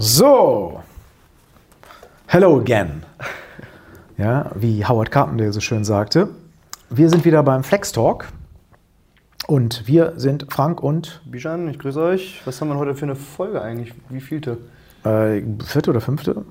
So, 0.00 0.80
hello 2.28 2.60
again. 2.60 3.02
Ja, 4.16 4.52
wie 4.54 4.84
Howard 4.86 5.10
Carpendale 5.10 5.52
so 5.52 5.58
schön 5.58 5.84
sagte. 5.84 6.28
Wir 6.88 7.10
sind 7.10 7.24
wieder 7.24 7.42
beim 7.42 7.64
Flex 7.64 7.90
Talk 7.90 8.28
und 9.48 9.88
wir 9.88 10.12
sind 10.14 10.46
Frank 10.50 10.84
und 10.84 11.20
Bijan, 11.24 11.66
ich 11.66 11.80
grüße 11.80 12.00
euch. 12.00 12.40
Was 12.44 12.60
haben 12.60 12.68
wir 12.68 12.76
heute 12.76 12.94
für 12.94 13.06
eine 13.06 13.16
Folge 13.16 13.60
eigentlich? 13.60 13.92
Wie 14.08 14.20
vielte? 14.20 14.58
äh, 15.02 15.42
vierte 15.64 15.90
oder 15.90 16.00
fünfte? 16.00 16.44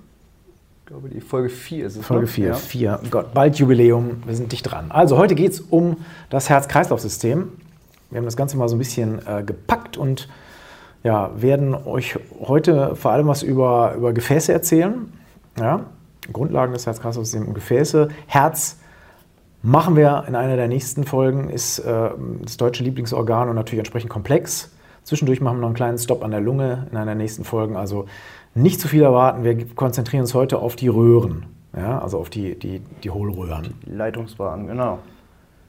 Ich 0.81 0.85
glaube, 0.87 1.07
die 1.07 1.21
Folge 1.21 1.47
4 1.47 1.85
ist 1.85 1.95
es. 1.95 2.05
Folge 2.05 2.25
ne? 2.25 2.27
4. 2.27 2.47
Ja. 2.47 2.53
4. 2.53 2.99
Gott, 3.09 3.33
bald 3.33 3.57
Jubiläum, 3.57 4.23
wir 4.25 4.35
sind 4.35 4.51
dicht 4.51 4.69
dran. 4.69 4.91
Also 4.91 5.17
heute 5.17 5.35
geht 5.35 5.53
es 5.53 5.61
um 5.61 5.95
das 6.29 6.49
Herz-Kreislauf-System. 6.49 7.47
Wir 8.09 8.17
haben 8.17 8.25
das 8.25 8.35
Ganze 8.35 8.57
mal 8.57 8.67
so 8.67 8.75
ein 8.75 8.79
bisschen 8.79 9.25
äh, 9.25 9.41
gepackt 9.41 9.95
und 9.95 10.27
ja, 11.03 11.31
werden 11.35 11.73
euch 11.73 12.17
heute 12.39 12.95
vor 12.95 13.11
allem 13.11 13.27
was 13.27 13.43
über, 13.43 13.93
über 13.95 14.13
Gefäße 14.13 14.51
erzählen. 14.51 15.11
Ja, 15.59 15.85
Grundlagen 16.31 16.73
des 16.73 16.85
Herz-Kreislauf-Systems 16.85 17.47
und 17.47 17.53
Gefäße. 17.53 18.09
Herz 18.27 18.79
machen 19.61 19.95
wir 19.95 20.25
in 20.27 20.35
einer 20.35 20.55
der 20.55 20.67
nächsten 20.67 21.03
Folgen, 21.03 21.49
ist 21.49 21.79
äh, 21.79 22.09
das 22.41 22.57
deutsche 22.57 22.83
Lieblingsorgan 22.83 23.49
und 23.49 23.55
natürlich 23.55 23.79
entsprechend 23.79 24.09
komplex. 24.09 24.71
Zwischendurch 25.03 25.39
machen 25.39 25.57
wir 25.57 25.61
noch 25.61 25.67
einen 25.67 25.75
kleinen 25.75 25.97
Stopp 25.97 26.23
an 26.23 26.31
der 26.31 26.41
Lunge 26.41 26.87
in 26.91 26.97
einer 26.97 27.05
der 27.07 27.15
nächsten 27.15 27.43
Folgen. 27.43 27.77
Also 27.77 28.05
nicht 28.55 28.81
zu 28.81 28.87
viel 28.87 29.03
erwarten. 29.03 29.43
Wir 29.43 29.67
konzentrieren 29.75 30.21
uns 30.21 30.33
heute 30.33 30.59
auf 30.59 30.75
die 30.75 30.89
Röhren, 30.89 31.45
ja, 31.75 31.99
also 31.99 32.19
auf 32.19 32.29
die, 32.29 32.57
die, 32.57 32.81
die 33.03 33.09
Hohlröhren. 33.09 33.73
Leitungsbahn, 33.85 34.67
genau. 34.67 34.99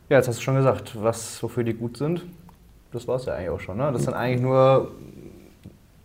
Ja, 0.09 0.17
jetzt 0.17 0.27
hast 0.27 0.39
du 0.39 0.43
schon 0.43 0.57
gesagt, 0.57 0.97
was, 1.01 1.43
wofür 1.43 1.65
die 1.65 1.75
gut 1.75 1.99
sind. 1.99 2.25
Das 2.93 3.07
war 3.07 3.17
es 3.17 3.27
ja 3.27 3.35
eigentlich 3.35 3.51
auch 3.51 3.61
schon. 3.61 3.77
Ne? 3.77 3.93
Das 3.93 4.05
sind 4.05 4.15
eigentlich 4.15 4.41
nur 4.41 4.91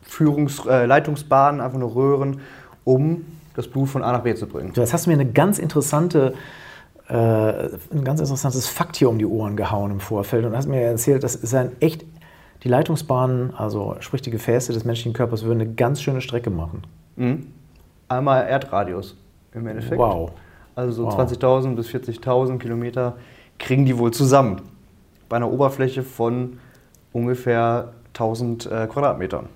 Führungs-, 0.08 0.68
äh, 0.68 0.86
Leitungsbahnen, 0.86 1.62
einfach 1.62 1.78
nur 1.80 1.96
Röhren, 1.96 2.42
um 2.84 3.26
das 3.56 3.68
Blut 3.68 3.90
von 3.90 4.04
A 4.04 4.12
nach 4.12 4.22
B 4.24 4.34
zu 4.36 4.48
bringen. 4.48 4.74
Jetzt 4.76 4.94
hast 4.94 5.06
du 5.06 5.12
mir 5.12 5.20
eine 5.20 5.32
ganz 5.32 5.60
interessante, 5.60 6.34
äh, 7.08 7.14
ein 7.14 8.04
ganz 8.04 8.20
interessantes 8.20 8.68
Fakt 8.68 8.96
hier 8.96 9.10
um 9.10 9.20
die 9.20 9.26
Ohren 9.26 9.56
gehauen 9.56 9.92
im 9.92 10.00
Vorfeld 10.00 10.46
und 10.46 10.56
hast 10.56 10.68
mir 10.68 10.82
erzählt, 10.82 11.24
das 11.24 11.36
ist 11.36 11.54
ein 11.54 11.72
echt, 11.80 12.06
die 12.64 12.70
Leitungsbahnen, 12.70 13.54
also 13.56 13.96
sprich 14.00 14.22
die 14.22 14.32
Gefäße 14.32 14.74
des 14.74 14.86
menschlichen 14.86 15.14
Körpers, 15.14 15.44
würden 15.44 15.62
eine 15.62 15.74
ganz 15.74 16.02
schöne 16.02 16.22
Strecke 16.22 16.50
machen. 16.50 16.84
Mhm. 17.16 17.48
Einmal 18.08 18.46
Erdradius 18.48 19.16
im 19.54 19.68
Endeffekt. 19.68 19.98
Wow. 20.00 20.32
Also 20.76 20.92
so 20.94 21.06
Wow. 21.06 21.20
20.000 21.20 21.76
bis 21.76 21.90
40.000 21.90 22.58
Kilometer 22.58 23.18
kriegen 23.60 23.86
die 23.86 23.98
wohl 23.98 24.12
zusammen. 24.12 24.62
Bei 25.30 25.36
einer 25.38 25.52
Oberfläche 25.52 26.04
von 26.04 26.58
ungefähr 27.12 27.94
1000 28.14 28.66
äh, 28.66 28.88
Quadratmetern. 28.88 29.48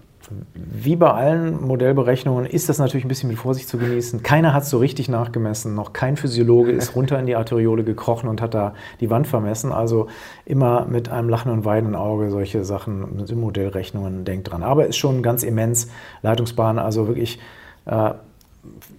Wie 0.54 0.96
bei 0.96 1.12
allen 1.12 1.62
Modellberechnungen 1.66 2.46
ist 2.46 2.70
das 2.70 2.80
natürlich 2.80 3.06
ein 3.06 3.08
bisschen 3.08 3.30
mit 3.30 3.38
Vorsicht 3.38 3.70
zu 3.70 3.78
genießen. 3.78 4.24
Keiner 4.24 4.54
hat 4.54 4.64
es 4.64 4.70
so 4.70 4.78
richtig 4.78 5.10
nachgemessen. 5.10 5.74
Noch 5.76 5.94
kein 5.94 6.18
Physiologe 6.18 6.72
ist 6.72 6.96
runter 6.96 7.20
in 7.20 7.26
die 7.26 7.36
Arteriole 7.36 7.84
gekrochen 7.84 8.28
und 8.28 8.42
hat 8.42 8.54
da 8.54 8.74
die 9.00 9.10
Wand 9.10 9.28
vermessen. 9.28 9.72
Also 9.72 10.08
immer 10.46 10.86
mit 10.86 11.10
einem 11.10 11.30
lachenden 11.30 11.60
und 11.60 11.66
weinenden 11.66 11.96
Auge 11.96 12.30
solche 12.30 12.66
Sachen, 12.66 13.16
mit 13.16 13.34
Modellrechnungen, 13.34 14.26
denkt 14.26 14.52
dran. 14.52 14.64
Aber 14.64 14.88
ist 14.88 14.98
schon 14.98 15.24
ganz 15.24 15.44
immens. 15.44 15.88
Leitungsbahn, 16.22 16.80
also 16.80 17.08
wirklich 17.08 17.40
äh, 17.86 18.12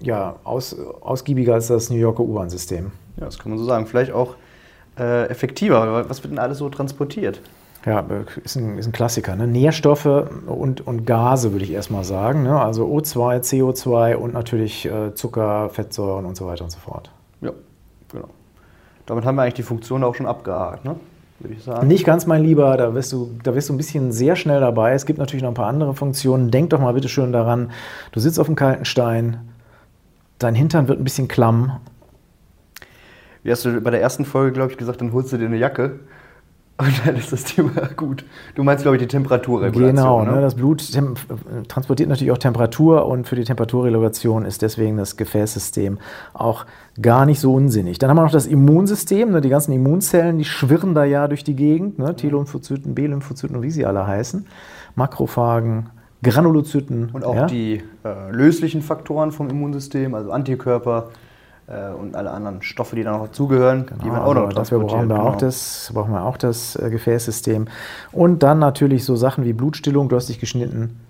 ja, 0.00 0.36
aus, 0.44 0.76
ausgiebiger 1.00 1.54
als 1.54 1.66
das 1.66 1.90
New 1.90 1.96
Yorker 1.96 2.22
U-Bahn-System. 2.22 2.92
Ja, 3.18 3.26
das 3.26 3.38
kann 3.38 3.50
man 3.50 3.58
so 3.58 3.64
sagen. 3.64 3.86
Vielleicht 3.86 4.12
auch 4.12 4.36
äh, 4.98 5.26
effektiver. 5.28 6.08
Was 6.08 6.22
wird 6.22 6.32
denn 6.32 6.38
alles 6.38 6.58
so 6.58 6.68
transportiert? 6.68 7.40
Ja, 7.86 8.04
ist 8.44 8.56
ein, 8.56 8.76
ist 8.78 8.86
ein 8.86 8.92
Klassiker. 8.92 9.36
Ne? 9.36 9.46
Nährstoffe 9.46 10.06
und, 10.46 10.86
und 10.86 11.06
Gase, 11.06 11.52
würde 11.52 11.64
ich 11.64 11.72
erstmal 11.72 12.04
sagen. 12.04 12.42
Ne? 12.42 12.60
Also 12.60 12.86
O2, 12.86 13.40
CO2 13.40 14.14
und 14.16 14.34
natürlich 14.34 14.84
äh, 14.86 15.14
Zucker, 15.14 15.70
Fettsäuren 15.70 16.26
und 16.26 16.36
so 16.36 16.46
weiter 16.46 16.64
und 16.64 16.70
so 16.70 16.78
fort. 16.78 17.10
Ja, 17.40 17.52
genau. 18.10 18.28
Damit 19.06 19.24
haben 19.24 19.36
wir 19.36 19.42
eigentlich 19.42 19.54
die 19.54 19.62
Funktion 19.62 20.04
auch 20.04 20.14
schon 20.14 20.26
abgehakt, 20.26 20.84
ne? 20.84 20.96
würde 21.38 21.54
ich 21.54 21.62
sagen. 21.62 21.86
Nicht 21.86 22.04
ganz, 22.04 22.26
mein 22.26 22.42
Lieber, 22.42 22.76
da 22.76 22.94
wirst, 22.94 23.12
du, 23.12 23.30
da 23.42 23.54
wirst 23.54 23.68
du 23.68 23.74
ein 23.74 23.76
bisschen 23.76 24.12
sehr 24.12 24.36
schnell 24.36 24.60
dabei. 24.60 24.92
Es 24.92 25.06
gibt 25.06 25.18
natürlich 25.18 25.42
noch 25.42 25.50
ein 25.50 25.54
paar 25.54 25.68
andere 25.68 25.94
Funktionen. 25.94 26.50
Denk 26.50 26.70
doch 26.70 26.80
mal 26.80 26.92
bitte 26.92 27.08
schön 27.08 27.32
daran, 27.32 27.70
du 28.12 28.20
sitzt 28.20 28.40
auf 28.40 28.46
dem 28.46 28.56
kalten 28.56 28.84
Stein, 28.84 29.38
dein 30.38 30.54
Hintern 30.54 30.88
wird 30.88 31.00
ein 31.00 31.04
bisschen 31.04 31.28
klamm. 31.28 31.80
Wie 33.44 33.52
hast 33.52 33.64
du 33.64 33.80
bei 33.80 33.90
der 33.90 34.02
ersten 34.02 34.24
Folge, 34.24 34.52
glaube 34.52 34.72
ich, 34.72 34.78
gesagt, 34.78 35.00
dann 35.00 35.12
holst 35.12 35.32
du 35.32 35.38
dir 35.38 35.46
eine 35.46 35.56
Jacke 35.56 36.00
und 36.78 37.06
dann 37.06 37.16
ist 37.16 37.32
das 37.32 37.42
Thema 37.42 37.88
gut. 37.96 38.24
Du 38.54 38.62
meinst, 38.62 38.82
glaube 38.82 38.96
ich, 38.96 39.02
die 39.02 39.08
Temperaturregulation. 39.08 39.96
Genau, 39.96 40.24
ne? 40.24 40.32
ne? 40.32 40.40
das 40.40 40.54
Blut 40.54 40.88
transportiert 41.66 42.08
natürlich 42.08 42.30
auch 42.30 42.38
Temperatur 42.38 43.06
und 43.06 43.26
für 43.26 43.34
die 43.34 43.42
Temperaturregulation 43.42 44.44
ist 44.44 44.62
deswegen 44.62 44.96
das 44.96 45.16
Gefäßsystem 45.16 45.98
auch 46.34 46.66
gar 47.02 47.26
nicht 47.26 47.40
so 47.40 47.52
unsinnig. 47.52 47.98
Dann 47.98 48.10
haben 48.10 48.16
wir 48.16 48.22
noch 48.22 48.30
das 48.30 48.46
Immunsystem, 48.46 49.32
ne? 49.32 49.40
die 49.40 49.48
ganzen 49.48 49.72
Immunzellen, 49.72 50.38
die 50.38 50.44
schwirren 50.44 50.94
da 50.94 51.04
ja 51.04 51.26
durch 51.26 51.42
die 51.42 51.56
Gegend, 51.56 51.98
ne? 51.98 52.14
T-Lymphozyten, 52.14 52.94
B-Lymphozyten 52.94 53.56
und 53.56 53.62
wie 53.62 53.70
sie 53.70 53.84
alle 53.84 54.06
heißen, 54.06 54.46
Makrophagen, 54.94 55.90
Granulozyten. 56.22 57.10
Und 57.12 57.24
auch 57.24 57.34
ja? 57.34 57.46
die 57.46 57.82
äh, 58.04 58.30
löslichen 58.30 58.82
Faktoren 58.82 59.32
vom 59.32 59.50
Immunsystem, 59.50 60.14
also 60.14 60.30
Antikörper 60.30 61.08
und 61.68 62.16
alle 62.16 62.30
anderen 62.30 62.62
Stoffe, 62.62 62.96
die 62.96 63.02
da 63.02 63.12
noch 63.12 63.26
dazugehören, 63.26 63.86
die 63.86 64.04
Genau, 64.04 64.12
werden 64.14 64.24
auch 64.24 64.34
noch 64.34 64.46
also 64.46 64.56
dafür 64.56 64.78
brauchen 64.80 65.08
wir, 65.08 65.20
auch 65.20 65.24
genau. 65.32 65.38
das, 65.38 65.90
brauchen 65.92 66.12
wir 66.12 66.24
auch 66.24 66.36
das 66.38 66.76
äh, 66.76 66.88
Gefäßsystem. 66.88 67.66
Und 68.12 68.42
dann 68.42 68.58
natürlich 68.58 69.04
so 69.04 69.16
Sachen 69.16 69.44
wie 69.44 69.52
Blutstillung, 69.52 70.08
du 70.08 70.16
hast 70.16 70.28
dich 70.28 70.40
geschnitten. 70.40 71.00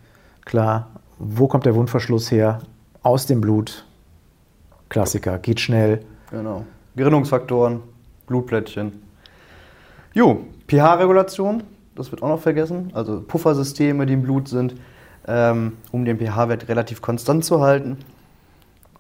Klar, 0.45 0.89
wo 1.19 1.47
kommt 1.47 1.65
der 1.67 1.75
Wundverschluss 1.75 2.31
her? 2.31 2.61
Aus 3.03 3.27
dem 3.27 3.41
Blut. 3.41 3.85
Klassiker, 4.89 5.39
geht 5.39 5.61
schnell. 5.61 6.01
Genau. 6.31 6.65
Gerinnungsfaktoren, 6.97 7.81
Blutplättchen. 8.27 8.93
Jo, 10.13 10.41
pH-Regulation, 10.67 11.63
das 11.95 12.11
wird 12.11 12.23
auch 12.23 12.29
noch 12.29 12.41
vergessen. 12.41 12.91
Also 12.95 13.21
Puffersysteme, 13.21 14.07
die 14.07 14.15
im 14.15 14.23
Blut 14.23 14.49
sind, 14.49 14.75
ähm, 15.29 15.75
um 15.93 16.05
den 16.05 16.19
pH-Wert 16.19 16.69
relativ 16.69 17.01
konstant 17.01 17.45
zu 17.45 17.61
halten. 17.61 17.99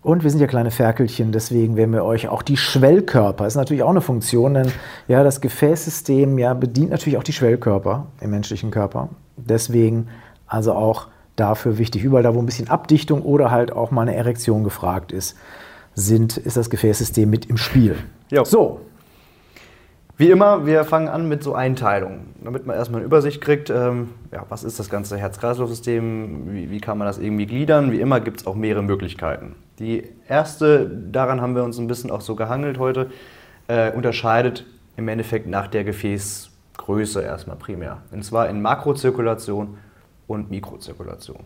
Und 0.02 0.22
wir 0.22 0.30
sind 0.30 0.40
ja 0.40 0.46
kleine 0.46 0.70
Ferkelchen, 0.70 1.32
deswegen 1.32 1.76
werden 1.76 1.92
wir 1.92 2.04
euch 2.04 2.28
auch 2.28 2.42
die 2.42 2.56
Schwellkörper, 2.56 3.46
ist 3.46 3.56
natürlich 3.56 3.82
auch 3.82 3.90
eine 3.90 4.00
Funktion, 4.00 4.54
denn 4.54 4.72
ja, 5.08 5.24
das 5.24 5.40
Gefäßsystem 5.40 6.38
ja, 6.38 6.54
bedient 6.54 6.90
natürlich 6.90 7.18
auch 7.18 7.24
die 7.24 7.32
Schwellkörper 7.32 8.06
im 8.20 8.30
menschlichen 8.30 8.70
Körper. 8.70 9.08
Deswegen 9.36 10.08
also 10.46 10.72
auch 10.72 11.08
dafür 11.36 11.78
wichtig. 11.78 12.04
Überall 12.04 12.22
da, 12.22 12.34
wo 12.34 12.38
ein 12.38 12.46
bisschen 12.46 12.68
Abdichtung 12.68 13.22
oder 13.22 13.50
halt 13.50 13.72
auch 13.72 13.90
mal 13.90 14.02
eine 14.02 14.14
Erektion 14.14 14.64
gefragt 14.64 15.12
ist, 15.12 15.36
sind, 15.94 16.36
ist 16.36 16.56
das 16.56 16.70
Gefäßsystem 16.70 17.28
mit 17.28 17.46
im 17.46 17.56
Spiel. 17.56 17.96
Jo. 18.30 18.44
So, 18.44 18.80
Wie 20.18 20.32
immer, 20.32 20.66
wir 20.66 20.82
fangen 20.82 21.06
an 21.06 21.28
mit 21.28 21.44
so 21.44 21.54
Einteilungen, 21.54 22.34
damit 22.42 22.66
man 22.66 22.74
erstmal 22.74 23.02
eine 23.02 23.06
Übersicht 23.06 23.40
kriegt, 23.40 23.70
ähm, 23.70 24.08
ja, 24.32 24.44
was 24.48 24.64
ist 24.64 24.80
das 24.80 24.90
ganze 24.90 25.16
Herz-Kreislauf-System, 25.16 26.52
wie, 26.52 26.72
wie 26.72 26.80
kann 26.80 26.98
man 26.98 27.06
das 27.06 27.18
irgendwie 27.18 27.46
gliedern. 27.46 27.92
Wie 27.92 28.00
immer 28.00 28.18
gibt 28.18 28.40
es 28.40 28.46
auch 28.48 28.56
mehrere 28.56 28.82
Möglichkeiten. 28.82 29.54
Die 29.78 30.08
erste, 30.26 30.90
daran 30.90 31.40
haben 31.40 31.54
wir 31.54 31.62
uns 31.62 31.78
ein 31.78 31.86
bisschen 31.86 32.10
auch 32.10 32.20
so 32.20 32.34
gehangelt 32.34 32.80
heute, 32.80 33.12
äh, 33.68 33.92
unterscheidet 33.92 34.66
im 34.96 35.06
Endeffekt 35.06 35.46
nach 35.46 35.68
der 35.68 35.84
Gefäßgröße 35.84 37.22
erstmal 37.22 37.54
primär. 37.54 37.98
Und 38.10 38.24
zwar 38.24 38.48
in 38.48 38.60
Makrozirkulation 38.60 39.78
und 40.26 40.50
Mikrozirkulation. 40.50 41.44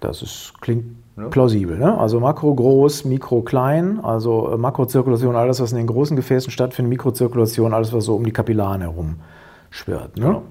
Das 0.00 0.22
ist, 0.22 0.52
klingt 0.60 0.84
Ja. 1.16 1.28
plausibel. 1.28 1.78
Ne? 1.78 1.98
Also 1.98 2.20
Makro 2.20 2.54
groß, 2.54 3.04
Mikro 3.06 3.40
klein, 3.42 4.00
also 4.02 4.52
äh, 4.52 4.56
Makrozirkulation, 4.58 5.34
alles, 5.34 5.60
was 5.60 5.72
in 5.72 5.78
den 5.78 5.86
großen 5.86 6.16
Gefäßen 6.16 6.50
stattfindet, 6.50 6.90
Mikrozirkulation, 6.90 7.72
alles, 7.72 7.92
was 7.92 8.04
so 8.04 8.14
um 8.16 8.24
die 8.24 8.32
Kapillaren 8.32 8.82
herum 8.82 9.16
schwirrt. 9.70 10.16
Ne? 10.18 10.26
Genau. 10.26 10.42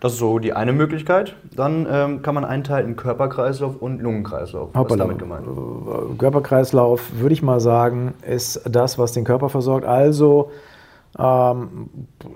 Das 0.00 0.12
ist 0.12 0.18
so 0.20 0.38
die 0.38 0.52
eine 0.52 0.72
Möglichkeit. 0.72 1.34
Dann 1.56 1.86
ähm, 1.90 2.22
kann 2.22 2.34
man 2.34 2.44
einteilen 2.44 2.90
in 2.90 2.96
Körperkreislauf 2.96 3.76
und 3.80 4.00
Lungenkreislauf. 4.00 4.70
Was 4.72 4.90
ist 4.92 5.00
damit 5.00 5.18
gemeint? 5.18 5.44
Äh, 5.46 6.14
Körperkreislauf, 6.18 7.10
würde 7.18 7.32
ich 7.32 7.42
mal 7.42 7.58
sagen, 7.58 8.14
ist 8.24 8.60
das, 8.70 8.98
was 8.98 9.12
den 9.12 9.24
Körper 9.24 9.48
versorgt. 9.48 9.86
Also 9.86 10.50
ähm, 11.18 11.88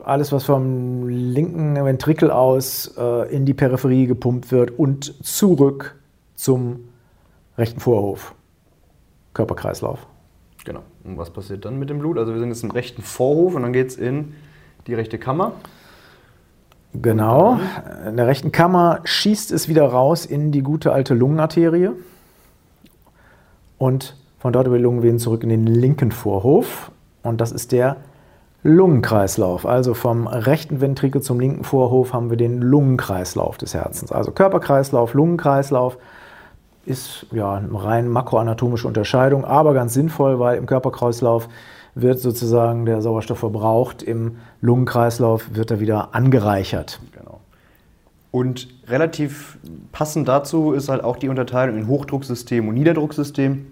alles, 0.05 0.33
was 0.33 0.43
vom 0.45 1.07
linken 1.09 1.77
Ventrikel 1.85 2.31
aus 2.33 2.95
äh, 2.99 3.33
in 3.33 3.45
die 3.45 3.55
Peripherie 3.55 4.07
gepumpt 4.07 4.51
wird 4.51 4.77
und 4.77 5.25
zurück 5.25 5.95
zum 6.43 6.89
rechten 7.57 7.79
Vorhof. 7.79 8.35
Körperkreislauf. 9.33 10.07
Genau. 10.65 10.81
Und 11.05 11.17
was 11.17 11.31
passiert 11.31 11.65
dann 11.65 11.79
mit 11.79 11.89
dem 11.89 12.01
Blut? 12.01 12.19
Also 12.19 12.33
wir 12.33 12.41
sind 12.41 12.49
jetzt 12.49 12.65
im 12.65 12.71
rechten 12.73 13.03
Vorhof 13.03 13.55
und 13.55 13.63
dann 13.63 13.73
geht 13.73 13.89
es 13.89 13.97
in 13.97 14.35
die 14.87 14.95
rechte 14.95 15.19
Kammer. 15.19 15.53
Genau. 16.95 17.59
In 18.07 18.17
der 18.17 18.27
rechten 18.27 18.53
Kammer 18.53 19.01
schießt 19.05 19.53
es 19.53 19.69
wieder 19.69 19.85
raus 19.85 20.27
in 20.27 20.53
die 20.53 20.63
gute 20.63 20.93
alte 20.93 21.15
Lungenarterie. 21.15 21.91
Und 23.79 24.17
von 24.39 24.53
dort 24.53 24.67
über 24.67 24.77
die 24.77 24.83
Lungenvenen 24.83 25.19
zurück 25.19 25.45
in 25.45 25.49
den 25.49 25.67
linken 25.67 26.11
Vorhof. 26.11 26.91
Und 27.23 27.41
das 27.41 27.53
ist 27.53 27.71
der 27.71 27.99
Lungenkreislauf. 28.65 29.65
Also 29.65 29.95
vom 29.95 30.27
rechten 30.27 30.81
Ventrikel 30.81 31.23
zum 31.23 31.41
linken 31.41 31.65
Vorhof 31.65 32.13
haben 32.13 32.31
wir 32.31 32.37
den 32.37 32.61
Lungenkreislauf 32.61 33.59
des 33.59 33.75
Herzens. 33.75 34.13
Also 34.13 34.33
Körperkreislauf, 34.33 35.15
Lungenkreislauf. 35.15 35.99
Ist 36.85 37.27
ja 37.33 37.55
eine 37.55 37.85
rein 37.85 38.09
makroanatomische 38.09 38.89
Unterscheidung, 38.89 39.45
aber 39.45 39.75
ganz 39.75 39.95
sinnvoll, 39.95 40.39
weil 40.39 40.59
im 40.59 40.67
Körperkreislauf 40.67 41.49
wird 41.95 42.19
sozusagen 42.19 42.87
der 42.87 43.03
Sauerstoff 43.03 43.39
verbraucht, 43.39 44.03
im 44.03 44.37
Lungenkreislauf 44.61 45.55
wird 45.55 45.71
er 45.71 45.81
wieder 45.81 46.15
angereichert. 46.15 47.01
Genau. 47.13 47.41
Und 48.31 48.69
relativ 48.89 49.59
passend 49.93 50.27
dazu 50.27 50.73
ist 50.73 50.89
halt 50.89 51.05
auch 51.05 51.17
die 51.17 51.29
Unterteilung 51.29 51.77
in 51.77 51.87
Hochdrucksystem 51.87 52.67
und 52.67 52.75
Niederdrucksystem. 52.75 53.67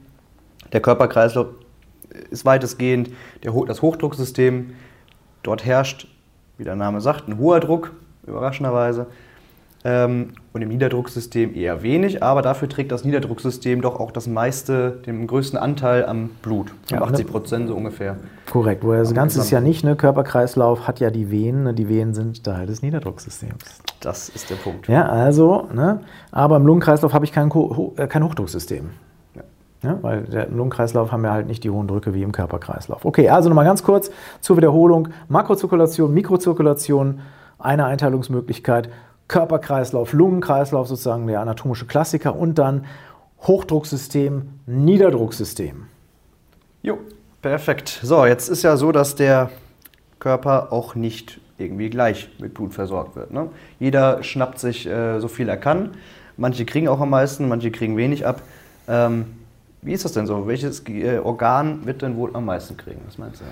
Der 0.73 0.81
Körperkreislauf 0.81 1.47
ist 2.31 2.45
weitestgehend 2.45 3.11
der, 3.43 3.53
das 3.67 3.81
Hochdrucksystem. 3.81 4.75
Dort 5.43 5.65
herrscht, 5.65 6.09
wie 6.59 6.65
der 6.65 6.77
Name 6.77 7.01
sagt, 7.01 7.27
ein 7.27 7.39
hoher 7.39 7.61
Druck, 7.61 7.93
überraschenderweise. 8.27 9.07
Ähm, 9.83 10.33
und 10.53 10.61
im 10.61 10.69
Niederdrucksystem 10.69 11.55
eher 11.55 11.83
wenig, 11.83 12.23
aber 12.23 12.43
dafür 12.43 12.69
trägt 12.69 12.93
das 12.93 13.05
Niederdrucksystem 13.05 13.81
doch 13.81 13.99
auch 13.99 14.11
das 14.11 14.27
meiste, 14.27 15.01
den 15.07 15.27
größten 15.27 15.59
Anteil 15.59 16.05
am 16.05 16.31
Blut, 16.43 16.73
ja, 16.91 17.01
80 17.01 17.25
ne? 17.25 17.33
Prozent 17.33 17.69
so 17.69 17.75
ungefähr. 17.77 18.17
Korrekt, 18.51 18.85
wo 18.85 18.93
das 18.93 19.15
Ganze 19.15 19.41
ist 19.41 19.51
ja 19.51 19.63
nicht, 19.63 19.83
ne? 19.83 19.97
Körperkreislauf 19.97 20.87
hat 20.87 21.01
ja 21.01 21.11
die 21.11 21.31
Venen, 21.31 21.63
ne? 21.63 21.73
die 21.73 21.89
Venen 21.89 22.13
sind 22.13 22.45
Teil 22.45 22.67
des 22.67 22.83
Niederdrucksystems. 22.83 23.81
Das 24.01 24.29
ist 24.29 24.51
der 24.51 24.57
Punkt. 24.57 24.87
Ja, 24.89 25.09
also, 25.09 25.69
ne? 25.73 26.01
aber 26.31 26.57
im 26.57 26.67
Lungenkreislauf 26.67 27.15
habe 27.15 27.25
ich 27.25 27.33
kein, 27.33 27.51
äh, 27.97 28.07
kein 28.07 28.23
Hochdrucksystem. 28.23 28.91
Ja, 29.83 29.99
weil 30.03 30.25
der 30.25 30.49
Lungenkreislauf 30.49 31.11
haben 31.11 31.23
wir 31.23 31.33
halt 31.33 31.47
nicht 31.47 31.65
die 31.65 31.71
hohen 31.71 31.89
Drücke 31.89 32.13
wie 32.13 32.23
im 32.23 32.33
Körperkreislauf. 32.33 33.07
Okay, 33.07 33.31
also 33.31 33.49
nochmal 33.49 33.65
ganz 33.65 33.83
kurz 33.83 34.11
zur 34.41 34.59
Wiederholung. 34.59 35.09
Makrozirkulation, 35.29 36.13
Mikrozirkulation, 36.13 37.21
eine 37.59 37.87
Einteilungsmöglichkeit. 37.87 38.91
Körperkreislauf, 39.31 40.13
Lungenkreislauf, 40.13 40.89
sozusagen 40.89 41.27
der 41.29 41.41
anatomische 41.41 41.87
Klassiker 41.87 42.35
und 42.35 42.59
dann 42.59 42.85
Hochdrucksystem, 43.43 44.43
Niederdrucksystem. 44.67 45.87
Jo, 46.83 46.99
perfekt. 47.41 48.01
So, 48.03 48.27
jetzt 48.27 48.49
ist 48.49 48.65
ja 48.65 48.77
so, 48.77 48.91
dass 48.91 49.15
der 49.15 49.51
Körper 50.19 50.73
auch 50.73 50.97
nicht 50.97 51.41
irgendwie 51.59 51.91
gleich 51.91 52.29
mit 52.41 52.55
Blut 52.55 52.75
versorgt 52.75 53.15
wird. 53.15 53.33
Ne? 53.33 53.49
Jeder 53.79 54.25
schnappt 54.25 54.59
sich 54.59 54.87
äh, 54.87 55.21
so 55.21 55.29
viel 55.29 55.49
er 55.49 55.57
kann. 55.57 55.93
Manche 56.37 56.65
kriegen 56.65 56.89
auch 56.89 57.01
am 57.01 57.11
meisten, 57.11 57.49
manche 57.49 57.71
kriegen 57.71 57.97
wenig 57.97 58.27
ab. 58.27 58.43
Ähm, 58.89 59.27
wie 59.81 59.93
ist 59.93 60.05
das 60.05 60.13
denn 60.13 60.27
so? 60.27 60.49
Welches 60.49 60.83
äh, 60.89 61.19
Organ 61.19 61.87
wird 61.87 62.03
denn 62.03 62.17
wohl 62.17 62.35
am 62.35 62.47
meisten 62.47 62.77
kriegen? 62.77 63.01
Was 63.07 63.17
meinst 63.17 63.43
du? 63.43 63.45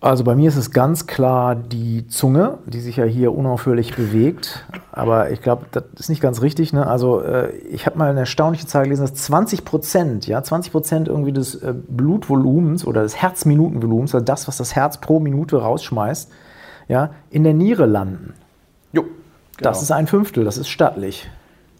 Also 0.00 0.24
bei 0.24 0.34
mir 0.34 0.48
ist 0.48 0.56
es 0.56 0.72
ganz 0.72 1.06
klar 1.06 1.54
die 1.54 2.06
Zunge, 2.06 2.58
die 2.66 2.80
sich 2.80 2.96
ja 2.96 3.04
hier 3.04 3.34
unaufhörlich 3.34 3.96
bewegt. 3.96 4.66
Aber 4.92 5.30
ich 5.30 5.40
glaube, 5.40 5.66
das 5.72 5.84
ist 5.98 6.10
nicht 6.10 6.20
ganz 6.20 6.42
richtig. 6.42 6.72
Ne? 6.72 6.86
Also 6.86 7.22
äh, 7.22 7.50
ich 7.70 7.86
habe 7.86 7.96
mal 7.96 8.10
eine 8.10 8.20
erstaunliche 8.20 8.66
Zahl 8.66 8.84
gelesen, 8.84 9.02
dass 9.02 9.14
20 9.14 9.64
Prozent, 9.64 10.26
ja, 10.26 10.42
20 10.42 10.70
Prozent 10.70 11.08
irgendwie 11.08 11.32
des 11.32 11.54
äh, 11.56 11.74
Blutvolumens 11.74 12.86
oder 12.86 13.02
des 13.02 13.16
Herzminutenvolumens, 13.16 14.14
also 14.14 14.24
das, 14.24 14.46
was 14.48 14.58
das 14.58 14.76
Herz 14.76 14.98
pro 14.98 15.18
Minute 15.18 15.56
rausschmeißt, 15.56 16.30
ja, 16.88 17.10
in 17.30 17.42
der 17.42 17.54
Niere 17.54 17.86
landen. 17.86 18.34
Jo. 18.92 19.02
Genau. 19.02 19.70
Das 19.70 19.80
ist 19.80 19.90
ein 19.90 20.06
Fünftel, 20.06 20.44
das 20.44 20.58
ist 20.58 20.68
stattlich. 20.68 21.30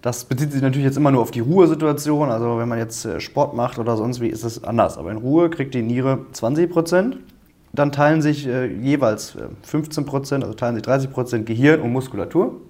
Das 0.01 0.25
bezieht 0.25 0.53
sich 0.53 0.63
natürlich 0.63 0.87
jetzt 0.87 0.97
immer 0.97 1.11
nur 1.11 1.21
auf 1.21 1.31
die 1.31 1.41
Ruhesituation. 1.41 2.31
Also 2.31 2.59
wenn 2.59 2.69
man 2.69 2.79
jetzt 2.79 3.05
äh, 3.05 3.21
Sport 3.21 3.55
macht 3.55 3.79
oder 3.79 3.99
sonst 3.99 4.23
wie, 4.23 4.29
ist 4.29 4.45
das 4.45 4.65
anders. 4.65 4.97
Aber 4.97 5.11
in 5.11 5.19
Ruhe 5.19 5.51
kriegt 5.51 5.75
die 5.75 5.83
Niere 5.83 6.21
20 6.33 6.71
Prozent 6.71 7.19
dann 7.79 7.93
teilen 7.93 8.23
sich 8.23 8.47
äh, 8.47 8.67
jeweils 8.67 9.37
15 9.63 10.05
äh, 10.05 10.07
Prozent, 10.07 10.45
also 10.45 10.55
teilen 10.55 10.75
sich 10.75 10.85
30 10.85 11.11
Prozent 11.11 11.47
Gehirn 11.47 11.81
und 11.81 11.93
Muskulatur. 11.93 12.61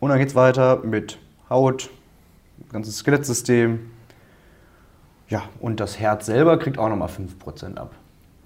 Und 0.00 0.10
dann 0.10 0.18
geht 0.18 0.28
es 0.28 0.34
weiter 0.34 0.82
mit 0.84 1.18
Haut, 1.50 1.90
ganzes 2.72 2.98
Skelettsystem. 2.98 3.80
Ja, 5.28 5.42
und 5.60 5.80
das 5.80 5.98
Herz 5.98 6.26
selber 6.26 6.58
kriegt 6.58 6.78
auch 6.78 6.88
nochmal 6.88 7.08
5 7.08 7.38
Prozent 7.38 7.78
ab. 7.78 7.92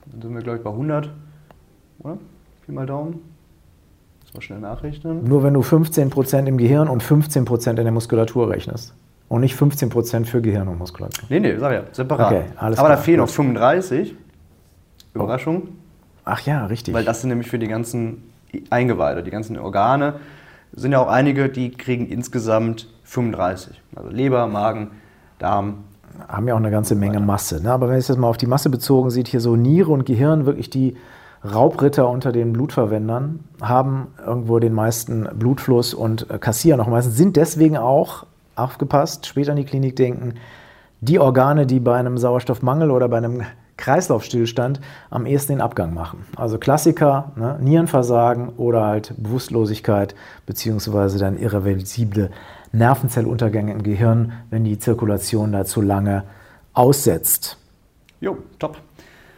Dann 0.06 0.22
sind 0.22 0.34
wir, 0.34 0.42
glaube 0.42 0.58
ich, 0.58 0.64
bei 0.64 0.70
100, 0.70 1.10
oder? 2.00 2.18
Pi 2.64 2.72
mal 2.72 2.86
Daumen. 2.86 3.20
Das 4.24 4.34
mal 4.34 4.40
schnell 4.40 4.60
nachrechnen. 4.60 5.24
Nur 5.24 5.42
wenn 5.42 5.54
du 5.54 5.62
15 5.62 6.10
Prozent 6.10 6.48
im 6.48 6.58
Gehirn 6.58 6.88
und 6.88 7.02
15 7.02 7.44
Prozent 7.44 7.78
in 7.78 7.84
der 7.84 7.92
Muskulatur 7.92 8.50
rechnest. 8.50 8.94
Und 9.28 9.40
nicht 9.40 9.54
15 9.56 9.88
Prozent 9.88 10.28
für 10.28 10.42
Gehirn 10.42 10.68
und 10.68 10.78
Muskulatur. 10.78 11.24
Nee, 11.28 11.40
nee, 11.40 11.56
sag 11.56 11.72
ja, 11.72 11.84
separat. 11.92 12.32
Okay, 12.32 12.44
alles 12.56 12.78
Aber 12.78 12.88
klar. 12.88 12.96
da 12.98 13.02
fehlen 13.02 13.18
noch 13.18 13.28
35. 13.28 14.14
Überraschung. 15.14 15.68
Ach 16.24 16.40
ja, 16.40 16.66
richtig. 16.66 16.94
Weil 16.94 17.04
das 17.04 17.20
sind 17.20 17.30
nämlich 17.30 17.48
für 17.48 17.58
die 17.58 17.68
ganzen 17.68 18.32
Eingeweide, 18.70 19.22
die 19.22 19.30
ganzen 19.30 19.58
Organe, 19.58 20.14
sind 20.74 20.92
ja 20.92 21.00
auch 21.00 21.08
einige, 21.08 21.48
die 21.48 21.70
kriegen 21.70 22.06
insgesamt 22.06 22.88
35. 23.04 23.80
Also 23.94 24.08
Leber, 24.10 24.46
Magen, 24.46 24.92
Darm. 25.38 25.84
Haben 26.28 26.48
ja 26.48 26.54
auch 26.54 26.58
eine 26.58 26.70
ganze 26.70 26.94
Menge 26.94 27.20
Masse. 27.20 27.62
Ne? 27.62 27.72
Aber 27.72 27.88
wenn 27.88 27.96
es 27.96 28.08
jetzt 28.08 28.18
mal 28.18 28.28
auf 28.28 28.36
die 28.36 28.46
Masse 28.46 28.70
bezogen 28.70 29.10
sieht, 29.10 29.28
hier 29.28 29.40
so 29.40 29.56
Niere 29.56 29.90
und 29.90 30.06
Gehirn, 30.06 30.46
wirklich 30.46 30.70
die 30.70 30.96
Raubritter 31.44 32.08
unter 32.08 32.32
den 32.32 32.52
Blutverwendern, 32.52 33.40
haben 33.60 34.08
irgendwo 34.24 34.58
den 34.60 34.72
meisten 34.72 35.28
Blutfluss 35.34 35.92
und 35.92 36.30
äh, 36.30 36.38
kassieren 36.38 36.80
auch 36.80 36.86
meistens, 36.86 37.16
sind 37.16 37.36
deswegen 37.36 37.76
auch, 37.76 38.26
aufgepasst, 38.54 39.26
später 39.26 39.52
in 39.52 39.56
die 39.56 39.64
Klinik 39.64 39.96
denken, 39.96 40.34
die 41.00 41.18
Organe, 41.18 41.66
die 41.66 41.80
bei 41.80 41.96
einem 41.96 42.16
Sauerstoffmangel 42.16 42.90
oder 42.90 43.08
bei 43.08 43.16
einem 43.16 43.42
Kreislaufstillstand 43.82 44.80
am 45.10 45.26
ehesten 45.26 45.54
den 45.54 45.60
Abgang 45.60 45.92
machen. 45.92 46.24
Also 46.36 46.58
Klassiker, 46.58 47.32
ne, 47.34 47.58
Nierenversagen 47.60 48.50
oder 48.50 48.86
halt 48.86 49.12
Bewusstlosigkeit 49.18 50.14
beziehungsweise 50.46 51.18
dann 51.18 51.36
irreversible 51.36 52.30
Nervenzelluntergänge 52.70 53.72
im 53.72 53.82
Gehirn, 53.82 54.32
wenn 54.50 54.64
die 54.64 54.78
Zirkulation 54.78 55.52
da 55.52 55.64
zu 55.64 55.80
lange 55.82 56.22
aussetzt. 56.72 57.58
Jo, 58.20 58.38
top. 58.60 58.78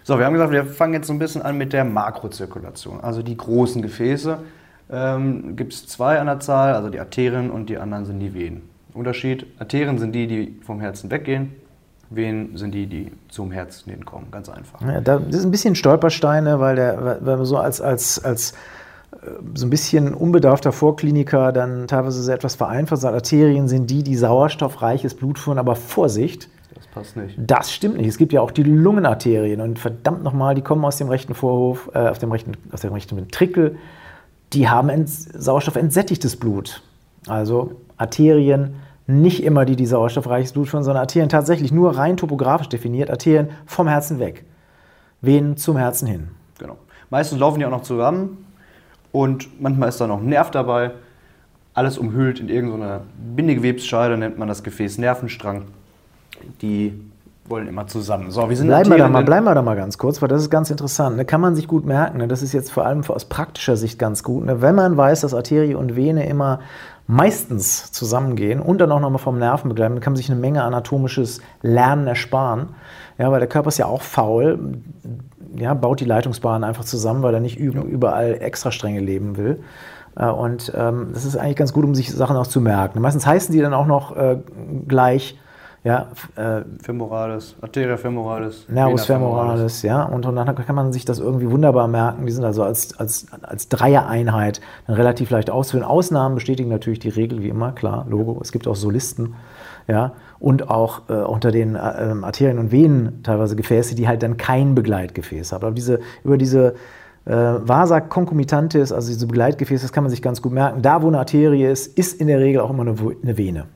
So, 0.03 0.19
wir 0.19 0.27
haben 0.27 0.35
gesagt, 0.35 0.53
wir 0.53 0.67
fangen 0.67 0.93
jetzt 0.93 1.07
so 1.07 1.15
ein 1.15 1.19
bisschen 1.19 1.41
an 1.41 1.57
mit 1.57 1.73
der 1.73 1.85
Makrozirkulation, 1.85 3.01
also 3.01 3.23
die 3.23 3.39
großen 3.39 3.81
Gefäße. 3.81 4.41
Ähm, 4.91 5.57
Gibt 5.57 5.73
es 5.73 5.87
zwei 5.87 6.21
an 6.21 6.27
der 6.27 6.41
Zahl, 6.41 6.75
also 6.75 6.91
die 6.91 7.01
Arterien 7.01 7.51
und 7.51 7.71
die 7.71 7.79
anderen 7.79 8.05
sind 8.05 8.21
die 8.21 8.35
Venen. 8.35 8.69
Unterschied, 8.93 9.47
Arterien 9.59 9.97
sind 9.97 10.13
die, 10.13 10.27
die 10.27 10.61
vom 10.61 10.81
Herzen 10.81 11.11
weggehen, 11.11 11.53
wen 12.11 12.57
sind 12.57 12.73
die, 12.73 12.87
die 12.87 13.13
zum 13.29 13.51
Herzen 13.51 13.91
hinkommen. 13.91 14.31
Ganz 14.31 14.49
einfach. 14.49 14.81
Ja, 14.83 15.01
das 15.01 15.23
ist 15.29 15.45
ein 15.45 15.51
bisschen 15.51 15.75
Stolpersteine, 15.75 16.61
weil, 16.61 16.77
der, 16.77 17.19
weil 17.21 17.37
man 17.37 17.45
so 17.45 17.57
als, 17.57 17.81
als, 17.81 18.23
als 18.25 18.53
äh, 19.13 19.31
so 19.55 19.67
ein 19.67 19.71
bisschen 19.71 20.15
unbedarfter 20.15 20.73
Vorkliniker 20.73 21.53
dann 21.53 21.87
teilweise 21.87 22.23
so 22.23 22.31
etwas 22.31 22.55
vereinfacht 22.55 23.01
sagt, 23.01 23.15
Arterien 23.15 23.69
sind 23.69 23.91
die, 23.91 24.03
die 24.03 24.17
sauerstoffreiches 24.17 25.15
Blut 25.15 25.39
führen, 25.39 25.59
aber 25.59 25.77
Vorsicht. 25.77 26.49
Das 26.75 26.87
passt 26.89 27.17
nicht. 27.17 27.39
Das 27.39 27.73
stimmt 27.73 27.97
nicht. 27.97 28.09
Es 28.09 28.19
gibt 28.19 28.33
ja 28.33 28.41
auch 28.41 28.51
die 28.51 28.63
Lungenarterien 28.63 29.61
und 29.61 29.79
verdammt 29.79 30.23
nochmal, 30.23 30.55
die 30.55 30.63
kommen 30.63 30.85
aus 30.85 30.97
dem 30.97 31.09
rechten 31.09 31.35
Vorhof, 31.35 31.91
äh, 31.95 31.99
auf 31.99 32.19
dem 32.19 32.33
rechten, 32.33 32.53
aus 32.73 32.81
dem 32.81 32.93
rechten 32.93 33.17
Ventrikel. 33.17 33.77
Die 34.53 34.69
haben 34.69 34.89
ent, 34.89 35.09
sauerstoffentsättigtes 35.09 36.37
Blut. 36.37 36.83
Also 37.27 37.73
Arterien 37.97 38.75
nicht 39.07 39.43
immer 39.43 39.65
die, 39.65 39.77
die 39.77 39.87
sauerstoffreiches 39.87 40.53
Blut 40.53 40.69
führen, 40.69 40.85
sondern 40.85 41.03
Arterien 41.03 41.29
tatsächlich 41.29 41.73
nur 41.73 41.97
rein 41.97 42.17
topografisch 42.17 42.69
definiert, 42.69 43.11
Arterien 43.11 43.51
vom 43.67 43.87
Herzen 43.87 44.19
weg. 44.19 44.45
Venen 45.21 45.57
zum 45.57 45.77
Herzen 45.77 46.07
hin. 46.07 46.29
Genau. 46.59 46.77
Meistens 47.11 47.39
laufen 47.39 47.59
die 47.59 47.67
auch 47.67 47.71
noch 47.71 47.83
zusammen 47.83 48.47
und 49.13 49.61
manchmal 49.61 49.91
ist 49.91 50.01
da 50.01 50.07
noch 50.07 50.21
ein 50.21 50.27
Nerv 50.27 50.51
dabei. 50.51 50.93
Alles 51.75 51.99
umhüllt 51.99 52.41
in 52.41 52.49
irgendeiner 52.49 53.01
Bindegewebsscheide, 53.37 54.17
nennt 54.17 54.39
man 54.39 54.49
das 54.49 54.63
Gefäß 54.63 54.99
Nervenstrang. 54.99 55.63
Die 56.63 56.93
wollen 57.47 57.69
immer 57.69 57.87
zusammen. 57.87 58.31
So, 58.31 58.49
wie 58.49 58.55
sind 58.55 58.69
bleiben, 58.69 58.91
wir 58.91 58.97
da 58.97 59.09
mal, 59.09 59.23
bleiben 59.23 59.45
wir 59.45 59.55
da 59.55 59.63
mal 59.63 59.77
ganz 59.77 59.99
kurz, 59.99 60.23
weil 60.23 60.29
das 60.29 60.43
ist 60.43 60.51
ganz 60.51 60.71
interessant. 60.71 61.19
Da 61.19 61.25
kann 61.25 61.41
man 61.41 61.55
sich 61.55 61.69
gut 61.69 61.85
merken. 61.85 62.19
Ne? 62.19 62.29
Das 62.29 62.43
ist 62.43 62.53
jetzt 62.53 62.73
vor 62.73 62.87
allem 62.87 63.03
aus 63.07 63.27
praktischer 63.27 63.77
Sicht 63.77 63.99
ganz 63.99 64.23
gut. 64.23 64.47
Ne? 64.47 64.63
Wenn 64.63 64.75
man 64.75 64.97
weiß, 64.97 65.21
dass 65.21 65.35
Arterie 65.35 65.75
und 65.75 65.95
Vene 65.95 66.27
immer 66.27 66.61
meistens 67.07 67.93
zusammengehen 67.93 68.61
und 68.61 68.79
dann 68.79 68.91
auch 68.93 69.01
nochmal 69.01 69.19
vom 69.19 69.39
Nerven 69.39 69.69
begleiten, 69.69 70.01
kann 70.01 70.13
man 70.13 70.17
sich 70.17 70.31
eine 70.31 70.41
Menge 70.41 70.63
anatomisches 70.63 71.41
Lernen 71.63 72.07
ersparen. 72.07 72.71
Ja, 73.19 73.31
weil 73.31 73.41
der 73.41 73.49
Körper 73.49 73.69
ist 73.69 73.79
ja 73.79 73.87
auch 73.87 74.03
faul, 74.03 74.79
ja, 75.57 75.75
baut 75.75 76.01
die 76.01 76.05
Leitungsbahnen 76.05 76.65
einfach 76.65 76.85
zusammen, 76.85 77.23
weil 77.23 77.35
er 77.35 77.41
nicht 77.41 77.59
überall 77.59 78.39
extra 78.41 78.73
Stränge 78.73 79.01
leben 79.01 79.37
will. 79.37 79.63
Äh, 80.17 80.27
und 80.27 80.73
ähm, 80.75 81.11
das 81.13 81.25
ist 81.25 81.37
eigentlich 81.37 81.57
ganz 81.57 81.73
gut, 81.73 81.85
um 81.85 81.95
sich 81.95 82.13
Sachen 82.13 82.37
auch 82.37 82.47
zu 82.47 82.61
merken. 82.61 83.01
Meistens 83.01 83.27
heißen 83.27 83.55
die 83.55 83.61
dann 83.61 83.75
auch 83.75 83.87
noch 83.87 84.17
äh, 84.17 84.39
gleich 84.89 85.39
ja, 85.85 86.09
äh, 86.37 86.63
femoralis, 86.83 87.57
Arteria 87.61 87.99
femoralis. 87.99 88.67
Nervus 88.71 89.05
femoralis, 89.05 89.83
ja. 89.83 90.03
Und, 90.03 90.25
und, 90.25 90.35
dann 90.35 90.55
kann 90.55 90.75
man 90.75 90.95
sich 90.95 91.05
das 91.05 91.19
irgendwie 91.19 91.51
wunderbar 91.51 91.89
merken. 91.89 92.25
Die 92.25 92.33
sind 92.33 92.43
also 92.43 92.63
als, 92.63 92.99
als, 92.99 93.27
als 93.43 93.69
Dreier-Einheit 93.69 94.63
dann 94.87 94.97
relativ 94.97 95.29
leicht 95.29 95.51
auszuführen. 95.51 95.87
Ausnahmen 95.87 96.37
bestätigen 96.37 96.71
natürlich 96.71 97.01
die 97.01 97.11
Regel, 97.11 97.43
wie 97.43 97.51
immer, 97.51 97.73
klar, 97.73 98.07
Logo. 98.09 98.39
Es 98.41 98.51
gibt 98.51 98.67
auch 98.67 98.77
Solisten, 98.77 99.35
ja. 99.87 100.13
Und 100.41 100.71
auch 100.71 101.03
äh, 101.11 101.17
unter 101.17 101.51
den 101.51 101.75
äh, 101.75 101.79
Arterien 101.79 102.59
und 102.59 102.73
Venen 102.73 103.23
teilweise 103.23 103.55
Gefäße, 103.55 103.95
die 103.95 104.09
halt 104.09 104.23
dann 104.23 104.39
kein 104.39 104.75
Begleitgefäß 104.75 105.53
haben. 105.53 105.67
Aber 105.67 105.75
diese, 105.75 106.01
über 106.25 106.39
diese 106.39 106.77
äh, 107.27 107.31
Vasa 107.35 108.01
concomitantis, 108.01 108.91
also 108.91 109.09
diese 109.09 109.27
Begleitgefäße, 109.27 109.83
das 109.83 109.93
kann 109.93 110.05
man 110.05 110.11
sich 110.11 110.23
ganz 110.23 110.41
gut 110.41 110.53
merken. 110.53 110.81
Da, 110.81 111.03
wo 111.03 111.09
eine 111.09 111.19
Arterie 111.19 111.67
ist, 111.67 111.99
ist 111.99 112.19
in 112.23 112.29
der 112.29 112.41
Regel 112.41 112.63
auch 112.63 112.71
immer 112.71 112.83
eine, 112.83 112.97
eine 113.23 113.37
Vene. 113.37 113.67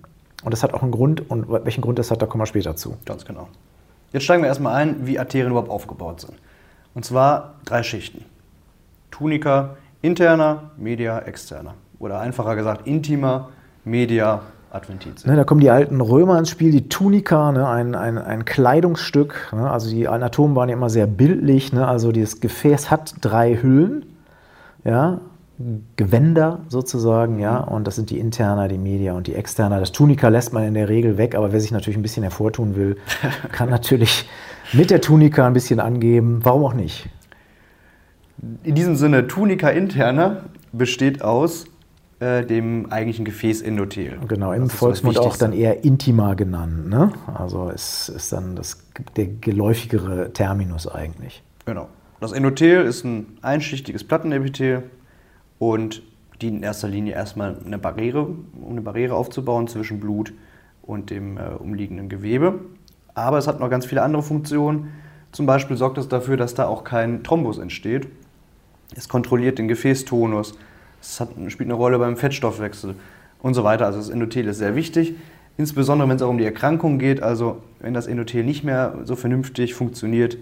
Und 0.45 0.53
das 0.53 0.63
hat 0.63 0.75
auch 0.75 0.83
einen 0.83 0.93
Grund. 0.93 1.29
Und 1.31 1.49
welchen 1.49 1.81
Grund 1.81 1.99
das 1.99 2.11
hat, 2.11 2.23
da 2.23 2.27
kommen 2.27 2.43
wir 2.43 2.47
später 2.47 2.77
zu. 2.77 2.97
Ganz 3.05 3.25
genau. 3.25 3.49
Jetzt 4.13 4.25
steigen 4.25 4.43
wir 4.43 4.49
erstmal 4.49 4.75
ein, 4.75 5.07
wie 5.07 5.19
Arterien 5.19 5.51
überhaupt 5.51 5.71
aufgebaut 5.71 6.21
sind. 6.21 6.35
Und 6.95 7.05
zwar 7.05 7.55
drei 7.65 7.83
Schichten. 7.83 8.25
Tunica 9.11 9.77
interna, 10.03 10.71
media 10.77 11.19
externa. 11.21 11.75
Oder 11.99 12.21
einfacher 12.21 12.55
gesagt, 12.57 12.87
intima, 12.87 13.49
media, 13.85 14.43
adventitia. 14.71 15.31
Ne, 15.31 15.37
da 15.37 15.45
kommen 15.45 15.61
die 15.61 15.71
alten 15.71 16.01
Römer 16.01 16.39
ins 16.39 16.51
Spiel, 16.51 16.71
die 16.71 16.89
Tunika, 16.89 17.53
ne, 17.53 17.67
ein, 17.67 17.95
ein, 17.95 18.19
ein 18.19 18.45
Kleidungsstück. 18.45 19.53
Ne, 19.53 19.69
also 19.69 19.91
die 19.91 20.09
Anatomen 20.09 20.55
waren 20.55 20.69
ja 20.69 20.77
immer 20.77 20.91
sehr 20.91 21.07
bildlich. 21.07 21.73
Ne, 21.73 21.87
also 21.87 22.13
das 22.13 22.41
Gefäß 22.41 22.91
hat 22.91 23.15
drei 23.21 23.57
Hüllen. 23.61 24.07
Ja, 24.85 25.21
Gewänder 25.97 26.61
sozusagen, 26.69 27.41
ja, 27.41 27.59
und 27.59 27.85
das 27.87 27.97
sind 27.97 28.11
die 28.11 28.19
Interna, 28.21 28.69
die 28.69 28.79
Media 28.79 29.15
und 29.15 29.27
die 29.27 29.35
Externa. 29.35 29.81
Das 29.81 29.91
Tunika 29.91 30.29
lässt 30.29 30.53
man 30.53 30.63
in 30.63 30.75
der 30.75 30.89
Regel 30.89 31.19
weg, 31.19 31.35
aber 31.35 31.53
wer 31.53 31.61
sich 31.61 31.73
natürlich 31.73 31.97
ein 31.97 32.03
bisschen 32.03 32.23
hervortun 32.23 32.77
will, 32.77 32.97
kann 33.53 33.69
natürlich 33.69 34.29
mit 34.73 34.91
der 34.91 35.01
Tunika 35.01 35.47
ein 35.47 35.55
bisschen 35.55 35.81
angeben. 35.81 36.41
Warum 36.45 36.65
auch 36.65 36.75
nicht? 36.75 37.09
In 38.63 38.77
diesem 38.77 38.95
Sinne, 38.95 39.27
Tunica 39.27 39.71
interna 39.71 40.45
besteht 40.73 41.23
aus 41.23 41.65
äh, 42.21 42.45
dem 42.45 42.93
eigentlichen 42.93 43.25
Gefäß 43.25 43.63
Endothel. 43.63 44.17
Genau, 44.29 44.53
im 44.53 44.71
Volksmund 44.71 45.19
auch 45.19 45.37
dann 45.37 45.53
eher 45.53 45.83
Intima 45.85 46.35
genannt. 46.35 46.89
Ne? 46.89 47.11
Also 47.35 47.69
es 47.75 48.09
ist 48.09 48.33
dann 48.33 48.55
das, 48.55 48.87
der 49.17 49.27
geläufigere 49.27 50.33
Terminus 50.33 50.87
eigentlich. 50.87 51.43
Genau. 51.65 51.89
Das 52.21 52.31
Endothel 52.31 52.85
ist 52.85 53.05
ein 53.05 53.39
einschichtiges 53.43 54.05
Plattenepithel 54.05 54.85
und 55.59 56.03
dient 56.41 56.59
in 56.59 56.63
erster 56.63 56.89
Linie 56.89 57.15
erstmal 57.15 57.57
eine 57.65 57.79
Barriere, 57.79 58.27
um 58.61 58.71
eine 58.71 58.81
Barriere 58.81 59.15
aufzubauen 59.15 59.69
zwischen 59.69 60.01
Blut 60.01 60.33
und 60.83 61.11
dem 61.11 61.37
äh, 61.37 61.51
umliegenden 61.59 62.09
Gewebe. 62.09 62.61
Aber 63.15 63.39
es 63.39 63.49
hat 63.49 63.61
noch 63.61 63.71
ganz 63.71 63.87
viele 63.87 64.03
andere 64.03 64.23
Funktionen. 64.23 64.93
Zum 65.33 65.47
Beispiel 65.47 65.77
sorgt 65.77 65.99
es 65.99 66.09
dafür, 66.09 66.37
dass 66.37 66.55
da 66.55 66.67
auch 66.67 66.85
kein 66.85 67.25
Thrombus 67.25 67.59
entsteht. 67.59 68.09
Es 68.95 69.09
kontrolliert 69.09 69.59
den 69.59 69.69
Gefäßtonus, 69.69 70.55
es 71.01 71.21
hat, 71.21 71.31
spielt 71.49 71.69
eine 71.69 71.75
Rolle 71.75 71.99
beim 71.99 72.17
Fettstoffwechsel 72.17 72.95
und 73.43 73.55
so 73.55 73.65
weiter. 73.65 73.87
Also 73.87 73.99
das 73.99 74.09
Endothel 74.09 74.47
ist 74.47 74.59
sehr 74.59 74.75
wichtig, 74.75 75.15
insbesondere 75.59 76.09
wenn 76.09 76.17
es 76.17 76.23
auch 76.23 76.31
um 76.31 76.39
die 76.39 76.45
Erkrankung 76.45 76.99
geht. 76.99 77.23
Also 77.23 77.61
wenn 77.81 77.93
das 77.93 78.07
Endothel 78.07 78.45
nicht 78.45 78.65
mehr 78.65 78.99
so 79.05 79.17
vernünftig 79.17 79.75
funktioniert, 79.75 80.39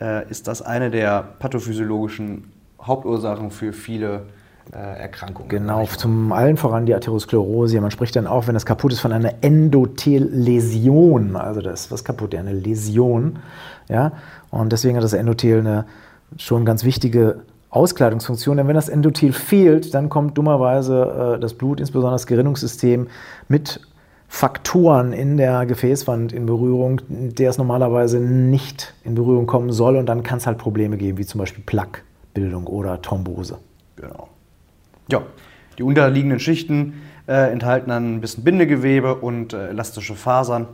äh, 0.00 0.28
ist 0.30 0.48
das 0.48 0.62
eine 0.62 0.90
der 0.90 1.22
pathophysiologischen 1.38 2.44
Hauptursachen 2.80 3.50
für 3.50 3.74
viele 3.74 4.14
äh, 4.14 4.41
Erkrankungen. 4.70 5.48
Genau, 5.48 5.84
zum 5.86 6.32
allen 6.32 6.56
voran 6.56 6.86
die 6.86 6.94
Atherosklerose. 6.94 7.80
Man 7.80 7.90
spricht 7.90 8.16
dann 8.16 8.26
auch, 8.26 8.46
wenn 8.46 8.54
das 8.54 8.64
kaputt 8.64 8.92
ist, 8.92 9.00
von 9.00 9.12
einer 9.12 9.34
Endothelläsion. 9.42 11.36
Also 11.36 11.60
das 11.60 11.82
ist 11.82 11.90
was 11.92 12.04
kaputt, 12.04 12.34
eine 12.34 12.52
Läsion. 12.52 13.40
Ja? 13.88 14.12
Und 14.50 14.72
deswegen 14.72 14.96
hat 14.96 15.04
das 15.04 15.12
Endothel 15.12 15.60
eine 15.60 15.84
schon 16.38 16.64
ganz 16.64 16.84
wichtige 16.84 17.40
Auskleidungsfunktion. 17.70 18.56
Denn 18.56 18.68
wenn 18.68 18.74
das 18.74 18.88
Endothel 18.88 19.32
fehlt, 19.32 19.94
dann 19.94 20.08
kommt 20.08 20.38
dummerweise 20.38 21.36
äh, 21.36 21.40
das 21.40 21.54
Blut, 21.54 21.80
insbesondere 21.80 22.14
das 22.14 22.26
Gerinnungssystem, 22.26 23.08
mit 23.48 23.80
Faktoren 24.28 25.12
in 25.12 25.36
der 25.36 25.66
Gefäßwand 25.66 26.32
in 26.32 26.46
Berührung, 26.46 27.02
der 27.08 27.50
es 27.50 27.58
normalerweise 27.58 28.18
nicht 28.18 28.94
in 29.04 29.14
Berührung 29.14 29.46
kommen 29.46 29.72
soll. 29.72 29.96
Und 29.96 30.06
dann 30.06 30.22
kann 30.22 30.38
es 30.38 30.46
halt 30.46 30.56
Probleme 30.56 30.96
geben, 30.96 31.18
wie 31.18 31.26
zum 31.26 31.38
Beispiel 31.38 31.62
Plaquebildung 31.64 32.66
oder 32.66 33.02
Thrombose. 33.02 33.58
Genau. 33.96 34.28
Ja, 35.08 35.22
die 35.78 35.82
unterliegenden 35.82 36.38
Schichten 36.38 37.02
äh, 37.26 37.52
enthalten 37.52 37.90
dann 37.90 38.16
ein 38.16 38.20
bisschen 38.20 38.44
Bindegewebe 38.44 39.14
und 39.14 39.52
äh, 39.52 39.68
elastische 39.68 40.14
Fasern. 40.14 40.66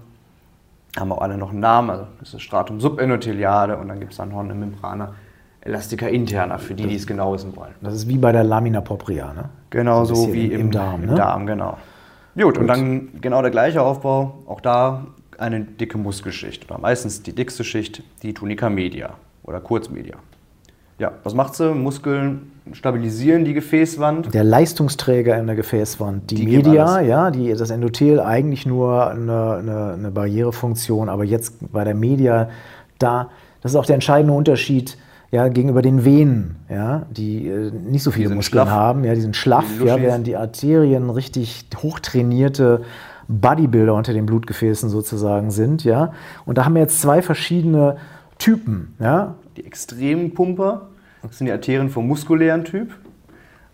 Haben 0.99 1.13
auch 1.13 1.21
alle 1.21 1.39
noch 1.39 1.51
einen 1.51 1.61
Namen. 1.61 1.91
Also 1.91 2.07
das 2.21 2.35
ist 2.35 2.43
Stratum 2.43 2.81
subendotheliale 2.81 3.77
und 3.77 3.89
dann 3.89 4.01
gibt 4.01 4.13
es 4.13 4.19
dann 4.19 4.31
noch 4.31 4.41
eine 4.41 4.55
Membrana 4.55 5.15
Elastica 5.61 6.07
interna, 6.07 6.59
für 6.59 6.75
die, 6.75 6.87
die 6.87 6.95
es 6.95 7.07
genau 7.07 7.35
wissen 7.35 7.55
wollen. 7.57 7.75
Das 7.81 7.95
ist 7.95 8.09
wie 8.09 8.17
bei 8.17 8.33
der 8.33 8.45
Lamina 8.45 8.81
propria, 8.81 9.33
ne? 9.35 9.51
Genau 9.71 10.05
so, 10.05 10.15
so 10.15 10.33
wie 10.33 10.47
im, 10.47 10.61
im, 10.61 10.71
Darm. 10.71 11.03
Im 11.03 11.11
ne? 11.11 11.15
Darm, 11.15 11.47
genau. 11.47 11.77
Gut, 12.35 12.45
Gut, 12.45 12.59
und 12.59 12.67
dann 12.69 13.21
genau 13.21 13.43
der 13.43 13.51
gleiche 13.51 13.83
Aufbau, 13.83 14.39
auch 14.47 14.61
da 14.61 15.07
eine 15.37 15.61
dicke 15.61 15.99
Muskelschicht 15.99 16.71
oder 16.71 16.81
meistens 16.81 17.23
die 17.23 17.35
dickste 17.35 17.65
Schicht, 17.65 18.03
die 18.23 18.33
Tunica 18.33 18.71
media 18.71 19.15
oder 19.43 19.61
Kurzmedia. 19.61 20.17
Ja, 20.99 21.13
was 21.23 21.35
macht 21.35 21.55
sie? 21.55 21.75
Muskeln 21.75 22.53
stabilisieren 22.73 23.45
die 23.45 23.55
Gefäßwand. 23.55 24.35
Der 24.35 24.45
Leistungsträger 24.45 25.39
in 25.39 25.47
der 25.47 25.57
Gefäßwand, 25.57 26.31
die, 26.31 26.35
die 26.35 26.47
Media, 26.47 27.01
ja, 27.01 27.31
die, 27.31 27.53
das 27.53 27.71
Endothel 27.71 28.21
eigentlich 28.21 28.67
nur 28.67 29.11
eine, 29.11 29.55
eine, 29.55 29.93
eine 29.95 30.11
Barrierefunktion, 30.11 31.09
aber 31.09 31.25
jetzt 31.25 31.73
bei 31.73 31.85
der 31.85 31.95
Media, 31.95 32.51
da, 32.99 33.31
das 33.63 33.73
ist 33.73 33.77
auch 33.77 33.87
der 33.87 33.95
entscheidende 33.95 34.35
Unterschied 34.35 34.99
ja, 35.31 35.49
gegenüber 35.49 35.83
den 35.83 36.05
Venen, 36.05 36.57
ja, 36.71 37.07
die 37.11 37.49
äh, 37.49 37.71
nicht 37.71 38.03
so 38.03 38.11
viele 38.11 38.31
Muskeln 38.31 38.65
schlaff. 38.65 38.71
haben, 38.71 39.05
ja, 39.05 39.15
die 39.15 39.21
sind 39.21 39.37
schlaff, 39.37 39.67
die 39.81 39.87
ja, 39.87 40.01
während 40.01 40.27
die 40.27 40.37
Arterien 40.37 41.11
richtig 41.11 41.67
hochtrainierte 41.77 42.83
Bodybuilder 43.29 43.93
unter 43.93 44.15
den 44.15 44.25
Blutgefäßen 44.25 44.89
sozusagen 44.89 45.51
sind, 45.51 45.85
ja. 45.85 46.13
Und 46.47 46.57
da 46.57 46.65
haben 46.65 46.75
wir 46.75 46.83
jetzt 46.83 47.01
zwei 47.01 47.21
verschiedene 47.21 47.99
Typen, 48.39 48.95
ja. 49.01 49.35
Die 49.59 49.67
extremen 49.67 50.33
Pumper, 50.33 50.88
das 51.23 51.39
sind 51.39 51.47
die 51.47 51.53
Arterien 51.53 51.91
vom 51.91 52.07
muskulären 52.07 52.65
Typ, 52.65 52.95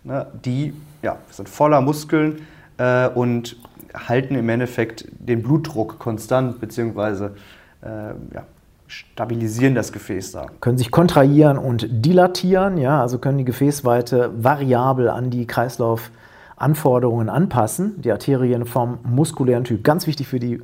ne, 0.03 0.27
die 0.43 0.73
ja, 1.01 1.17
sind 1.29 1.49
voller 1.49 1.81
Muskeln 1.81 2.41
äh, 2.77 3.07
und 3.09 3.57
halten 3.93 4.35
im 4.35 4.49
Endeffekt 4.49 5.07
den 5.11 5.41
Blutdruck 5.41 5.99
konstant, 5.99 6.59
beziehungsweise 6.59 7.35
äh, 7.81 7.87
ja, 7.87 8.43
stabilisieren 8.87 9.75
das 9.75 9.91
Gefäß 9.91 10.33
da. 10.33 10.47
Können 10.59 10.77
sich 10.77 10.91
kontrahieren 10.91 11.57
und 11.57 11.87
dilatieren, 11.89 12.77
ja, 12.77 13.01
also 13.01 13.19
können 13.19 13.37
die 13.37 13.45
Gefäßweite 13.45 14.31
variabel 14.37 15.09
an 15.09 15.29
die 15.29 15.47
Kreislaufanforderungen 15.47 17.29
anpassen. 17.29 18.01
Die 18.01 18.11
Arterien 18.11 18.65
vom 18.65 18.99
muskulären 19.03 19.63
Typ, 19.63 19.83
ganz 19.83 20.07
wichtig 20.07 20.27
für 20.27 20.39
die 20.39 20.61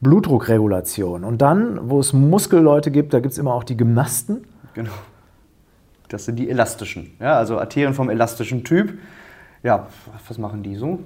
Blutdruckregulation. 0.00 1.24
Und 1.24 1.42
dann, 1.42 1.90
wo 1.90 1.98
es 1.98 2.12
Muskelleute 2.12 2.90
gibt, 2.90 3.12
da 3.12 3.20
gibt 3.20 3.32
es 3.32 3.38
immer 3.38 3.54
auch 3.54 3.64
die 3.64 3.76
Gymnasten. 3.76 4.44
Genau. 4.74 4.92
Das 6.08 6.24
sind 6.24 6.36
die 6.36 6.48
elastischen, 6.48 7.12
ja, 7.20 7.34
also 7.34 7.58
Arterien 7.58 7.94
vom 7.94 8.10
elastischen 8.10 8.64
Typ. 8.64 8.98
Ja, 9.62 9.88
was 10.26 10.38
machen 10.38 10.62
die 10.62 10.76
so? 10.76 11.00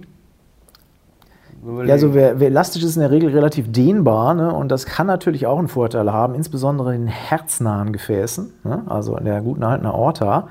Ja, 1.85 1.92
also 1.92 2.12
wer, 2.12 2.40
wer, 2.40 2.49
elastisch 2.49 2.82
ist 2.82 2.97
in 2.97 3.02
der 3.02 3.12
Regel 3.12 3.30
relativ 3.30 3.71
dehnbar 3.71 4.35
ne? 4.35 4.52
und 4.52 4.68
das 4.68 4.85
kann 4.85 5.06
natürlich 5.06 5.47
auch 5.47 5.59
einen 5.59 5.68
Vorteil 5.68 6.12
haben, 6.12 6.35
insbesondere 6.35 6.92
in 6.92 7.06
herznahen 7.06 7.92
Gefäßen, 7.92 8.52
ne? 8.64 8.82
also 8.87 9.16
in 9.16 9.26
der 9.26 9.40
guten 9.42 9.62
alten 9.62 9.87
Aorta, 9.87 10.49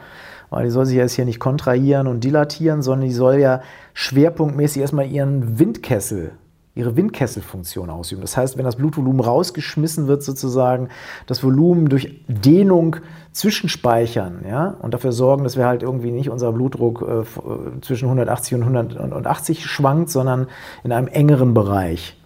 weil 0.49 0.63
die 0.63 0.69
soll 0.69 0.85
sich 0.85 0.95
jetzt 0.95 1.13
hier 1.13 1.25
nicht 1.25 1.39
kontrahieren 1.39 2.07
und 2.07 2.23
dilatieren, 2.23 2.81
sondern 2.81 3.09
die 3.09 3.13
soll 3.13 3.35
ja 3.35 3.61
schwerpunktmäßig 3.93 4.81
erstmal 4.81 5.07
ihren 5.07 5.59
Windkessel 5.59 6.31
ihre 6.73 6.95
Windkesselfunktion 6.95 7.89
ausüben. 7.89 8.21
Das 8.21 8.37
heißt, 8.37 8.57
wenn 8.57 8.63
das 8.63 8.77
Blutvolumen 8.77 9.19
rausgeschmissen 9.19 10.07
wird, 10.07 10.23
sozusagen 10.23 10.87
das 11.25 11.43
Volumen 11.43 11.89
durch 11.89 12.23
Dehnung 12.27 12.97
zwischenspeichern 13.33 14.45
ja, 14.47 14.75
und 14.81 14.93
dafür 14.93 15.11
sorgen, 15.11 15.43
dass 15.43 15.57
wir 15.57 15.65
halt 15.65 15.83
irgendwie 15.83 16.11
nicht 16.11 16.29
unser 16.29 16.51
Blutdruck 16.53 17.01
äh, 17.01 17.21
äh 17.21 17.81
zwischen 17.81 18.05
180 18.05 18.55
und 18.55 18.63
180 18.63 19.65
schwankt, 19.65 20.09
sondern 20.09 20.47
in 20.83 20.91
einem 20.93 21.07
engeren 21.07 21.53
Bereich 21.53 22.17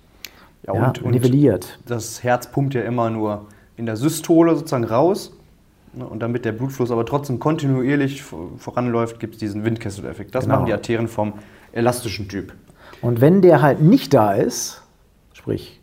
ja, 0.63 0.73
und, 0.73 0.97
ja, 0.97 1.03
und 1.03 1.11
nivelliert. 1.11 1.79
Das 1.87 2.23
Herz 2.23 2.51
pumpt 2.51 2.75
ja 2.75 2.81
immer 2.81 3.09
nur 3.09 3.45
in 3.77 3.85
der 3.85 3.97
Systole 3.97 4.55
sozusagen 4.55 4.83
raus. 4.83 5.31
Ne, 5.93 6.05
und 6.05 6.19
damit 6.19 6.45
der 6.45 6.51
Blutfluss 6.51 6.91
aber 6.91 7.05
trotzdem 7.05 7.39
kontinuierlich 7.39 8.23
voranläuft, 8.57 9.19
gibt 9.19 9.35
es 9.35 9.39
diesen 9.39 9.63
Windkesseleffekt. 9.63 10.35
Das 10.35 10.43
genau. 10.43 10.55
machen 10.55 10.65
die 10.67 10.73
Arterien 10.73 11.07
vom 11.07 11.33
elastischen 11.71 12.27
Typ. 12.27 12.53
Und 13.01 13.21
wenn 13.21 13.41
der 13.41 13.61
halt 13.61 13.81
nicht 13.81 14.13
da 14.13 14.33
ist, 14.33 14.81
sprich 15.33 15.81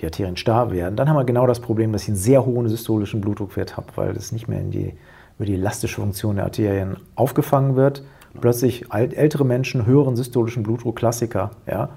die 0.00 0.06
Arterien 0.06 0.36
starr 0.36 0.70
werden, 0.70 0.96
dann 0.96 1.08
haben 1.08 1.16
wir 1.16 1.24
genau 1.24 1.46
das 1.46 1.60
Problem, 1.60 1.92
dass 1.92 2.02
ich 2.02 2.08
einen 2.08 2.16
sehr 2.16 2.44
hohen 2.44 2.68
systolischen 2.68 3.20
Blutdruckwert 3.20 3.76
habe, 3.76 3.88
weil 3.96 4.12
das 4.12 4.32
nicht 4.32 4.48
mehr 4.48 4.60
in 4.60 4.70
die, 4.70 4.94
über 5.38 5.46
die 5.46 5.54
elastische 5.54 6.00
Funktion 6.00 6.36
der 6.36 6.46
Arterien 6.46 6.96
aufgefangen 7.14 7.76
wird. 7.76 8.04
Plötzlich 8.40 8.92
ältere 8.92 9.44
Menschen 9.44 9.86
höheren 9.86 10.16
systolischen 10.16 10.64
Blutdruck, 10.64 10.96
Klassiker, 10.96 11.52
ja, 11.70 11.90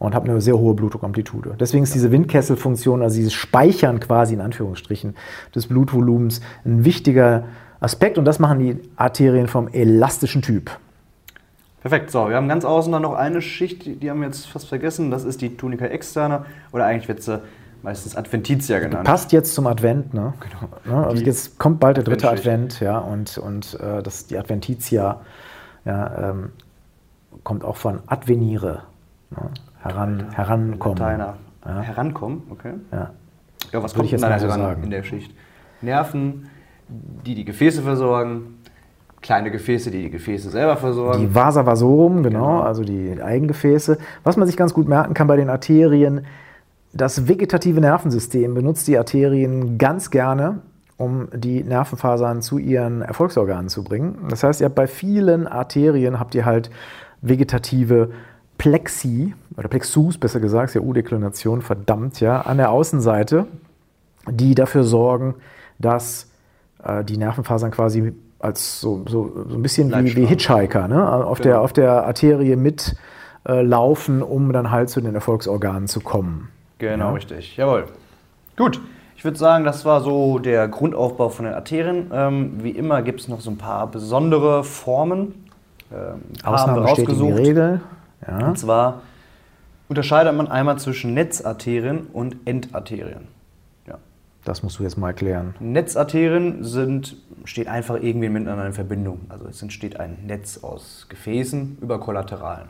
und 0.00 0.14
habe 0.14 0.28
eine 0.28 0.40
sehr 0.40 0.58
hohe 0.58 0.74
Blutdruckamplitude. 0.74 1.56
Deswegen 1.60 1.84
ist 1.84 1.94
diese 1.94 2.10
Windkesselfunktion, 2.10 3.02
also 3.02 3.16
dieses 3.16 3.34
Speichern 3.34 4.00
quasi 4.00 4.34
in 4.34 4.40
Anführungsstrichen 4.40 5.14
des 5.54 5.68
Blutvolumens, 5.68 6.40
ein 6.64 6.84
wichtiger 6.84 7.44
Aspekt 7.80 8.18
und 8.18 8.24
das 8.24 8.38
machen 8.38 8.58
die 8.58 8.78
Arterien 8.96 9.46
vom 9.46 9.68
elastischen 9.68 10.42
Typ. 10.42 10.70
Perfekt, 11.80 12.10
so, 12.10 12.28
wir 12.28 12.36
haben 12.36 12.48
ganz 12.48 12.64
außen 12.64 12.92
dann 12.92 13.02
noch 13.02 13.14
eine 13.14 13.40
Schicht, 13.40 13.86
die, 13.86 13.96
die 13.96 14.10
haben 14.10 14.20
wir 14.20 14.26
jetzt 14.26 14.46
fast 14.46 14.68
vergessen, 14.68 15.10
das 15.10 15.24
ist 15.24 15.40
die 15.40 15.56
Tunica 15.56 15.86
externa 15.86 16.44
oder 16.72 16.84
eigentlich 16.84 17.08
wird 17.08 17.22
sie 17.22 17.40
meistens 17.82 18.16
Adventitia 18.16 18.78
genannt. 18.80 19.04
Passt 19.04 19.32
jetzt 19.32 19.54
zum 19.54 19.66
Advent, 19.66 20.12
ne? 20.12 20.34
Genau. 20.40 20.98
Ne? 21.00 21.06
Also 21.06 21.24
jetzt 21.24 21.58
kommt 21.58 21.80
bald 21.80 21.96
der 21.96 22.04
dritte 22.04 22.30
Advent, 22.30 22.80
ja, 22.80 22.98
und, 22.98 23.38
und 23.38 23.80
äh, 23.80 24.02
das, 24.02 24.26
die 24.26 24.36
Adventitia 24.36 25.22
ja, 25.86 26.30
ähm, 26.30 26.50
kommt 27.44 27.64
auch 27.64 27.76
von 27.76 28.00
advenire. 28.06 28.82
Ne? 29.30 29.50
heran, 29.82 30.30
herankommen. 30.32 30.98
Lateiner. 30.98 31.36
Ja. 31.64 31.80
Herankommen, 31.80 32.42
okay. 32.50 32.74
Ja. 32.92 33.10
Ja, 33.72 33.82
was 33.82 33.92
Würde 33.92 33.94
kommt 33.94 34.04
ich 34.06 34.12
jetzt 34.12 34.22
denn 34.22 34.30
da 34.30 34.38
so 34.38 34.48
sagen. 34.48 34.82
in 34.82 34.90
der 34.90 35.02
Schicht? 35.02 35.34
Nerven, 35.80 36.50
die 36.88 37.34
die 37.34 37.44
Gefäße 37.44 37.82
versorgen, 37.82 38.58
kleine 39.22 39.50
Gefäße, 39.50 39.90
die 39.90 40.02
die 40.02 40.10
Gefäße 40.10 40.50
selber 40.50 40.76
versorgen. 40.76 41.20
Die 41.20 41.34
Vasa 41.34 41.66
vasorum, 41.66 42.22
genau, 42.22 42.46
Genau. 42.46 42.60
also 42.60 42.82
die 42.84 43.20
Eigengefäße. 43.22 43.98
Was 44.24 44.36
man 44.36 44.46
sich 44.46 44.56
ganz 44.56 44.72
gut 44.74 44.88
merken 44.88 45.14
kann 45.14 45.26
bei 45.26 45.36
den 45.36 45.50
Arterien, 45.50 46.22
das 46.92 47.28
vegetative 47.28 47.80
Nervensystem 47.80 48.54
benutzt 48.54 48.88
die 48.88 48.98
Arterien 48.98 49.78
ganz 49.78 50.10
gerne, 50.10 50.58
um 50.96 51.28
die 51.32 51.62
Nervenfasern 51.62 52.42
zu 52.42 52.58
ihren 52.58 53.02
Erfolgsorganen 53.02 53.68
zu 53.68 53.84
bringen. 53.84 54.18
Das 54.28 54.42
heißt, 54.42 54.60
ihr 54.60 54.66
habt 54.66 54.74
bei 54.74 54.86
vielen 54.86 55.46
Arterien 55.46 56.18
habt 56.18 56.34
ihr 56.34 56.44
halt 56.44 56.70
vegetative 57.22 58.10
Plexi, 58.58 59.34
oder 59.56 59.68
Plexus 59.68 60.18
besser 60.18 60.40
gesagt, 60.40 60.70
ist 60.70 60.74
ja 60.74 60.82
U-Deklination, 60.82 61.62
verdammt, 61.62 62.20
ja, 62.20 62.42
an 62.42 62.58
der 62.58 62.70
Außenseite, 62.70 63.46
die 64.30 64.54
dafür 64.54 64.84
sorgen, 64.84 65.36
dass 65.78 66.28
äh, 66.84 67.02
die 67.04 67.16
Nervenfasern 67.16 67.70
quasi 67.70 68.12
als 68.40 68.80
so, 68.80 69.02
so, 69.08 69.44
so 69.48 69.54
ein 69.56 69.62
bisschen 69.62 69.92
wie, 70.04 70.16
wie. 70.16 70.24
Hitchhiker 70.26 70.88
ne? 70.88 71.08
auf, 71.26 71.40
der, 71.40 71.52
Genau. 71.52 71.64
auf 71.64 71.72
der 71.72 72.04
Arterie 72.06 72.56
mitlaufen, 72.56 72.98
äh, 73.48 73.62
laufen, 73.62 74.22
um 74.22 74.52
dann 74.52 74.70
halt 74.70 74.90
zu 74.90 75.00
den 75.00 75.14
Erfolgsorganen 75.14 75.88
zu 75.88 76.00
kommen. 76.00 76.48
Genau, 76.78 77.08
Ja. 77.08 77.12
richtig. 77.12 77.56
Jawohl. 77.56 77.84
Gut. 78.56 78.80
Ich 79.16 79.24
würde 79.24 79.36
sagen, 79.38 79.64
das 79.64 79.84
war 79.84 80.00
so 80.00 80.38
der 80.38 80.66
Grundaufbau 80.66 81.28
von 81.28 81.44
den 81.44 81.52
Arterien. 81.54 82.10
Ähm, 82.10 82.52
wie 82.62 82.70
immer 82.70 83.02
gibt 83.02 83.20
es 83.20 83.28
noch 83.28 83.40
so 83.40 83.50
ein 83.50 83.58
paar 83.58 83.86
besondere 83.86 84.64
Formen. 84.64 85.44
Ähm, 85.92 86.22
wir 86.42 86.48
Ausnahmen 86.48 86.82
bestätigen 86.84 87.26
die 87.26 87.32
Regel. 87.32 87.80
Ja. 88.26 88.48
Und 88.48 88.58
zwar 88.58 89.02
unterscheidet 89.90 90.34
man 90.34 90.48
einmal 90.48 90.78
zwischen 90.78 91.12
Netzarterien 91.12 92.06
und 92.12 92.36
Endarterien. 92.46 93.28
Das 94.44 94.62
musst 94.62 94.78
du 94.78 94.82
jetzt 94.82 94.96
mal 94.96 95.08
erklären. 95.08 95.54
Netzarterien 95.60 96.64
sind, 96.64 97.16
steht 97.44 97.68
einfach 97.68 97.96
irgendwie 98.00 98.28
miteinander 98.28 98.66
in 98.66 98.72
Verbindung. 98.72 99.20
Also 99.28 99.46
es 99.46 99.60
entsteht 99.60 100.00
ein 100.00 100.18
Netz 100.26 100.60
aus 100.62 101.06
Gefäßen 101.08 101.78
über 101.80 102.00
Kollateralen. 102.00 102.68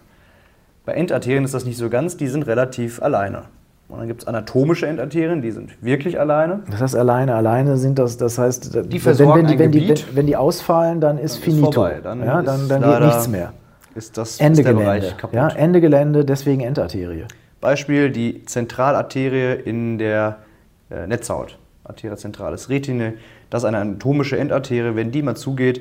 Bei 0.84 0.92
Endarterien 0.92 1.44
ist 1.44 1.54
das 1.54 1.64
nicht 1.64 1.76
so 1.76 1.88
ganz, 1.88 2.16
die 2.16 2.26
sind 2.26 2.46
relativ 2.46 3.00
alleine. 3.02 3.42
Und 3.88 3.98
dann 3.98 4.08
gibt 4.08 4.22
es 4.22 4.28
anatomische 4.28 4.86
Endarterien, 4.86 5.42
die 5.42 5.50
sind 5.50 5.82
wirklich 5.82 6.18
alleine. 6.18 6.60
Das 6.70 6.80
heißt, 6.80 6.96
alleine, 6.96 7.34
alleine 7.34 7.76
sind 7.76 7.98
das, 7.98 8.16
das 8.16 8.38
heißt, 8.38 8.74
wenn, 8.74 9.00
versorgen 9.00 9.42
wenn, 9.42 9.46
die, 9.48 9.58
wenn, 9.58 9.72
die, 9.72 9.88
wenn, 9.88 10.16
wenn 10.16 10.26
die 10.26 10.36
ausfallen, 10.36 11.00
dann 11.00 11.18
ist 11.18 11.34
Dann 11.34 11.38
ist 11.38 11.44
finito. 11.44 11.72
vorbei. 11.72 12.00
Dann 12.02 12.24
ja, 12.24 12.40
ist 12.40 12.46
dann, 12.46 12.68
dann 12.68 12.82
geht 12.82 13.00
nichts 13.00 13.28
mehr. 13.28 13.52
Ist 13.94 14.16
das 14.16 14.38
Ende 14.38 14.60
ist 14.60 14.66
Gelände. 14.66 15.14
Ja, 15.32 15.48
Ende 15.48 15.80
Gelände, 15.80 16.24
deswegen 16.24 16.60
Endarterie. 16.60 17.24
Beispiel 17.60 18.10
die 18.10 18.44
Zentralarterie 18.44 19.60
in 19.64 19.98
der 19.98 20.38
äh, 20.90 21.06
Netzhaut. 21.06 21.58
Arteria 21.84 22.16
centralis 22.16 22.68
retine. 22.68 23.14
Das 23.48 23.62
ist 23.62 23.66
eine 23.66 23.78
anatomische 23.78 24.38
Endarterie. 24.38 24.94
Wenn 24.94 25.10
die 25.10 25.22
mal 25.22 25.34
zugeht, 25.36 25.80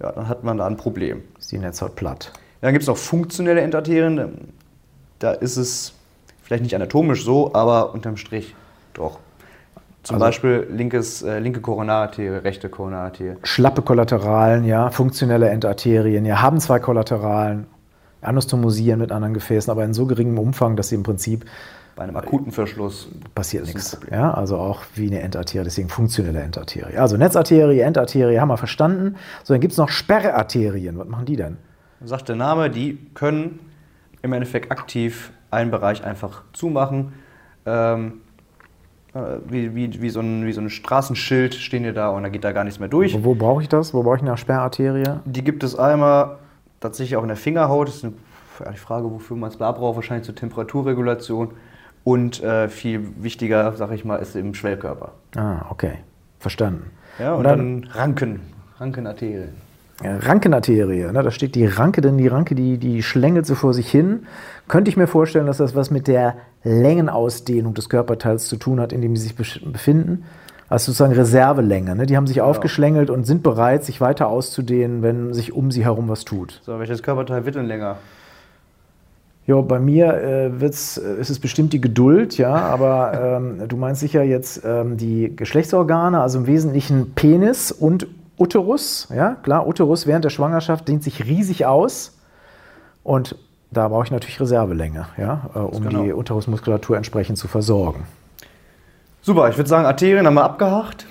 ja, 0.00 0.12
dann 0.12 0.28
hat 0.28 0.44
man 0.44 0.58
da 0.58 0.66
ein 0.66 0.76
Problem. 0.76 1.22
Ist 1.38 1.52
die 1.52 1.58
Netzhaut 1.58 1.94
platt. 1.96 2.32
Dann 2.60 2.72
gibt 2.72 2.82
es 2.82 2.88
noch 2.88 2.96
funktionelle 2.96 3.60
Endarterien. 3.60 4.52
Da 5.18 5.32
ist 5.32 5.56
es 5.56 5.94
vielleicht 6.42 6.62
nicht 6.62 6.74
anatomisch 6.74 7.24
so, 7.24 7.54
aber 7.54 7.94
unterm 7.94 8.16
Strich 8.16 8.54
doch. 8.92 9.18
Zum 10.02 10.14
Also- 10.16 10.26
Beispiel 10.26 10.66
linkes, 10.70 11.22
äh, 11.22 11.38
linke 11.38 11.60
Koronararterie, 11.60 12.28
rechte 12.44 12.68
Koronararterie. 12.68 13.36
Schlappe 13.42 13.82
Kollateralen, 13.82 14.64
ja, 14.64 14.90
funktionelle 14.90 15.48
Endarterien, 15.48 16.24
ja, 16.24 16.42
haben 16.42 16.60
zwei 16.60 16.78
Kollateralen, 16.78 17.66
anostomosieren 18.20 19.00
mit 19.00 19.10
anderen 19.12 19.34
Gefäßen, 19.34 19.70
aber 19.70 19.84
in 19.84 19.94
so 19.94 20.06
geringem 20.06 20.38
Umfang, 20.38 20.76
dass 20.76 20.88
sie 20.90 20.94
im 20.96 21.02
Prinzip 21.02 21.44
Bei 21.96 22.02
einem 22.02 22.16
akuten 22.16 22.52
Verschluss 22.52 23.08
passiert 23.34 23.64
nichts. 23.64 23.98
Ja, 24.10 24.34
also 24.34 24.58
auch 24.58 24.82
wie 24.94 25.06
eine 25.06 25.22
Endarterie, 25.22 25.64
deswegen 25.64 25.88
funktionelle 25.88 26.40
Endarterie. 26.42 26.98
Also 26.98 27.16
Netzarterie, 27.16 27.80
Endarterie 27.80 28.38
haben 28.38 28.48
wir 28.48 28.58
verstanden. 28.58 29.16
So, 29.42 29.54
dann 29.54 29.62
gibt 29.62 29.72
es 29.72 29.78
noch 29.78 29.88
Sperrarterien. 29.88 30.98
Was 30.98 31.08
machen 31.08 31.24
die 31.24 31.36
denn? 31.36 31.56
Sagt 32.04 32.28
der 32.28 32.36
Name, 32.36 32.68
die 32.68 32.98
können 33.14 33.60
im 34.20 34.34
Endeffekt 34.34 34.70
aktiv 34.70 35.32
einen 35.50 35.70
Bereich 35.70 36.04
einfach 36.04 36.42
zumachen. 36.52 37.14
Ähm, 37.64 38.20
äh, 39.14 39.38
wie, 39.48 39.74
wie, 39.74 40.02
wie, 40.02 40.10
so 40.10 40.20
ein, 40.20 40.44
wie 40.44 40.52
so 40.52 40.60
ein 40.60 40.68
Straßenschild 40.68 41.54
stehen 41.54 41.84
die 41.84 41.94
da 41.94 42.10
und 42.10 42.24
da 42.24 42.28
geht 42.28 42.44
da 42.44 42.52
gar 42.52 42.64
nichts 42.64 42.78
mehr 42.78 42.90
durch. 42.90 43.14
Wo, 43.14 43.24
wo 43.24 43.34
brauche 43.34 43.62
ich 43.62 43.70
das? 43.70 43.94
Wo 43.94 44.02
brauche 44.02 44.16
ich 44.16 44.22
eine 44.22 44.36
Sperrarterie? 44.36 45.20
Die 45.24 45.42
gibt 45.42 45.64
es 45.64 45.74
einmal 45.74 46.36
tatsächlich 46.80 47.16
auch 47.16 47.22
in 47.22 47.28
der 47.28 47.38
Fingerhaut. 47.38 47.88
Das 47.88 47.96
ist 47.96 48.04
eine, 48.04 48.12
die 48.72 48.78
Frage, 48.78 49.10
wofür 49.10 49.38
man 49.38 49.48
es 49.48 49.56
da 49.56 49.72
braucht, 49.72 49.96
wahrscheinlich 49.96 50.26
zur 50.26 50.34
Temperaturregulation. 50.34 51.52
Und 52.06 52.40
äh, 52.40 52.68
viel 52.68 53.00
wichtiger, 53.20 53.72
sag 53.72 53.90
ich 53.90 54.04
mal, 54.04 54.18
ist 54.18 54.36
im 54.36 54.54
Schwellkörper. 54.54 55.10
Ah, 55.34 55.66
okay. 55.70 55.94
Verstanden. 56.38 56.92
Ja, 57.18 57.34
und, 57.34 57.42
dann, 57.42 57.88
Ranken, 57.92 58.42
Rankenarterien. 58.78 59.48
Ja, 60.04 60.18
Rankenarterie, 60.18 61.10
ne, 61.10 61.20
da 61.24 61.32
steht 61.32 61.56
die 61.56 61.66
Ranke, 61.66 62.02
denn 62.02 62.16
die 62.16 62.28
Ranke, 62.28 62.54
die, 62.54 62.78
die 62.78 63.02
schlängelt 63.02 63.44
so 63.44 63.56
vor 63.56 63.74
sich 63.74 63.90
hin. 63.90 64.24
Könnte 64.68 64.88
ich 64.88 64.96
mir 64.96 65.08
vorstellen, 65.08 65.46
dass 65.46 65.56
das 65.56 65.74
was 65.74 65.90
mit 65.90 66.06
der 66.06 66.36
Längenausdehnung 66.62 67.74
des 67.74 67.88
Körperteils 67.88 68.46
zu 68.46 68.56
tun 68.56 68.78
hat, 68.78 68.92
in 68.92 69.00
dem 69.00 69.16
sie 69.16 69.24
sich 69.24 69.34
befinden. 69.34 70.22
Also 70.68 70.92
sozusagen 70.92 71.12
Reservelänge. 71.12 71.96
Ne? 71.96 72.06
Die 72.06 72.16
haben 72.16 72.28
sich 72.28 72.40
aufgeschlängelt 72.40 73.10
und 73.10 73.24
sind 73.24 73.42
bereit, 73.42 73.84
sich 73.84 74.00
weiter 74.00 74.28
auszudehnen, 74.28 75.02
wenn 75.02 75.34
sich 75.34 75.52
um 75.52 75.72
sie 75.72 75.82
herum 75.82 76.08
was 76.08 76.24
tut. 76.24 76.60
So, 76.64 76.78
welches 76.78 77.02
Körperteil 77.02 77.44
wird 77.46 77.56
denn 77.56 77.66
länger? 77.66 77.96
Ja, 79.46 79.60
bei 79.60 79.78
mir 79.78 80.14
äh, 80.14 80.60
wird's, 80.60 80.98
äh, 80.98 81.20
ist 81.20 81.30
es 81.30 81.38
bestimmt 81.38 81.72
die 81.72 81.80
Geduld, 81.80 82.36
ja, 82.36 82.52
aber 82.52 83.38
ähm, 83.38 83.68
du 83.68 83.76
meinst 83.76 84.00
sicher 84.00 84.24
jetzt 84.24 84.62
ähm, 84.64 84.96
die 84.96 85.34
Geschlechtsorgane, 85.34 86.20
also 86.20 86.38
im 86.38 86.46
Wesentlichen 86.48 87.12
Penis 87.14 87.70
und 87.70 88.08
Uterus, 88.38 89.08
ja, 89.14 89.36
klar, 89.42 89.68
Uterus 89.68 90.06
während 90.06 90.24
der 90.24 90.30
Schwangerschaft 90.30 90.88
dehnt 90.88 91.04
sich 91.04 91.24
riesig 91.24 91.64
aus 91.64 92.18
und 93.04 93.36
da 93.70 93.86
brauche 93.88 94.04
ich 94.04 94.10
natürlich 94.10 94.40
Reservelänge, 94.40 95.06
ja, 95.16 95.48
äh, 95.54 95.58
um 95.58 95.88
genau. 95.88 96.02
die 96.02 96.12
Uterusmuskulatur 96.12 96.96
entsprechend 96.96 97.38
zu 97.38 97.46
versorgen. 97.46 98.04
Super, 99.22 99.48
ich 99.48 99.56
würde 99.56 99.68
sagen, 99.68 99.86
Arterien 99.86 100.26
haben 100.26 100.34
wir 100.34 100.44
abgehakt. 100.44 101.06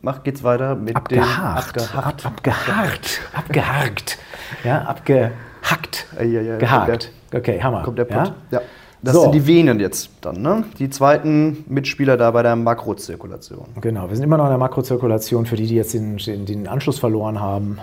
Mach, 0.00 0.22
geht's 0.22 0.42
weiter 0.42 0.74
mit 0.76 0.96
Abgehakt, 0.96 1.76
den 1.76 1.82
Ab, 1.98 2.24
abgehakt, 2.24 3.20
abgehakt, 3.34 4.18
ja, 4.62 4.82
abgehackt, 4.82 6.06
Eieiei, 6.18 6.56
gehakt. 6.58 7.10
Okay, 7.34 7.60
Hammer. 7.62 7.82
Kommt 7.82 7.98
der 7.98 8.08
ja? 8.08 8.22
Pott. 8.22 8.32
Ja. 8.50 8.60
Das 9.02 9.14
So. 9.14 9.22
sind 9.22 9.34
die 9.34 9.46
Venen 9.46 9.80
jetzt 9.80 10.10
dann, 10.22 10.40
ne? 10.40 10.64
Die 10.78 10.88
zweiten 10.88 11.64
Mitspieler 11.68 12.16
da 12.16 12.30
bei 12.30 12.42
der 12.42 12.56
Makrozirkulation. 12.56 13.66
Genau, 13.82 14.08
wir 14.08 14.16
sind 14.16 14.24
immer 14.24 14.38
noch 14.38 14.44
in 14.44 14.50
der 14.50 14.58
Makrozirkulation 14.58 15.44
für 15.44 15.56
die, 15.56 15.66
die 15.66 15.74
jetzt 15.74 15.92
den, 15.92 16.16
den, 16.16 16.46
den 16.46 16.66
Anschluss 16.68 16.98
verloren 16.98 17.38
haben. 17.38 17.78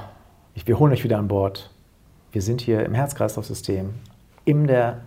Ich, 0.56 0.68
wir 0.68 0.80
holen 0.80 0.92
euch 0.92 1.04
wieder 1.04 1.20
an 1.20 1.28
Bord. 1.28 1.70
Wir 2.32 2.42
sind 2.42 2.62
hier 2.62 2.84
im 2.86 2.96
Herz-Kreislauf-System, 2.96 3.90
in 4.46 4.66
der 4.66 5.02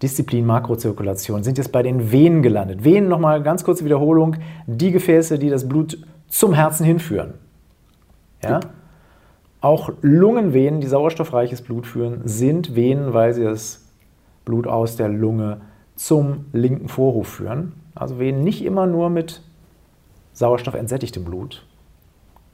Disziplin 0.00 0.46
Makrozirkulation, 0.46 1.42
sind 1.42 1.58
jetzt 1.58 1.72
bei 1.72 1.82
den 1.82 2.10
Venen 2.10 2.42
gelandet. 2.42 2.84
Venen, 2.84 3.08
nochmal 3.08 3.42
ganz 3.42 3.64
kurze 3.64 3.84
Wiederholung, 3.84 4.36
die 4.66 4.92
Gefäße, 4.92 5.38
die 5.38 5.50
das 5.50 5.68
Blut 5.68 5.98
zum 6.28 6.54
Herzen 6.54 6.84
hinführen. 6.86 7.34
Ja? 8.42 8.60
Auch 9.64 9.90
Lungenvenen, 10.02 10.82
die 10.82 10.86
sauerstoffreiches 10.86 11.62
Blut 11.62 11.86
führen, 11.86 12.20
sind 12.26 12.76
Venen, 12.76 13.14
weil 13.14 13.32
sie 13.32 13.44
das 13.44 13.80
Blut 14.44 14.66
aus 14.66 14.96
der 14.96 15.08
Lunge 15.08 15.62
zum 15.96 16.44
linken 16.52 16.88
Vorhof 16.88 17.28
führen. 17.28 17.72
Also 17.94 18.18
Venen 18.18 18.44
nicht 18.44 18.62
immer 18.62 18.86
nur 18.86 19.08
mit 19.08 19.40
sauerstoffentsättigtem 20.34 21.24
Blut 21.24 21.64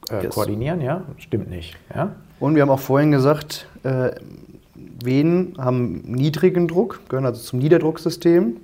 äh, 0.09 0.23
Yes. 0.23 0.35
koordinieren, 0.35 0.79
ja? 0.79 1.03
Stimmt 1.17 1.49
nicht. 1.49 1.75
Ja? 1.93 2.15
Und 2.39 2.55
wir 2.55 2.61
haben 2.61 2.69
auch 2.69 2.79
vorhin 2.79 3.11
gesagt, 3.11 3.67
äh, 3.83 4.11
Venen 5.03 5.55
haben 5.57 6.03
niedrigen 6.05 6.69
Druck, 6.69 7.01
gehören 7.09 7.25
also 7.25 7.41
zum 7.41 7.59
Niederdrucksystem. 7.59 8.55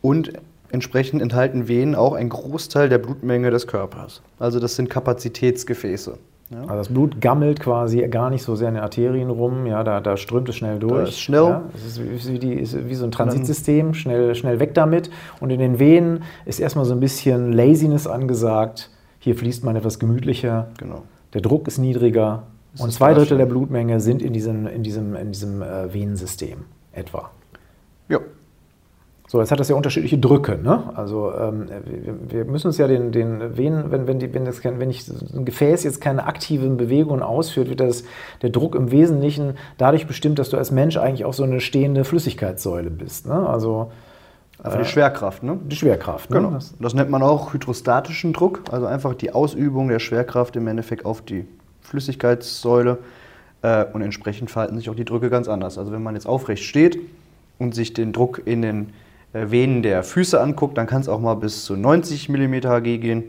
Und 0.00 0.32
entsprechend 0.70 1.20
enthalten 1.20 1.68
Venen 1.68 1.96
auch 1.96 2.14
einen 2.14 2.30
Großteil 2.30 2.88
der 2.88 2.96
Blutmenge 2.96 3.50
des 3.50 3.66
Körpers. 3.66 4.22
Also 4.38 4.58
das 4.58 4.74
sind 4.76 4.88
Kapazitätsgefäße. 4.88 6.16
Ja? 6.52 6.60
Also 6.60 6.74
das 6.74 6.88
Blut 6.88 7.20
gammelt 7.20 7.60
quasi 7.60 8.06
gar 8.08 8.30
nicht 8.30 8.42
so 8.42 8.54
sehr 8.56 8.68
in 8.68 8.74
den 8.74 8.82
Arterien 8.82 9.30
rum, 9.30 9.66
ja, 9.66 9.82
da, 9.84 10.00
da 10.00 10.16
strömt 10.16 10.48
es 10.48 10.56
schnell 10.56 10.78
durch. 10.78 11.08
ist 11.10 11.20
schnell. 11.20 11.40
Ja, 11.42 11.62
es 11.74 11.98
ist 11.98 12.32
wie, 12.32 12.38
die, 12.38 12.54
ist 12.54 12.88
wie 12.88 12.94
so 12.94 13.04
ein 13.04 13.10
Transitsystem, 13.10 13.94
schnell, 13.94 14.34
schnell 14.34 14.60
weg 14.60 14.74
damit. 14.74 15.10
Und 15.40 15.50
in 15.50 15.58
den 15.58 15.78
Venen 15.78 16.22
ist 16.44 16.60
erstmal 16.60 16.84
so 16.84 16.92
ein 16.94 17.00
bisschen 17.00 17.52
Laziness 17.52 18.06
angesagt. 18.06 18.90
Hier 19.18 19.34
fließt 19.34 19.64
man 19.64 19.76
etwas 19.76 19.98
gemütlicher, 19.98 20.68
Genau. 20.78 21.02
der 21.32 21.40
Druck 21.40 21.68
ist 21.68 21.78
niedriger 21.78 22.44
und 22.78 22.88
ist 22.88 22.96
zwei 22.96 23.14
Drittel 23.14 23.38
der 23.38 23.46
Blutmenge 23.46 24.00
sind 24.00 24.22
in 24.22 24.32
diesem, 24.32 24.66
in 24.66 24.82
diesem, 24.82 25.14
in 25.14 25.32
diesem 25.32 25.62
äh, 25.62 25.92
Venensystem 25.92 26.64
etwa. 26.92 27.30
Ja. 28.08 28.18
So, 29.32 29.40
jetzt 29.40 29.50
hat 29.50 29.58
das 29.60 29.70
ja 29.70 29.76
unterschiedliche 29.76 30.18
Drücke. 30.18 30.58
Ne? 30.58 30.92
Also 30.94 31.32
ähm, 31.32 31.66
wir, 32.28 32.44
müssen 32.44 32.66
uns 32.66 32.76
ja 32.76 32.86
den, 32.86 33.12
den 33.12 33.56
Venen, 33.56 33.90
wenn, 33.90 34.06
wenn, 34.06 34.18
die, 34.18 34.34
wenn, 34.34 34.44
das, 34.44 34.62
wenn 34.62 34.90
ich 34.90 35.08
ein 35.08 35.46
Gefäß 35.46 35.84
jetzt 35.84 36.02
keine 36.02 36.26
aktiven 36.26 36.76
Bewegungen 36.76 37.22
ausführt, 37.22 37.70
wird 37.70 37.80
das, 37.80 38.04
der 38.42 38.50
Druck 38.50 38.74
im 38.74 38.90
Wesentlichen 38.90 39.54
dadurch 39.78 40.06
bestimmt, 40.06 40.38
dass 40.38 40.50
du 40.50 40.58
als 40.58 40.70
Mensch 40.70 40.98
eigentlich 40.98 41.24
auch 41.24 41.32
so 41.32 41.44
eine 41.44 41.60
stehende 41.60 42.04
Flüssigkeitssäule 42.04 42.90
bist. 42.90 43.26
Ne? 43.26 43.48
Also 43.48 43.90
Einfach 44.62 44.80
die 44.80 44.84
Schwerkraft, 44.84 45.42
ne? 45.42 45.58
Die 45.64 45.76
Schwerkraft, 45.76 46.28
ne? 46.28 46.36
Genau. 46.36 46.58
Das, 46.78 46.92
nennt 46.92 47.08
man 47.08 47.22
auch 47.22 47.54
hydrostatischen 47.54 48.34
Druck, 48.34 48.60
also 48.70 48.84
einfach 48.84 49.14
die 49.14 49.32
Ausübung 49.32 49.88
der 49.88 49.98
Schwerkraft 49.98 50.56
im 50.56 50.66
Endeffekt 50.66 51.06
auf 51.06 51.22
die 51.22 51.46
Flüssigkeitssäule. 51.80 52.98
Äh, 53.62 53.86
und 53.94 54.02
entsprechend 54.02 54.50
verhalten 54.50 54.76
sich 54.76 54.90
auch 54.90 54.94
die 54.94 55.06
Drücke 55.06 55.30
ganz 55.30 55.48
anders. 55.48 55.78
Also 55.78 55.90
wenn 55.90 56.02
man 56.02 56.16
jetzt 56.16 56.26
aufrecht 56.26 56.64
steht 56.64 56.98
und 57.58 57.74
sich 57.74 57.94
den 57.94 58.12
Druck 58.12 58.42
in 58.44 58.60
den 58.60 58.88
äh, 58.88 58.92
Venen 59.32 59.82
der 59.82 60.02
Füße 60.02 60.40
anguckt, 60.40 60.76
dann 60.76 60.86
kann 60.86 61.00
es 61.00 61.08
auch 61.08 61.20
mal 61.20 61.34
bis 61.34 61.64
zu 61.64 61.76
90 61.76 62.28
mm 62.28 62.54
Hg 62.54 62.98
gehen. 62.98 63.24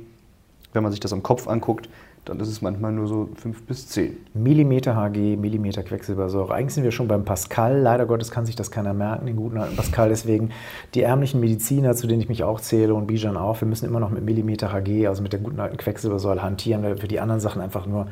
Wenn 0.73 0.83
man 0.83 0.91
sich 0.91 0.99
das 0.99 1.13
am 1.13 1.23
Kopf 1.23 1.47
anguckt, 1.47 1.87
dann 2.25 2.39
ist 2.39 2.47
es 2.47 2.61
manchmal 2.61 2.93
nur 2.93 3.07
so 3.07 3.29
5 3.35 3.63
bis 3.63 3.89
10. 3.89 4.15
Millimeter 4.33 4.95
Hg, 4.95 5.35
Millimeter 5.35 5.83
Quecksilbersäure. 5.83 6.53
Eigentlich 6.53 6.73
sind 6.73 6.85
wir 6.85 6.91
schon 6.91 7.07
beim 7.07 7.25
Pascal. 7.25 7.79
Leider 7.79 8.05
Gottes 8.05 8.31
kann 8.31 8.45
sich 8.45 8.55
das 8.55 8.71
keiner 8.71 8.93
merken, 8.93 9.25
den 9.25 9.35
guten 9.35 9.57
alten 9.57 9.75
Pascal. 9.75 10.09
Deswegen 10.09 10.51
die 10.93 11.01
ärmlichen 11.01 11.41
Mediziner, 11.41 11.95
zu 11.95 12.07
denen 12.07 12.21
ich 12.21 12.29
mich 12.29 12.43
auch 12.43 12.61
zähle 12.61 12.93
und 12.93 13.07
Bijan 13.07 13.35
auch, 13.35 13.59
wir 13.59 13.67
müssen 13.67 13.85
immer 13.85 13.99
noch 13.99 14.09
mit 14.09 14.23
Millimeter 14.23 14.71
Hg, 14.71 15.07
also 15.07 15.21
mit 15.21 15.33
der 15.33 15.41
guten 15.41 15.59
alten 15.59 15.75
Quecksilbersäure 15.75 16.41
hantieren, 16.41 16.81
weil 16.83 16.97
für 16.97 17.09
die 17.09 17.19
anderen 17.19 17.41
Sachen 17.41 17.61
einfach 17.61 17.85
nur 17.85 18.07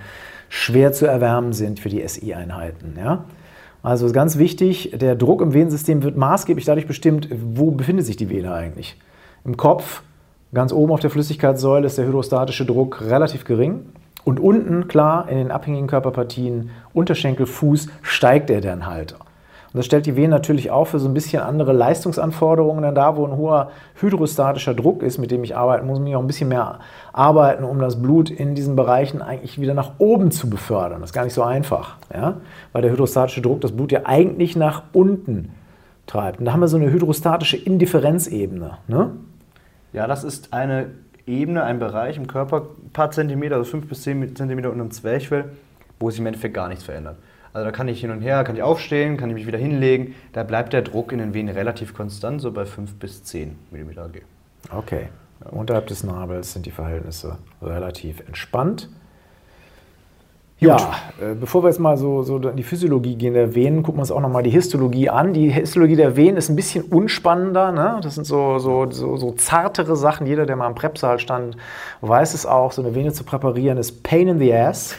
schwer 0.49 0.91
zu 0.91 1.05
erwärmen 1.05 1.53
sind 1.53 1.79
für 1.79 1.89
die 1.89 2.05
SI-Einheiten. 2.05 2.95
Ja? 2.97 3.23
Also 3.83 4.11
ganz 4.11 4.37
wichtig, 4.37 4.93
der 4.93 5.15
Druck 5.15 5.41
im 5.41 5.53
Venensystem 5.53 6.03
wird 6.03 6.15
maßgeblich 6.15 6.65
dadurch 6.65 6.87
bestimmt, 6.87 7.29
wo 7.31 7.71
befindet 7.71 8.05
sich 8.05 8.15
die 8.15 8.29
Vene 8.29 8.53
eigentlich. 8.53 8.95
Im 9.43 9.57
Kopf, 9.57 10.03
ganz 10.53 10.71
oben 10.71 10.91
auf 10.91 10.99
der 10.99 11.09
Flüssigkeitssäule, 11.09 11.87
ist 11.87 11.97
der 11.97 12.05
hydrostatische 12.05 12.65
Druck 12.65 13.01
relativ 13.01 13.43
gering. 13.43 13.85
Und 14.23 14.39
unten, 14.39 14.87
klar, 14.87 15.27
in 15.29 15.37
den 15.37 15.51
abhängigen 15.51 15.87
Körperpartien, 15.87 16.69
Unterschenkel, 16.93 17.47
Fuß, 17.47 17.87
steigt 18.03 18.51
er 18.51 18.61
dann 18.61 18.85
halt. 18.85 19.15
Und 19.73 19.77
das 19.77 19.85
stellt 19.85 20.05
die 20.05 20.17
Venen 20.17 20.31
natürlich 20.31 20.69
auch 20.69 20.85
für 20.85 20.99
so 20.99 21.07
ein 21.07 21.13
bisschen 21.13 21.41
andere 21.41 21.71
Leistungsanforderungen. 21.71 22.83
Denn 22.83 22.93
da, 22.93 23.15
wo 23.15 23.25
ein 23.25 23.37
hoher 23.37 23.71
hydrostatischer 23.95 24.73
Druck 24.73 25.01
ist, 25.01 25.17
mit 25.17 25.31
dem 25.31 25.45
ich 25.45 25.55
arbeiten 25.55 25.87
muss, 25.87 25.99
muss 25.99 26.09
ich 26.09 26.15
auch 26.15 26.21
ein 26.21 26.27
bisschen 26.27 26.49
mehr 26.49 26.79
arbeiten, 27.13 27.63
um 27.63 27.79
das 27.79 28.01
Blut 28.01 28.29
in 28.29 28.53
diesen 28.53 28.75
Bereichen 28.75 29.21
eigentlich 29.21 29.61
wieder 29.61 29.73
nach 29.73 29.93
oben 29.97 30.31
zu 30.31 30.49
befördern. 30.49 30.99
Das 30.99 31.11
ist 31.11 31.13
gar 31.13 31.23
nicht 31.23 31.33
so 31.33 31.43
einfach, 31.43 31.95
ja? 32.13 32.35
weil 32.73 32.81
der 32.81 32.91
hydrostatische 32.91 33.41
Druck 33.41 33.61
das 33.61 33.71
Blut 33.71 33.93
ja 33.93 34.01
eigentlich 34.03 34.57
nach 34.57 34.83
unten 34.91 35.53
treibt. 36.05 36.39
Und 36.39 36.45
da 36.45 36.51
haben 36.51 36.59
wir 36.59 36.67
so 36.67 36.75
eine 36.75 36.91
hydrostatische 36.91 37.55
Indifferenzebene. 37.55 38.77
Ne? 38.89 39.11
Ja, 39.93 40.05
das 40.05 40.25
ist 40.25 40.51
eine 40.51 40.87
Ebene, 41.25 41.63
ein 41.63 41.79
Bereich 41.79 42.17
im 42.17 42.27
Körper, 42.27 42.63
ein 42.83 42.89
paar 42.91 43.11
Zentimeter, 43.11 43.55
also 43.55 43.71
fünf 43.71 43.87
bis 43.87 44.01
zehn 44.01 44.35
Zentimeter 44.35 44.69
unter 44.69 44.83
dem 44.83 44.91
Zwerchfell, 44.91 45.45
wo 45.97 46.09
sich 46.09 46.19
im 46.19 46.25
Endeffekt 46.25 46.53
gar 46.53 46.67
nichts 46.67 46.83
verändert. 46.83 47.15
Also 47.53 47.65
da 47.65 47.71
kann 47.71 47.87
ich 47.87 47.99
hin 47.99 48.11
und 48.11 48.21
her, 48.21 48.43
kann 48.43 48.55
ich 48.55 48.63
aufstehen, 48.63 49.17
kann 49.17 49.29
ich 49.29 49.35
mich 49.35 49.47
wieder 49.47 49.57
hinlegen. 49.57 50.15
Da 50.33 50.43
bleibt 50.43 50.73
der 50.73 50.81
Druck 50.81 51.11
in 51.11 51.19
den 51.19 51.33
Venen 51.33 51.53
relativ 51.53 51.93
konstant, 51.93 52.41
so 52.41 52.51
bei 52.51 52.65
5 52.65 52.95
bis 52.95 53.23
10 53.23 53.57
mm 53.71 53.89
G. 54.11 54.21
Okay. 54.71 55.09
Unterhalb 55.49 55.87
des 55.87 56.03
Nabels 56.03 56.53
sind 56.53 56.65
die 56.65 56.71
Verhältnisse 56.71 57.37
relativ 57.61 58.21
entspannt. 58.27 58.89
Ja, 60.61 60.93
äh, 61.19 61.33
bevor 61.33 61.63
wir 61.63 61.69
jetzt 61.69 61.79
mal 61.79 61.97
so, 61.97 62.21
so 62.21 62.37
in 62.37 62.55
die 62.55 62.61
Physiologie 62.61 63.15
gehen 63.15 63.33
der 63.33 63.55
Venen, 63.55 63.81
gucken 63.81 63.97
wir 63.97 64.01
uns 64.01 64.11
auch 64.11 64.21
nochmal 64.21 64.43
die 64.43 64.51
Histologie 64.51 65.09
an. 65.09 65.33
Die 65.33 65.49
Histologie 65.49 65.95
der 65.95 66.15
Venen 66.15 66.37
ist 66.37 66.49
ein 66.49 66.55
bisschen 66.55 66.83
unspannender. 66.83 67.71
Ne? 67.71 67.99
Das 68.03 68.13
sind 68.13 68.25
so, 68.25 68.59
so, 68.59 68.89
so, 68.91 69.17
so 69.17 69.31
zartere 69.31 69.95
Sachen. 69.95 70.27
Jeder, 70.27 70.45
der 70.45 70.55
mal 70.55 70.67
im 70.67 70.75
Prepsaal 70.75 71.17
stand, 71.17 71.57
weiß 72.01 72.35
es 72.35 72.45
auch. 72.45 72.73
So 72.73 72.83
eine 72.83 72.93
Vene 72.93 73.11
zu 73.11 73.23
präparieren 73.23 73.79
ist 73.79 74.03
Pain 74.03 74.27
in 74.27 74.37
the 74.37 74.53
Ass. 74.53 74.95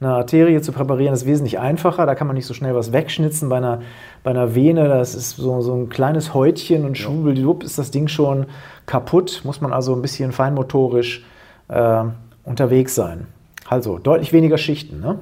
Eine 0.00 0.14
Arterie 0.14 0.60
zu 0.60 0.72
präparieren 0.72 1.14
ist 1.14 1.26
wesentlich 1.26 1.58
einfacher. 1.58 2.06
Da 2.06 2.14
kann 2.14 2.26
man 2.26 2.36
nicht 2.36 2.46
so 2.46 2.54
schnell 2.54 2.74
was 2.74 2.92
wegschnitzen. 2.92 3.48
Bei 3.48 3.58
einer, 3.58 3.80
bei 4.22 4.30
einer 4.30 4.54
Vene, 4.54 4.88
das 4.88 5.14
ist 5.14 5.36
so, 5.36 5.60
so 5.60 5.74
ein 5.74 5.88
kleines 5.88 6.34
Häutchen 6.34 6.84
und 6.84 6.98
schwubbeldiwupp 6.98 7.62
ist 7.62 7.78
das 7.78 7.90
Ding 7.90 8.08
schon 8.08 8.46
kaputt. 8.86 9.42
Muss 9.44 9.60
man 9.60 9.72
also 9.72 9.94
ein 9.94 10.02
bisschen 10.02 10.32
feinmotorisch 10.32 11.24
äh, 11.68 12.04
unterwegs 12.44 12.94
sein. 12.94 13.26
Also 13.68 13.98
deutlich 13.98 14.32
weniger 14.32 14.58
Schichten. 14.58 15.00
Ne? 15.00 15.18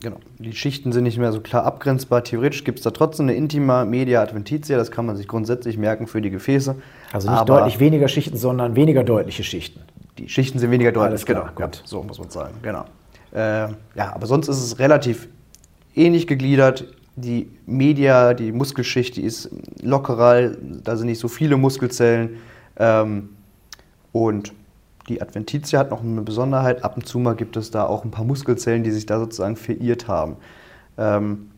Genau. 0.00 0.16
Die 0.38 0.52
Schichten 0.52 0.92
sind 0.92 1.04
nicht 1.04 1.18
mehr 1.18 1.32
so 1.32 1.40
klar 1.40 1.64
abgrenzbar. 1.64 2.22
Theoretisch 2.22 2.62
gibt 2.62 2.78
es 2.78 2.84
da 2.84 2.90
trotzdem 2.90 3.26
eine 3.26 3.34
Intima 3.34 3.84
Media 3.84 4.22
Adventitia. 4.22 4.76
Das 4.76 4.90
kann 4.90 5.06
man 5.06 5.16
sich 5.16 5.26
grundsätzlich 5.26 5.76
merken 5.76 6.06
für 6.06 6.20
die 6.20 6.30
Gefäße. 6.30 6.76
Also 7.12 7.28
nicht 7.28 7.38
Aber 7.38 7.58
deutlich 7.60 7.80
weniger 7.80 8.06
Schichten, 8.06 8.36
sondern 8.36 8.76
weniger 8.76 9.02
deutliche 9.02 9.42
Schichten. 9.42 9.80
Die 10.18 10.28
Schichten 10.28 10.58
sind 10.58 10.70
weniger 10.70 10.92
deutlich, 10.92 11.24
klar, 11.24 11.52
genau. 11.54 11.68
Gut. 11.68 11.82
So 11.84 12.02
muss 12.02 12.18
man 12.18 12.30
sagen. 12.30 12.54
Genau. 12.62 12.84
Äh, 13.32 13.68
ja, 13.94 14.14
aber 14.14 14.26
sonst 14.26 14.48
ist 14.48 14.62
es 14.62 14.78
relativ 14.78 15.28
ähnlich 15.94 16.26
gegliedert. 16.26 16.86
Die 17.16 17.50
Media, 17.66 18.34
die 18.34 18.52
Muskelschicht, 18.52 19.16
die 19.16 19.22
ist 19.22 19.50
lockerer, 19.82 20.52
da 20.84 20.96
sind 20.96 21.06
nicht 21.06 21.18
so 21.18 21.28
viele 21.28 21.56
Muskelzellen. 21.56 22.36
Ähm, 22.76 23.30
und 24.12 24.52
die 25.08 25.20
Adventitia 25.20 25.80
hat 25.80 25.90
noch 25.90 26.02
eine 26.02 26.22
Besonderheit. 26.22 26.84
Ab 26.84 26.96
und 26.96 27.06
zu 27.06 27.18
mal 27.18 27.34
gibt 27.34 27.56
es 27.56 27.70
da 27.70 27.84
auch 27.84 28.04
ein 28.04 28.10
paar 28.10 28.24
Muskelzellen, 28.24 28.82
die 28.82 28.90
sich 28.90 29.06
da 29.06 29.18
sozusagen 29.18 29.56
verirrt 29.56 30.06
haben. 30.06 30.36
Ähm, 30.96 31.50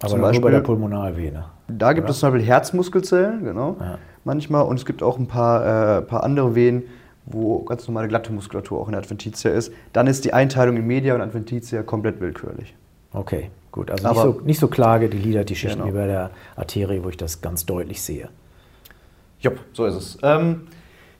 aber 0.00 0.10
zum 0.10 0.20
Beispiel, 0.20 0.40
bei 0.40 0.50
der 0.50 0.60
Pulmonalvene. 0.60 1.44
Da 1.68 1.92
gibt 1.92 2.04
oder? 2.04 2.12
es 2.12 2.20
zum 2.20 2.30
Beispiel 2.30 2.46
Herzmuskelzellen, 2.46 3.44
genau. 3.44 3.76
Ja. 3.80 3.98
Manchmal. 4.24 4.64
Und 4.64 4.78
es 4.78 4.86
gibt 4.86 5.02
auch 5.02 5.18
ein 5.18 5.26
paar, 5.26 5.98
äh, 5.98 6.02
paar 6.02 6.24
andere 6.24 6.54
Venen, 6.54 6.84
wo 7.26 7.60
ganz 7.60 7.86
normale 7.86 8.08
glatte 8.08 8.32
Muskulatur 8.32 8.80
auch 8.80 8.86
in 8.86 8.92
der 8.92 9.00
Adventitia 9.00 9.50
ist, 9.52 9.72
dann 9.92 10.06
ist 10.06 10.24
die 10.24 10.32
Einteilung 10.32 10.76
in 10.76 10.86
Media 10.86 11.14
und 11.14 11.20
Adventitia 11.20 11.82
komplett 11.82 12.20
willkürlich. 12.20 12.74
Okay, 13.12 13.50
gut. 13.72 13.90
Also 13.90 14.08
nicht, 14.08 14.20
so, 14.20 14.40
nicht 14.44 14.60
so 14.60 14.68
klar 14.68 14.98
gegliedert 15.00 15.48
die 15.48 15.56
Schichten 15.56 15.80
genau. 15.80 15.92
wie 15.92 15.96
bei 15.96 16.06
der 16.06 16.30
Arterie, 16.56 17.02
wo 17.02 17.08
ich 17.08 17.16
das 17.16 17.40
ganz 17.40 17.66
deutlich 17.66 18.02
sehe. 18.02 18.28
Jupp, 19.40 19.58
so 19.72 19.86
ist 19.86 19.94
es. 19.94 20.18
Ähm, 20.22 20.66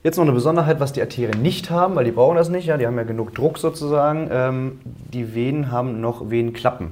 jetzt 0.03 0.17
noch 0.17 0.23
eine 0.23 0.33
Besonderheit, 0.33 0.79
was 0.79 0.93
die 0.93 1.01
Arterien 1.01 1.41
nicht 1.41 1.69
haben, 1.69 1.95
weil 1.95 2.05
die 2.05 2.11
brauchen 2.11 2.37
das 2.37 2.49
nicht, 2.49 2.65
ja, 2.65 2.77
die 2.77 2.87
haben 2.87 2.97
ja 2.97 3.03
genug 3.03 3.33
Druck 3.33 3.57
sozusagen. 3.57 4.29
Ähm, 4.31 4.79
die 4.85 5.33
Venen 5.33 5.71
haben 5.71 6.01
noch 6.01 6.29
Venenklappen. 6.29 6.91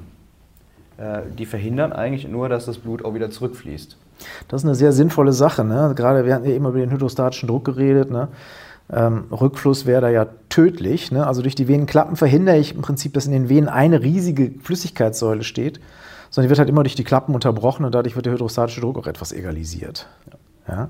Äh, 0.97 1.21
die 1.37 1.45
verhindern 1.45 1.93
eigentlich 1.93 2.27
nur, 2.27 2.49
dass 2.49 2.65
das 2.65 2.77
Blut 2.77 3.05
auch 3.05 3.13
wieder 3.13 3.29
zurückfließt. 3.29 3.97
Das 4.49 4.61
ist 4.61 4.65
eine 4.65 4.75
sehr 4.75 4.91
sinnvolle 4.91 5.31
Sache. 5.31 5.63
Ne? 5.63 5.93
Gerade 5.95 6.25
wir 6.25 6.35
hatten 6.35 6.45
ja 6.45 6.55
immer 6.55 6.69
über 6.69 6.79
den 6.79 6.91
hydrostatischen 6.91 7.47
Druck 7.47 7.65
geredet. 7.65 8.11
Ne? 8.11 8.27
Ähm, 8.91 9.25
Rückfluss 9.31 9.85
wäre 9.85 10.01
da 10.01 10.09
ja 10.09 10.27
tödlich. 10.49 11.11
Ne? 11.11 11.25
Also 11.25 11.41
durch 11.41 11.55
die 11.55 11.67
Venenklappen 11.67 12.15
verhindere 12.15 12.57
ich 12.57 12.75
im 12.75 12.81
Prinzip, 12.81 13.13
dass 13.13 13.25
in 13.25 13.31
den 13.31 13.49
Venen 13.49 13.69
eine 13.69 14.01
riesige 14.01 14.51
Flüssigkeitssäule 14.61 15.43
steht, 15.43 15.79
sondern 16.29 16.47
die 16.47 16.49
wird 16.49 16.59
halt 16.59 16.69
immer 16.69 16.83
durch 16.83 16.95
die 16.95 17.03
Klappen 17.03 17.35
unterbrochen 17.35 17.85
und 17.85 17.93
dadurch 17.93 18.15
wird 18.15 18.25
der 18.25 18.33
hydrostatische 18.33 18.81
Druck 18.81 18.97
auch 18.97 19.07
etwas 19.07 19.31
egalisiert. 19.31 20.07
Ja. 20.67 20.75
ja? 20.75 20.89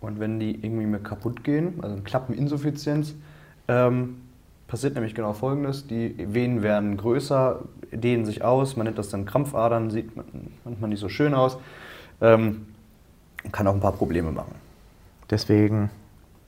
Und 0.00 0.20
wenn 0.20 0.38
die 0.38 0.52
irgendwie 0.64 0.86
mehr 0.86 1.00
kaputt 1.00 1.44
gehen, 1.44 1.74
also 1.82 1.94
eine 1.94 2.02
Klappeninsuffizienz, 2.02 3.14
ähm, 3.68 4.16
passiert 4.68 4.94
nämlich 4.94 5.14
genau 5.14 5.32
Folgendes. 5.32 5.86
Die 5.86 6.14
Venen 6.18 6.62
werden 6.62 6.96
größer, 6.96 7.60
dehnen 7.92 8.24
sich 8.24 8.42
aus, 8.42 8.76
man 8.76 8.84
nennt 8.84 8.98
das 8.98 9.10
dann 9.10 9.26
Krampfadern, 9.26 9.90
sieht 9.90 10.10
manchmal 10.64 10.90
nicht 10.90 11.00
so 11.00 11.08
schön 11.08 11.34
aus, 11.34 11.58
ähm, 12.20 12.66
kann 13.52 13.66
auch 13.66 13.74
ein 13.74 13.80
paar 13.80 13.92
Probleme 13.92 14.32
machen. 14.32 14.54
Deswegen 15.30 15.90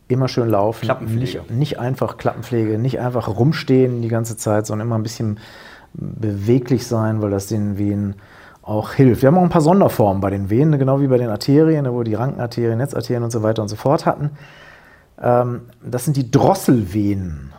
immer 0.08 0.28
schön 0.28 0.48
laufen. 0.48 0.84
Klappenpflege. 0.84 1.20
Nicht, 1.20 1.50
nicht 1.50 1.78
einfach 1.78 2.16
Klappenpflege, 2.16 2.78
nicht 2.78 3.00
einfach 3.00 3.28
rumstehen 3.28 4.02
die 4.02 4.08
ganze 4.08 4.36
Zeit, 4.36 4.66
sondern 4.66 4.88
immer 4.88 4.98
ein 4.98 5.02
bisschen 5.02 5.38
beweglich 5.92 6.86
sein, 6.86 7.22
weil 7.22 7.30
das 7.30 7.46
den 7.46 7.78
Venen 7.78 8.16
auch 8.62 8.92
hilft. 8.92 9.22
Wir 9.22 9.28
haben 9.28 9.38
auch 9.38 9.42
ein 9.42 9.48
paar 9.48 9.62
Sonderformen 9.62 10.20
bei 10.20 10.30
den 10.30 10.50
Venen, 10.50 10.78
genau 10.78 11.00
wie 11.00 11.06
bei 11.06 11.18
den 11.18 11.30
Arterien, 11.30 11.86
wo 11.86 11.98
wir 11.98 12.04
die 12.04 12.14
Rankenarterien, 12.14 12.78
Netzarterien 12.78 13.22
und 13.22 13.30
so 13.30 13.42
weiter 13.42 13.62
und 13.62 13.68
so 13.68 13.76
fort 13.76 14.04
hatten. 14.04 14.30
Ähm, 15.20 15.62
das 15.82 16.04
sind 16.04 16.16
die 16.16 16.30
Drosselvenen. 16.30 17.52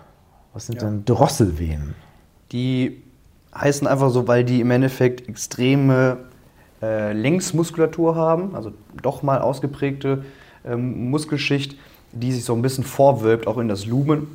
Was 0.54 0.68
sind 0.68 0.82
ja. 0.82 0.88
denn 0.88 1.06
Drosselvenen? 1.06 1.96
Die 2.52 3.04
heißen 3.56 3.88
einfach 3.88 4.10
so, 4.10 4.28
weil 4.28 4.44
die 4.44 4.62
im 4.62 4.72
Endeffekt 4.72 5.28
extreme 5.28 6.18
äh, 6.82 7.14
Längsmuskulatur 7.14 8.16
haben, 8.16 8.56
also 8.56 8.72
doch 9.02 9.24
mal 9.24 9.40
ausgeprägte 9.40 10.24
ähm, 10.66 11.10
Muskelschicht 11.10 11.78
die 12.12 12.32
sich 12.32 12.44
so 12.44 12.54
ein 12.54 12.62
bisschen 12.62 12.84
vorwölbt, 12.84 13.48
auch 13.48 13.58
in 13.58 13.68
das 13.68 13.86
Lumen. 13.86 14.28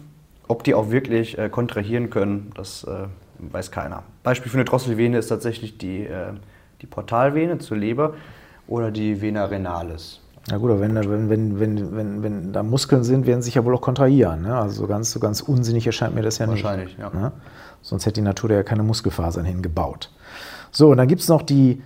Ob 0.47 0.63
die 0.63 0.75
auch 0.75 0.91
wirklich 0.91 1.39
äh, 1.39 1.49
kontrahieren 1.49 2.11
können, 2.11 2.53
das 2.55 2.85
äh, 2.85 3.07
weiß 3.39 3.71
keiner. 3.71 4.03
Beispiel 4.23 4.51
für 4.51 4.59
eine 4.59 4.65
Drosselvene 4.65 5.19
ist 5.19 5.29
tatsächlich 5.29 5.79
die, 5.79 6.05
äh, 6.05 6.33
die 6.83 6.87
Portalvene 6.87 7.59
zur 7.59 7.79
Leber 7.79 8.15
oder 8.67 8.91
die 8.91 9.23
Vena 9.23 9.47
renalis. 9.47 10.21
Ja 10.51 10.59
gut, 10.59 10.71
aber 10.71 10.81
wenn, 10.81 10.95
wenn, 10.95 11.31
wenn, 11.31 11.61
wenn, 11.61 11.97
wenn, 11.97 12.23
wenn 12.23 12.53
da 12.53 12.63
Muskeln 12.63 13.03
sind, 13.03 13.27
werden 13.27 13.41
sie 13.41 13.47
sich 13.47 13.55
ja 13.55 13.65
wohl 13.65 13.75
auch 13.75 13.81
kontrahieren. 13.81 14.43
Ne? 14.43 14.55
Also 14.55 14.83
so 14.83 14.87
ganz, 14.87 15.11
so 15.11 15.19
ganz 15.19 15.41
unsinnig 15.41 15.87
erscheint 15.87 16.15
mir 16.15 16.21
das 16.21 16.37
ja 16.39 16.47
Wahrscheinlich, 16.47 16.89
nicht. 16.89 16.99
Wahrscheinlich, 16.99 17.25
ja. 17.25 17.31
Ne? 17.31 17.33
Sonst 17.81 18.05
hätte 18.05 18.21
die 18.21 18.25
Natur 18.25 18.51
da 18.51 18.57
ja 18.57 18.63
keine 18.63 18.83
Muskelfasern 18.83 19.47
hingebaut. 19.47 20.11
So, 20.71 20.91
und 20.91 20.99
dann 20.99 21.09
gibt 21.09 21.23
es 21.23 21.29
noch 21.29 21.41
die 21.41 21.83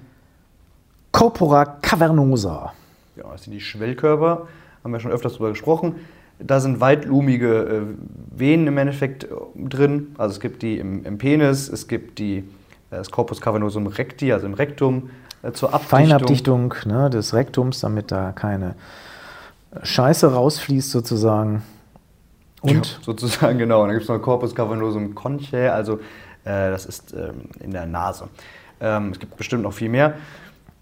Corpora 1.12 1.64
cavernosa. 1.64 2.72
Genau, 3.14 3.33
das 3.33 3.44
sind 3.44 3.53
die 3.53 3.61
Schwellkörper, 3.61 4.48
haben 4.82 4.92
wir 4.92 5.00
schon 5.00 5.10
öfters 5.10 5.34
darüber 5.34 5.50
gesprochen. 5.50 5.96
Da 6.38 6.60
sind 6.60 6.80
weitlumige 6.80 7.62
äh, 7.64 7.82
Venen 8.30 8.68
im 8.68 8.78
Endeffekt 8.78 9.24
äh, 9.24 9.28
drin. 9.56 10.14
Also 10.18 10.34
es 10.34 10.40
gibt 10.40 10.62
die 10.62 10.78
im, 10.78 11.04
im 11.04 11.18
Penis, 11.18 11.68
es 11.68 11.88
gibt 11.88 12.18
die, 12.18 12.38
äh, 12.38 12.44
das 12.90 13.10
Corpus 13.10 13.40
cavernosum 13.40 13.86
recti, 13.86 14.32
also 14.32 14.46
im 14.46 14.54
Rektum, 14.54 15.10
zur 15.52 15.72
Abdichtung. 15.72 15.98
Feinabdichtung 15.98 16.74
ne, 16.84 17.10
des 17.10 17.32
Rektums, 17.32 17.78
damit 17.78 18.10
da 18.10 18.32
keine 18.32 18.74
Scheiße 19.82 20.32
rausfließt 20.32 20.90
sozusagen. 20.90 21.62
Und? 22.60 22.72
Ja, 22.72 23.02
sozusagen, 23.02 23.58
genau. 23.58 23.82
Und 23.82 23.88
dann 23.88 23.96
gibt 23.96 24.02
es 24.02 24.08
noch 24.08 24.20
Corpus 24.20 24.54
cavernosum 24.54 25.14
conchae, 25.14 25.68
also 25.68 26.00
äh, 26.44 26.70
das 26.70 26.86
ist 26.86 27.12
ähm, 27.12 27.50
in 27.60 27.70
der 27.70 27.86
Nase. 27.86 28.28
Ähm, 28.80 29.10
es 29.10 29.18
gibt 29.18 29.36
bestimmt 29.36 29.62
noch 29.62 29.72
viel 29.72 29.88
mehr. 29.88 30.14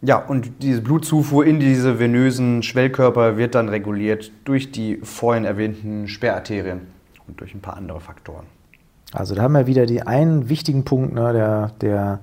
Ja, 0.07 0.19
und 0.19 0.62
diese 0.62 0.83
Blutzufuhr 0.83 1.45
in 1.45 1.59
diese 1.59 1.99
venösen 1.99 2.62
Schwellkörper 2.62 3.37
wird 3.37 3.57
dann 3.57 3.69
reguliert 3.69 4.31
durch 4.45 4.71
die 4.71 4.99
vorhin 5.03 5.45
erwähnten 5.45 6.07
Sperrarterien 6.07 6.83
und 7.27 7.40
durch 7.40 7.57
ein 7.57 7.61
paar 7.61 7.77
andere 7.77 8.01
Faktoren. 8.01 8.47
Also 9.12 9.35
da 9.35 9.42
haben 9.42 9.55
wir 9.55 9.66
wieder 9.66 9.85
die 9.85 10.03
einen 10.03 10.49
wichtigen 10.49 10.85
Punkt 10.85 11.12
ne, 11.12 11.33
der, 11.33 11.73
der 11.81 12.21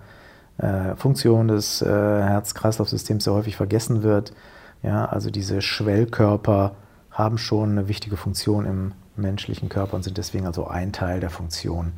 äh, 0.59 0.95
Funktion 0.95 1.49
des 1.49 1.81
äh, 1.81 1.85
Herz-Kreislauf-Systems, 1.87 3.25
der 3.25 3.33
häufig 3.33 3.57
vergessen 3.57 4.01
wird. 4.01 4.31
Ja, 4.81 5.03
also 5.03 5.29
diese 5.29 5.61
Schwellkörper 5.61 6.75
haben 7.11 7.37
schon 7.37 7.71
eine 7.71 7.89
wichtige 7.89 8.15
Funktion 8.15 8.65
im 8.65 8.93
menschlichen 9.17 9.67
Körper 9.67 9.97
und 9.97 10.03
sind 10.03 10.17
deswegen 10.17 10.45
also 10.45 10.67
ein 10.67 10.93
Teil 10.93 11.19
der 11.19 11.29
Funktion 11.29 11.91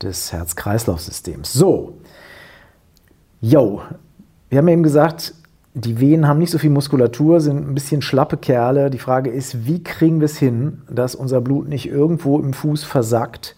des 0.00 0.32
Herz-Kreislauf-Systems. 0.32 1.52
So, 1.52 1.98
yo, 3.40 3.82
wir 4.48 4.58
haben 4.58 4.68
eben 4.68 4.82
gesagt, 4.82 5.34
die 5.74 6.00
Venen 6.00 6.26
haben 6.26 6.38
nicht 6.38 6.50
so 6.50 6.58
viel 6.58 6.70
Muskulatur, 6.70 7.40
sind 7.40 7.68
ein 7.68 7.74
bisschen 7.74 8.00
schlappe 8.00 8.38
Kerle. 8.38 8.88
Die 8.88 8.98
Frage 8.98 9.30
ist, 9.30 9.66
wie 9.66 9.82
kriegen 9.82 10.20
wir 10.20 10.24
es 10.24 10.38
hin, 10.38 10.82
dass 10.88 11.14
unser 11.14 11.40
Blut 11.42 11.68
nicht 11.68 11.86
irgendwo 11.86 12.38
im 12.38 12.54
Fuß 12.54 12.84
versackt 12.84 13.56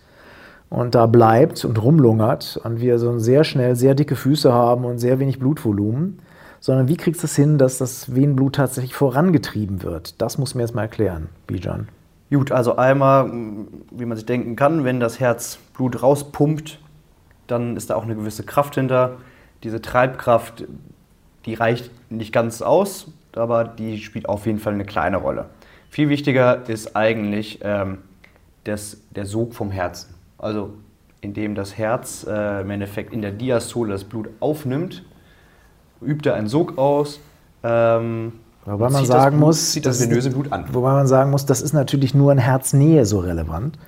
und 0.69 0.95
da 0.95 1.07
bleibt 1.07 1.65
und 1.65 1.81
rumlungert 1.81 2.61
und 2.65 2.81
wir 2.81 2.99
so 2.99 3.19
sehr 3.19 3.45
schnell 3.45 3.77
sehr 3.77 3.95
dicke 3.95 4.17
Füße 4.17 4.53
haben 4.53 4.85
und 4.85 4.99
sehr 4.99 5.19
wenig 5.19 5.39
Blutvolumen, 5.39 6.19
sondern 6.61 6.89
wie 6.89 6.97
kriegst 6.97 7.23
du 7.23 7.27
es 7.27 7.37
hin, 7.37 7.57
dass 7.57 7.79
das 7.79 8.15
Venenblut 8.15 8.57
tatsächlich 8.57 8.95
vorangetrieben 8.95 9.83
wird? 9.83 10.21
Das 10.21 10.39
muss 10.39 10.55
mir 10.55 10.63
jetzt 10.63 10.75
mal 10.75 10.83
erklären, 10.83 11.29
Bijan. 11.47 11.89
Gut, 12.31 12.53
also 12.53 12.77
einmal, 12.77 13.31
wie 13.91 14.05
man 14.05 14.17
sich 14.17 14.27
denken 14.27 14.57
kann, 14.57 14.85
wenn 14.85 15.01
das 15.01 15.21
Herz 15.21 15.59
Blut 15.75 16.03
rauspumpt, 16.03 16.79
dann 17.47 17.77
ist 17.77 17.91
da 17.91 17.95
auch 17.95 18.03
eine 18.03 18.17
gewisse 18.17 18.43
Kraft 18.43 18.75
hinter 18.75 19.13
diese 19.63 19.81
Treibkraft, 19.83 20.65
die 21.47 21.55
reicht 21.55 21.91
nicht 22.11 22.33
ganz 22.33 22.63
aus, 22.63 23.09
aber 23.35 23.65
die 23.65 23.99
spielt 23.99 24.29
auf 24.29 24.47
jeden 24.47 24.59
Fall 24.59 24.75
eine 24.75 24.85
kleine 24.85 25.17
Rolle. 25.17 25.47
Viel 25.91 26.09
wichtiger 26.09 26.69
ist 26.69 26.97
eigentlich 26.97 27.61
ähm, 27.63 27.99
das, 28.65 28.99
der 29.11 29.27
Sog 29.27 29.55
vom 29.55 29.71
Herzen. 29.71 30.15
Also 30.37 30.75
indem 31.21 31.55
das 31.55 31.77
Herz 31.77 32.27
äh, 32.29 32.61
im 32.61 32.71
Endeffekt 32.71 33.13
in 33.13 33.23
der 33.23 33.33
Diastole 33.33 33.93
das 33.93 34.05
Blut 34.05 34.29
aufnimmt, 34.41 35.05
übt 36.01 36.29
er 36.29 36.37
einen 36.37 36.47
Sog 36.47 36.79
aus. 36.79 37.21
Ähm, 37.65 38.33
wobei 38.65 38.91
man 38.91 39.05
sagen 39.05 39.37
Blut, 39.37 39.49
muss, 39.49 39.73
zieht 39.73 39.87
das 39.87 40.01
venöse 40.01 40.31
Blut 40.31 40.53
an. 40.53 40.67
Wobei 40.73 40.93
man 40.93 41.07
sagen 41.07 41.31
muss, 41.31 41.45
das 41.47 41.61
ist 41.61 41.73
natürlich 41.73 42.15
nur 42.15 42.31
in 42.31 42.39
Herznähe 42.39 43.05
so 43.05 43.19
relevant. 43.19 43.79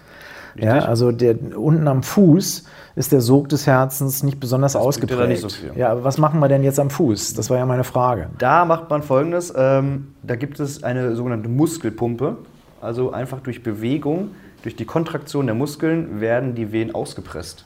Ja, 0.56 0.80
also 0.80 1.12
der, 1.12 1.36
unten 1.56 1.86
am 1.88 2.02
Fuß 2.02 2.64
ist 2.96 3.12
der 3.12 3.20
Sog 3.20 3.48
des 3.48 3.66
Herzens 3.66 4.22
nicht 4.22 4.40
besonders 4.40 4.72
das 4.72 4.82
ausgeprägt. 4.82 5.28
Nicht 5.28 5.40
so 5.40 5.48
viel. 5.48 5.72
Ja, 5.76 5.90
aber 5.90 6.04
was 6.04 6.18
machen 6.18 6.40
wir 6.40 6.48
denn 6.48 6.62
jetzt 6.62 6.80
am 6.80 6.90
Fuß? 6.90 7.34
Das 7.34 7.50
war 7.50 7.58
ja 7.58 7.66
meine 7.66 7.84
Frage. 7.84 8.30
Da 8.38 8.64
macht 8.64 8.90
man 8.90 9.02
folgendes: 9.02 9.52
ähm, 9.56 10.14
Da 10.22 10.36
gibt 10.36 10.60
es 10.60 10.82
eine 10.82 11.14
sogenannte 11.16 11.48
Muskelpumpe. 11.48 12.36
Also 12.80 13.12
einfach 13.12 13.40
durch 13.40 13.62
Bewegung, 13.62 14.30
durch 14.62 14.74
die 14.74 14.86
Kontraktion 14.86 15.46
der 15.46 15.54
Muskeln 15.54 16.20
werden 16.20 16.54
die 16.54 16.72
Venen 16.72 16.94
ausgepresst. 16.94 17.64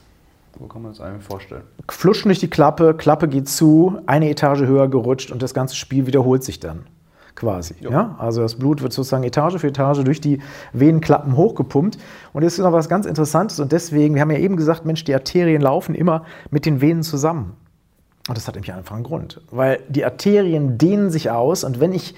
So 0.59 0.65
kann 0.67 0.81
man 0.81 0.91
es 0.91 1.01
einem 1.01 1.21
vorstellen. 1.21 1.63
Fluschen 1.89 2.29
durch 2.29 2.39
die 2.39 2.49
Klappe, 2.49 2.93
Klappe 2.93 3.27
geht 3.27 3.49
zu, 3.49 3.99
eine 4.05 4.29
Etage 4.29 4.61
höher 4.61 4.87
gerutscht 4.87 5.31
und 5.31 5.41
das 5.41 5.53
ganze 5.53 5.75
Spiel 5.75 6.05
wiederholt 6.07 6.43
sich 6.43 6.59
dann 6.59 6.85
quasi. 7.35 7.75
Ja. 7.81 8.15
Also 8.17 8.41
das 8.41 8.55
Blut 8.55 8.81
wird 8.81 8.93
sozusagen 8.93 9.23
Etage 9.23 9.57
für 9.57 9.67
Etage 9.67 10.03
durch 10.03 10.21
die 10.21 10.39
Venenklappen 10.73 11.35
hochgepumpt. 11.35 11.97
Und 12.33 12.43
jetzt 12.43 12.53
ist 12.53 12.63
noch 12.63 12.73
was 12.73 12.89
ganz 12.89 13.05
Interessantes 13.05 13.59
und 13.59 13.71
deswegen, 13.71 14.15
wir 14.15 14.21
haben 14.21 14.31
ja 14.31 14.39
eben 14.39 14.55
gesagt, 14.57 14.85
Mensch, 14.85 15.03
die 15.03 15.13
Arterien 15.13 15.61
laufen 15.61 15.95
immer 15.95 16.23
mit 16.49 16.65
den 16.65 16.81
Venen 16.81 17.03
zusammen. 17.03 17.53
Und 18.27 18.35
das 18.35 18.47
hat 18.47 18.55
nämlich 18.55 18.73
einfach 18.73 18.95
einen 18.95 19.03
Grund, 19.03 19.39
weil 19.51 19.81
die 19.87 20.03
Arterien 20.03 20.79
dehnen 20.79 21.11
sich 21.11 21.29
aus 21.29 21.63
und 21.63 21.79
wenn 21.79 21.93
ich 21.93 22.15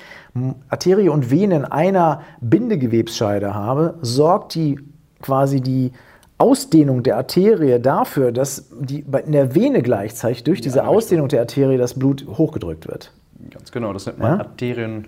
Arterie 0.70 1.10
und 1.10 1.32
Vene 1.32 1.56
in 1.56 1.66
einer 1.66 2.22
Bindegewebsscheide 2.40 3.54
habe, 3.54 3.96
sorgt 4.02 4.56
die 4.56 4.80
quasi 5.22 5.60
die 5.60 5.92
Ausdehnung 6.38 7.04
der 7.04 7.18
Arterie 7.18 7.80
dafür, 7.80 8.32
dass 8.32 8.70
die, 8.80 9.00
in 9.26 9.32
der 9.32 9.56
Vene 9.56 9.82
gleichzeitig 9.82 10.44
durch 10.44 10.62
diese 10.62 10.88
Ausdehnung 10.88 11.28
der 11.28 11.42
Arterie 11.42 11.78
das 11.78 11.96
Blut 11.96 12.26
hochgedrückt 12.38 12.88
wird. 12.88 13.12
Ganz 13.52 13.71
genau, 13.71 13.93
das 13.93 14.06
nennt 14.06 14.19
man 14.19 14.39
ja? 14.39 14.45
Arterien. 14.45 15.06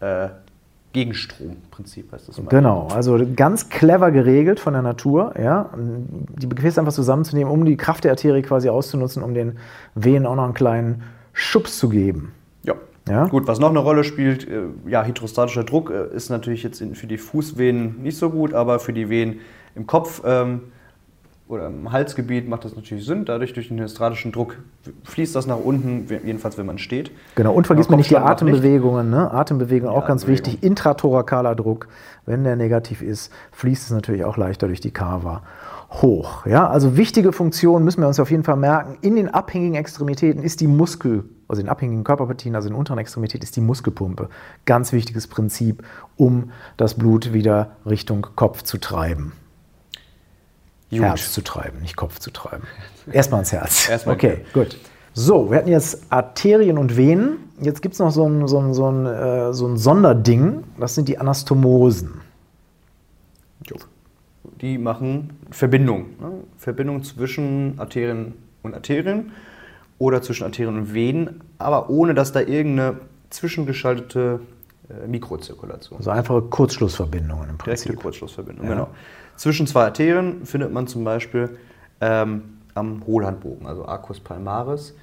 Äh, 0.00 0.28
Gegenstromprinzip 0.92 2.10
heißt 2.12 2.28
das. 2.28 2.38
Mal. 2.38 2.48
Genau, 2.48 2.88
also 2.88 3.20
ganz 3.36 3.68
clever 3.68 4.10
geregelt 4.10 4.58
von 4.58 4.72
der 4.72 4.82
Natur, 4.82 5.34
ja, 5.38 5.70
die 5.76 6.48
Gefäße 6.48 6.80
einfach 6.80 6.94
zusammenzunehmen, 6.94 7.52
um 7.52 7.64
die 7.64 7.76
Kraft 7.76 8.04
der 8.04 8.12
Arterie 8.12 8.42
quasi 8.42 8.68
auszunutzen, 8.70 9.22
um 9.22 9.34
den 9.34 9.58
Venen 9.94 10.26
auch 10.26 10.34
noch 10.34 10.44
einen 10.44 10.54
kleinen 10.54 11.02
Schubs 11.34 11.78
zu 11.78 11.90
geben. 11.90 12.32
Ja. 12.64 12.74
ja. 13.08 13.26
Gut, 13.26 13.46
was 13.46 13.60
noch 13.60 13.68
eine 13.68 13.80
Rolle 13.80 14.02
spielt, 14.02 14.48
äh, 14.48 14.62
ja, 14.86 15.04
hydrostatischer 15.04 15.64
Druck 15.64 15.90
äh, 15.90 16.14
ist 16.14 16.30
natürlich 16.30 16.62
jetzt 16.62 16.82
für 16.94 17.06
die 17.06 17.18
Fußvenen 17.18 18.02
nicht 18.02 18.16
so 18.16 18.30
gut, 18.30 18.54
aber 18.54 18.78
für 18.78 18.94
die 18.94 19.10
Venen 19.10 19.40
im 19.74 19.86
Kopf 19.86 20.22
ähm, 20.24 20.62
oder 21.48 21.68
im 21.68 21.90
Halsgebiet 21.90 22.48
macht 22.48 22.64
das 22.64 22.76
natürlich 22.76 23.06
Sinn. 23.06 23.24
Dadurch, 23.24 23.54
durch 23.54 23.68
den 23.68 23.78
hydrostatischen 23.78 24.32
Druck 24.32 24.58
fließt 25.04 25.34
das 25.34 25.46
nach 25.46 25.58
unten, 25.58 26.06
jedenfalls 26.24 26.58
wenn 26.58 26.66
man 26.66 26.78
steht. 26.78 27.10
Genau, 27.36 27.54
und 27.54 27.66
vergiss 27.66 27.88
mal 27.88 27.96
nicht 27.96 28.10
die 28.10 28.18
Atembewegungen. 28.18 29.10
Ne? 29.10 29.30
Atembewegungen 29.32 29.94
auch 29.94 30.06
ganz 30.06 30.26
wichtig. 30.26 30.62
Intrathoracaler 30.62 31.54
Druck, 31.54 31.88
wenn 32.26 32.44
der 32.44 32.56
negativ 32.56 33.00
ist, 33.00 33.32
fließt 33.52 33.84
es 33.84 33.90
natürlich 33.90 34.24
auch 34.24 34.36
leichter 34.36 34.66
durch 34.66 34.80
die 34.80 34.90
Kava 34.90 35.42
hoch. 35.90 36.44
Ja? 36.44 36.68
Also 36.68 36.98
wichtige 36.98 37.32
Funktion 37.32 37.82
müssen 37.82 38.02
wir 38.02 38.08
uns 38.08 38.20
auf 38.20 38.30
jeden 38.30 38.44
Fall 38.44 38.56
merken. 38.56 38.98
In 39.00 39.16
den 39.16 39.28
abhängigen 39.28 39.74
Extremitäten 39.74 40.42
ist 40.42 40.60
die 40.60 40.66
Muskel, 40.66 41.24
also 41.48 41.60
in 41.60 41.66
den 41.66 41.70
abhängigen 41.70 42.04
Körperpartien, 42.04 42.54
also 42.56 42.68
in 42.68 42.74
den 42.74 42.78
unteren 42.78 42.98
Extremitäten, 42.98 43.42
ist 43.42 43.56
die 43.56 43.62
Muskelpumpe. 43.62 44.28
Ganz 44.66 44.92
wichtiges 44.92 45.26
Prinzip, 45.26 45.82
um 46.16 46.50
das 46.76 46.94
Blut 46.94 47.32
wieder 47.32 47.70
Richtung 47.86 48.26
Kopf 48.36 48.62
zu 48.62 48.76
treiben. 48.76 49.32
Gut. 50.90 51.00
Herz 51.00 51.32
zu 51.32 51.42
treiben, 51.42 51.80
nicht 51.80 51.96
Kopf 51.96 52.18
zu 52.18 52.30
treiben. 52.30 52.64
Erstmal 53.12 53.40
ins 53.40 53.52
Herz. 53.52 53.88
Erstmal 53.88 54.14
okay, 54.14 54.44
gut. 54.52 54.78
So, 55.12 55.50
wir 55.50 55.58
hatten 55.58 55.68
jetzt 55.68 56.02
Arterien 56.10 56.78
und 56.78 56.96
Venen. 56.96 57.38
Jetzt 57.60 57.82
gibt 57.82 57.94
es 57.94 57.98
noch 57.98 58.12
so 58.12 58.28
ein, 58.28 58.46
so, 58.46 58.58
ein, 58.58 58.72
so, 58.72 58.90
ein, 58.90 59.06
äh, 59.06 59.52
so 59.52 59.66
ein 59.66 59.76
Sonderding. 59.76 60.64
Das 60.78 60.94
sind 60.94 61.08
die 61.08 61.18
Anastomosen. 61.18 62.20
Die 64.60 64.78
machen 64.78 65.38
Verbindung. 65.50 66.06
Ne? 66.20 66.32
Verbindung 66.56 67.02
zwischen 67.02 67.74
Arterien 67.78 68.34
und 68.62 68.74
Arterien 68.74 69.32
oder 69.98 70.22
zwischen 70.22 70.44
Arterien 70.44 70.76
und 70.76 70.94
Venen, 70.94 71.40
aber 71.58 71.90
ohne 71.90 72.14
dass 72.14 72.32
da 72.32 72.40
irgendeine 72.40 73.00
zwischengeschaltete 73.30 74.40
Mikrozirkulation. 75.06 75.98
Also 75.98 76.10
einfache 76.10 76.42
Kurzschlussverbindungen 76.42 77.50
im 77.50 77.58
Prinzip. 77.58 77.86
Direkte 77.86 78.02
Kurzschlussverbindung, 78.02 78.66
ja. 78.66 78.72
genau. 78.72 78.88
Zwischen 79.36 79.66
zwei 79.66 79.84
Arterien 79.84 80.44
findet 80.44 80.72
man 80.72 80.86
zum 80.86 81.04
Beispiel 81.04 81.58
ähm, 82.00 82.58
am 82.74 83.06
Hohlhandbogen, 83.06 83.66
also 83.66 83.86
Arcus 83.86 84.20
palmaris, 84.20 84.94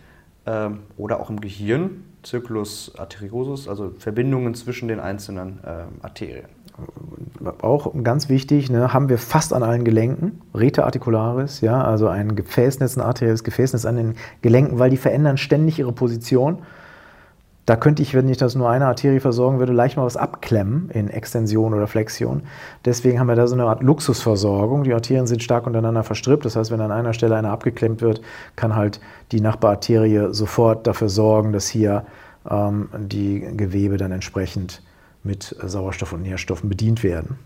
ähm, 0.45 0.79
oder 0.97 1.19
auch 1.19 1.29
im 1.29 1.39
Gehirn, 1.39 2.03
Circulus 2.25 2.93
arteriosus, 2.97 3.67
also 3.67 3.91
Verbindungen 3.97 4.55
zwischen 4.55 4.87
den 4.87 4.99
einzelnen 4.99 5.59
ähm, 5.65 5.87
Arterien. 6.01 6.47
Auch 7.61 7.93
ganz 8.03 8.27
wichtig, 8.27 8.69
ne, 8.69 8.91
haben 8.91 9.07
wir 9.07 9.17
fast 9.17 9.53
an 9.53 9.63
allen 9.63 9.85
Gelenken, 9.85 10.41
Rete 10.53 10.83
articularis, 10.83 11.61
ja, 11.61 11.81
also 11.81 12.07
ein 12.07 12.35
Gefäßnetz, 12.35 12.97
ein 12.97 13.01
arterielles 13.01 13.43
Gefäßnetz 13.43 13.85
an 13.85 13.95
den 13.95 14.15
Gelenken, 14.41 14.79
weil 14.79 14.89
die 14.89 14.97
verändern 14.97 15.37
ständig 15.37 15.79
ihre 15.79 15.93
Position. 15.93 16.63
Da 17.65 17.75
könnte 17.75 18.03
ich, 18.03 18.13
wenn 18.13 18.29
ich 18.29 18.37
das 18.37 18.53
nur 18.53 18.69
eine 18.69 18.85
Arterie 18.85 19.19
versorgen 19.19 19.57
würde, 19.57 19.73
leicht 19.73 19.97
mal 19.97 20.05
was 20.05 20.17
abklemmen 20.17 20.91
in 20.91 21.09
Extension 21.09 21.73
oder 21.73 21.87
Flexion. 21.87 22.43
Deswegen 22.85 23.19
haben 23.19 23.27
wir 23.27 23.35
da 23.35 23.47
so 23.47 23.55
eine 23.55 23.63
Art 23.65 23.81
Luxusversorgung. 23.81 24.83
Die 24.83 24.93
Arterien 24.93 25.25
sind 25.25 25.41
stark 25.41 25.65
untereinander 25.65 26.03
verstrippt. 26.03 26.45
Das 26.45 26.55
heißt, 26.55 26.69
wenn 26.69 26.81
an 26.81 26.91
einer 26.91 27.13
Stelle 27.13 27.35
eine 27.35 27.49
abgeklemmt 27.49 28.01
wird, 28.01 28.21
kann 28.55 28.75
halt 28.75 28.99
die 29.31 29.41
Nachbararterie 29.41 30.31
sofort 30.31 30.85
dafür 30.85 31.09
sorgen, 31.09 31.53
dass 31.53 31.67
hier 31.67 32.05
ähm, 32.47 32.89
die 32.97 33.39
Gewebe 33.39 33.97
dann 33.97 34.11
entsprechend 34.11 34.83
mit 35.23 35.55
Sauerstoff 35.59 36.13
und 36.13 36.21
Nährstoffen 36.21 36.69
bedient 36.69 37.01
werden. 37.03 37.39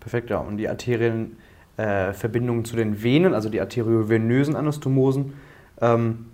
Perfekt, 0.00 0.28
ja. 0.28 0.38
Und 0.38 0.58
die 0.58 0.68
Arterienverbindungen 0.68 2.60
äh, 2.60 2.64
zu 2.64 2.76
den 2.76 3.02
Venen, 3.02 3.32
also 3.32 3.48
die 3.48 3.62
arteriovenösen 3.62 4.56
Anastomosen, 4.56 5.32
ähm, 5.80 6.26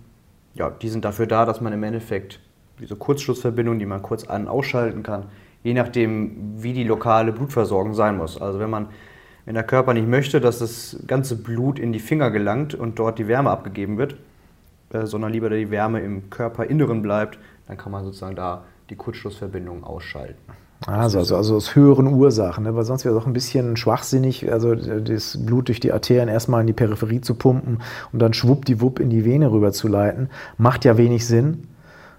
ja, 0.53 0.69
die 0.69 0.89
sind 0.89 1.05
dafür 1.05 1.27
da, 1.27 1.45
dass 1.45 1.61
man 1.61 1.71
im 1.71 1.83
Endeffekt 1.83 2.41
diese 2.79 2.95
Kurzschlussverbindungen, 2.95 3.79
die 3.79 3.85
man 3.85 4.01
kurz 4.01 4.25
an- 4.25 4.43
und 4.43 4.47
ausschalten 4.47 5.03
kann, 5.03 5.25
je 5.63 5.73
nachdem, 5.73 6.61
wie 6.61 6.73
die 6.73 6.83
lokale 6.83 7.31
Blutversorgung 7.31 7.93
sein 7.93 8.17
muss. 8.17 8.39
Also 8.39 8.59
wenn 8.59 8.69
man 8.69 8.87
wenn 9.45 9.53
der 9.53 9.63
Körper 9.63 9.93
nicht 9.93 10.07
möchte, 10.07 10.41
dass 10.41 10.59
das 10.59 10.97
ganze 11.05 11.35
Blut 11.35 11.77
in 11.77 11.93
die 11.93 11.99
Finger 11.99 12.31
gelangt 12.31 12.73
und 12.73 12.97
dort 12.97 13.19
die 13.19 13.27
Wärme 13.27 13.51
abgegeben 13.51 13.97
wird, 13.97 14.15
äh, 14.91 15.05
sondern 15.05 15.31
lieber 15.31 15.49
die 15.49 15.69
Wärme 15.69 16.01
im 16.01 16.29
Körperinneren 16.29 17.01
bleibt, 17.01 17.37
dann 17.67 17.77
kann 17.77 17.91
man 17.91 18.03
sozusagen 18.03 18.35
da 18.35 18.63
die 18.89 18.95
Kurzschlussverbindung 18.95 19.83
ausschalten. 19.83 20.41
Also, 20.87 21.19
also, 21.19 21.37
also 21.37 21.55
aus 21.55 21.75
höheren 21.75 22.07
Ursachen, 22.07 22.63
ne? 22.65 22.75
weil 22.75 22.83
sonst 22.83 23.05
wäre 23.05 23.15
es 23.15 23.21
auch 23.21 23.25
ein 23.25 23.33
bisschen 23.33 23.77
schwachsinnig, 23.77 24.51
also 24.51 24.75
das 24.75 25.43
Blut 25.43 25.69
durch 25.69 25.79
die 25.79 25.93
Arterien 25.93 26.27
erstmal 26.27 26.61
in 26.61 26.67
die 26.67 26.73
Peripherie 26.73 27.21
zu 27.21 27.35
pumpen 27.35 27.79
und 28.11 28.19
dann 28.19 28.33
schwuppdiwupp 28.33 28.99
in 28.99 29.09
die 29.09 29.25
Vene 29.25 29.51
rüberzuleiten. 29.51 30.29
Macht 30.57 30.85
ja 30.85 30.97
wenig 30.97 31.25
Sinn, 31.25 31.67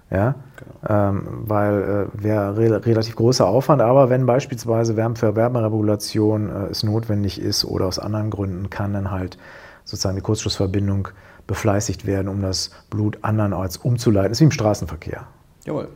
ja? 0.09 0.35
Genau. 0.57 1.09
Ähm, 1.09 1.27
weil 1.45 2.09
äh, 2.15 2.23
wäre 2.23 2.57
re 2.57 2.85
relativ 2.85 3.15
großer 3.15 3.47
Aufwand, 3.47 3.81
aber 3.81 4.09
wenn 4.09 4.25
beispielsweise 4.25 4.95
Wärme 4.95 5.15
für 5.15 5.35
Wärmeregulation 5.35 6.49
äh, 6.49 6.71
es 6.71 6.83
notwendig 6.83 7.39
ist 7.39 7.63
oder 7.63 7.85
aus 7.85 7.99
anderen 7.99 8.29
Gründen, 8.29 8.69
kann 8.69 8.93
dann 8.93 9.11
halt 9.11 9.37
sozusagen 9.83 10.15
die 10.15 10.21
Kurzschlussverbindung 10.21 11.09
befleißigt 11.45 12.05
werden, 12.05 12.27
um 12.27 12.41
das 12.41 12.71
Blut 12.89 13.19
andernorts 13.21 13.77
umzuleiten. 13.77 14.29
Das 14.29 14.37
ist 14.37 14.41
wie 14.41 14.45
im 14.45 14.51
Straßenverkehr. 14.51 15.27
Jawohl. 15.65 15.89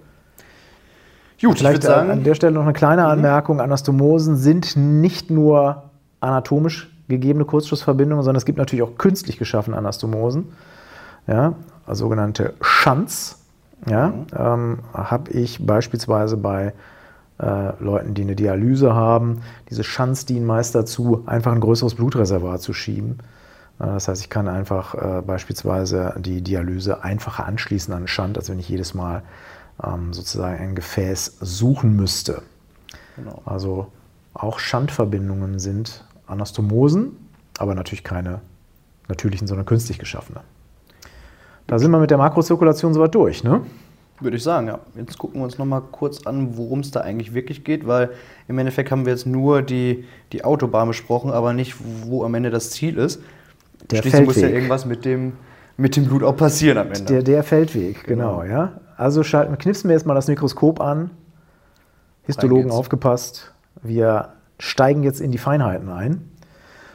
Gut, 1.42 1.58
Vielleicht 1.58 1.82
sagen, 1.84 2.12
an 2.12 2.24
der 2.24 2.36
Stelle 2.36 2.54
noch 2.54 2.62
eine 2.62 2.74
kleine 2.74 3.02
mhm. 3.02 3.08
Anmerkung. 3.08 3.60
Anastomosen 3.60 4.36
sind 4.36 4.76
nicht 4.76 5.32
nur 5.32 5.84
anatomisch 6.20 6.90
gegebene 7.08 7.46
Kurzschlussverbindungen, 7.46 8.24
sondern 8.24 8.38
es 8.38 8.46
gibt 8.46 8.60
natürlich 8.60 8.84
auch 8.84 8.98
künstlich 8.98 9.38
geschaffene 9.38 9.76
Anastomosen. 9.76 10.54
Ja, 11.28 11.56
also 11.86 12.06
sogenannte 12.06 12.54
Shunts. 12.62 13.41
Ja, 13.90 14.10
mhm. 14.10 14.26
ähm, 14.38 14.80
habe 14.94 15.32
ich 15.32 15.66
beispielsweise 15.66 16.38
bei 16.38 16.74
äh, 17.40 17.84
Leuten, 17.84 18.14
die 18.14 18.22
eine 18.22 18.36
Dialyse 18.36 18.94
haben. 18.94 19.42
Diese 19.70 19.84
Shunts 19.84 20.26
dienen 20.26 20.46
meist 20.46 20.76
dazu, 20.76 21.24
einfach 21.26 21.52
ein 21.52 21.60
größeres 21.60 21.96
Blutreservoir 21.96 22.60
zu 22.60 22.74
schieben. 22.74 23.18
Äh, 23.80 23.88
das 23.88 24.08
heißt, 24.08 24.22
ich 24.22 24.30
kann 24.30 24.48
einfach 24.48 24.94
äh, 24.94 25.22
beispielsweise 25.22 26.14
die 26.20 26.42
Dialyse 26.42 27.04
einfacher 27.04 27.46
anschließen 27.46 27.94
an 27.94 28.00
einen 28.00 28.08
Shunt, 28.08 28.38
als 28.38 28.50
wenn 28.50 28.60
ich 28.60 28.70
jedes 28.70 28.94
Mal 28.94 29.24
ähm, 29.84 30.14
sozusagen 30.14 30.60
ein 30.60 30.76
Gefäß 30.76 31.38
suchen 31.42 31.96
müsste. 31.96 32.44
Genau. 33.16 33.42
Also 33.46 33.88
auch 34.34 34.60
Schandverbindungen 34.60 35.60
sind 35.60 36.06
Anastomosen, 36.28 37.18
aber 37.58 37.76
natürlich 37.76 38.04
keine 38.04 38.42
natürlichen, 39.08 39.48
sondern 39.48 39.66
künstlich 39.66 40.00
geschaffene. 40.00 40.42
Da 41.72 41.80
sind 41.80 41.90
wir 41.90 42.00
mit 42.00 42.12
der 42.12 42.18
Makrozirkulation 42.18 42.94
soweit 42.94 43.16
durch, 43.16 43.46
ne? 43.46 43.62
Würde 44.20 44.36
ich 44.36 44.44
sagen, 44.44 44.68
ja. 44.68 44.80
Jetzt 44.98 45.18
gucken 45.18 45.40
wir 45.40 45.46
uns 45.46 45.58
nochmal 45.58 45.82
kurz 45.90 46.28
an, 46.28 46.58
worum 46.58 46.82
es 46.82 46.92
da 46.92 47.00
eigentlich 47.00 47.34
wirklich 47.34 47.64
geht, 47.64 47.88
weil 47.88 48.10
im 48.50 48.60
Endeffekt 48.60 48.92
haben 48.92 49.06
wir 49.06 49.14
jetzt 49.14 49.26
nur 49.26 49.62
die, 49.62 50.04
die 50.34 50.44
Autobahn 50.44 50.90
besprochen, 50.90 51.32
aber 51.32 51.54
nicht, 51.54 51.78
wo 52.04 52.26
am 52.26 52.34
Ende 52.34 52.50
das 52.50 52.72
Ziel 52.72 52.98
ist. 52.98 53.22
Der 53.90 54.02
Schließlich 54.02 54.12
Feldweg. 54.12 54.28
muss 54.28 54.36
ja 54.36 54.50
irgendwas 54.50 54.86
mit 54.86 55.06
dem, 55.06 55.32
mit 55.78 55.96
dem 55.96 56.08
Blut 56.08 56.24
auch 56.24 56.36
passieren 56.36 56.78
am 56.78 56.88
Ende. 56.88 57.06
Der, 57.06 57.24
der 57.24 57.42
Feldweg, 57.42 58.04
genau, 58.04 58.42
genau. 58.42 58.54
ja. 58.54 58.74
Also 58.98 59.24
schalten, 59.24 59.58
knipsen 59.58 59.90
wir 59.90 59.96
jetzt 59.96 60.06
mal 60.06 60.14
das 60.14 60.28
Mikroskop 60.28 60.82
an. 60.82 61.12
Histologen 62.24 62.70
aufgepasst. 62.70 63.54
Wir 63.82 64.34
steigen 64.60 65.04
jetzt 65.04 65.22
in 65.22 65.32
die 65.32 65.38
Feinheiten 65.38 65.88
ein. 65.88 66.30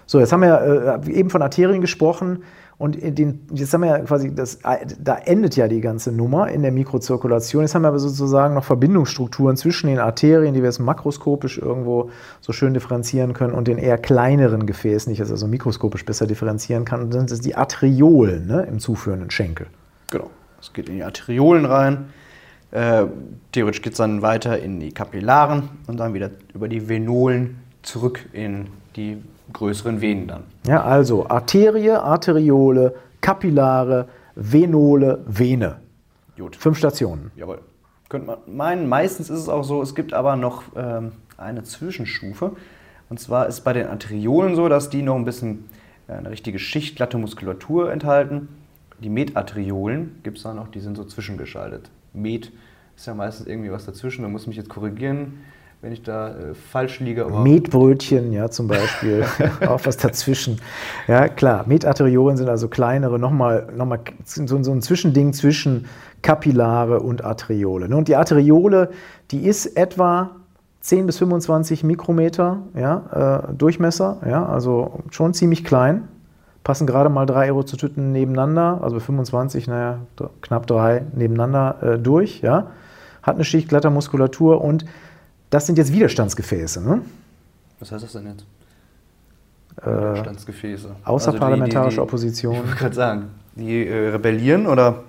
So, 0.05 0.21
jetzt 0.21 0.35
haben 0.35 0.43
wir 0.43 1.01
äh, 1.03 1.11
eben 1.13 1.31
von 1.31 1.41
Arterien 1.41 1.81
gesprochen. 1.81 2.43
Und 2.79 2.99
den, 3.01 3.41
jetzt 3.55 3.73
haben 3.73 3.83
wir 3.83 3.89
ja 3.89 3.99
quasi, 4.01 4.35
das, 4.35 4.59
da 4.99 5.17
endet 5.17 5.57
ja 5.57 5.67
die 5.67 5.81
ganze 5.81 6.13
Nummer 6.13 6.49
in 6.51 6.61
der 6.61 6.73
Mikrozirkulation. 6.73 7.63
Jetzt 7.63 7.75
haben 7.75 7.83
wir 7.83 7.89
aber 7.89 7.99
sozusagen 7.99 8.53
noch 8.53 8.65
Verbindungsstrukturen 8.65 9.57
zwischen 9.57 9.87
den 9.87 9.99
Arterien, 9.99 10.53
die 10.53 10.61
wir 10.61 10.69
jetzt 10.69 10.79
makroskopisch 10.79 11.57
irgendwo 11.57 12.11
so 12.43 12.53
schön 12.53 12.75
differenzieren 12.75 13.33
können, 13.33 13.55
und 13.55 13.67
den 13.67 13.79
eher 13.79 13.97
kleineren 13.97 14.67
Gefäßen, 14.67 15.09
die 15.09 15.15
ich 15.15 15.21
jetzt 15.21 15.31
also 15.31 15.47
mikroskopisch 15.47 16.05
besser 16.05 16.27
differenzieren 16.27 16.85
kann. 16.85 17.01
Und 17.01 17.15
dann 17.15 17.29
sind 17.29 17.47
die 17.47 17.55
Arteriolen 17.55 18.47
ne, 18.47 18.67
im 18.71 18.79
zuführenden 18.79 19.31
Schenkel. 19.31 19.69
Genau. 20.11 20.31
Es 20.61 20.73
geht 20.75 20.91
in 20.91 20.97
die 20.97 21.03
Arteriolen 21.03 21.65
rein. 21.65 22.11
Äh, 22.73 23.07
theoretisch 23.53 23.81
geht 23.81 23.93
es 23.93 23.99
dann 23.99 24.21
weiter 24.21 24.59
in 24.59 24.81
die 24.81 24.93
Kapillaren 24.93 25.71
und 25.87 25.99
dann 25.99 26.13
wieder 26.13 26.31
über 26.53 26.69
die 26.69 26.91
Venolen 26.91 27.57
zurück 27.81 28.27
in 28.35 28.67
die 28.97 29.17
größeren 29.53 30.01
Venen 30.01 30.27
dann. 30.29 30.45
Ja, 30.67 30.83
also 30.83 31.29
Arterie, 31.29 31.91
Arteriole, 31.91 32.95
Kapillare, 33.21 34.09
Venole, 34.35 35.23
Vene. 35.27 35.77
Gut. 36.37 36.57
Fünf 36.57 36.79
Stationen. 36.79 37.31
Jawohl. 37.37 37.61
Könnte 38.09 38.27
man 38.27 38.39
meinen. 38.47 38.89
Meistens 38.89 39.31
ist 39.31 39.41
es 39.41 39.49
auch 39.49 39.65
so, 39.65 39.83
es 39.83 39.95
gibt 39.95 40.13
aber 40.13 40.37
noch 40.37 40.65
ähm, 40.77 41.13
eine 41.37 41.65
Zwischenstufe. 41.65 42.53
Und 43.09 43.21
zwar 43.21 43.47
ist 43.47 43.63
bei 43.63 43.73
den 43.73 43.87
Arteriolen 43.87 44.55
so, 44.55 44.69
dass 44.69 44.91
die 44.91 45.03
noch 45.03 45.17
ein 45.17 45.25
bisschen 45.25 45.69
äh, 46.09 46.13
eine 46.13 46.31
richtige 46.31 46.59
Schicht 46.59 46.97
glatte 46.97 47.19
Muskulatur 47.19 47.91
enthalten. 47.91 48.49
Die 49.01 49.09
Metarteriolen 49.09 50.21
gibt 50.23 50.39
es 50.39 50.45
da 50.45 50.55
noch, 50.55 50.69
die 50.69 50.81
sind 50.81 50.97
so 50.97 51.05
zwischengeschaltet. 51.05 51.91
Met 52.13 52.53
ist 52.97 53.07
ja 53.07 53.15
meistens 53.15 53.47
irgendwie 53.47 53.71
was 53.71 53.85
dazwischen, 53.85 54.23
da 54.23 54.29
muss 54.29 54.47
mich 54.47 54.57
jetzt 54.57 54.71
korrigieren 54.71 55.41
wenn 55.83 55.93
ich 55.93 56.03
da 56.03 56.29
äh, 56.29 56.55
falsch 56.55 57.01
liege. 57.01 57.27
Metbrötchen, 57.27 58.33
ja, 58.33 58.51
zum 58.51 58.67
Beispiel. 58.67 59.25
auch 59.69 59.81
was 59.85 59.97
dazwischen. 59.97 60.61
Ja, 61.07 61.29
klar. 61.29 61.65
Metarteriolen 61.67 62.37
sind 62.37 62.49
also 62.49 62.69
kleinere, 62.69 63.19
nochmal 63.19 63.69
noch 63.77 63.87
mal, 63.87 64.01
so, 64.25 64.63
so 64.63 64.73
ein 64.73 64.83
Zwischending 64.83 65.33
zwischen 65.33 65.87
Kapillare 66.23 67.01
und 67.01 67.25
Arteriole. 67.25 67.89
Ne? 67.89 67.97
Und 67.97 68.09
die 68.09 68.17
Arteriole, 68.17 68.91
die 69.31 69.47
ist 69.47 69.77
etwa 69.77 70.31
10 70.81 71.07
bis 71.07 71.19
25 71.19 71.85
Mikrometer 71.85 72.63
ja, 72.75 73.47
äh, 73.51 73.55
Durchmesser, 73.55 74.19
ja, 74.27 74.47
also 74.47 75.01
schon 75.11 75.35
ziemlich 75.35 75.65
klein. 75.65 76.09
Passen 76.65 76.87
gerade 76.87 77.11
mal 77.11 77.27
drei 77.27 77.47
Erythrozyten 77.47 78.11
nebeneinander, 78.11 78.81
also 78.83 78.99
25, 78.99 79.69
naja, 79.69 79.99
knapp 80.41 80.67
drei 80.67 81.05
nebeneinander 81.15 81.83
äh, 81.83 81.99
durch. 81.99 82.41
Ja. 82.41 82.69
Hat 83.23 83.37
eine 83.37 83.45
Schicht 83.45 83.69
glatter 83.69 83.91
Muskulatur 83.91 84.63
und 84.63 84.85
das 85.51 85.67
sind 85.67 85.79
jetzt 85.79 85.93
Widerstandsgefäße. 85.93 86.83
Ne? 86.83 87.03
Was 87.79 87.93
heißt 87.93 88.05
das 88.05 88.13
denn 88.13 88.27
jetzt? 88.27 88.45
Äh, 89.83 89.87
Widerstandsgefäße. 89.87 90.97
Außerparlamentarische 91.05 92.01
also 92.01 92.03
Opposition. 92.03 92.55
Ich 92.55 92.63
wollte 92.63 92.77
gerade 92.77 92.95
sagen, 92.95 93.31
die 93.55 93.87
äh, 93.87 94.09
rebellieren 94.09 94.67
oder 94.67 95.05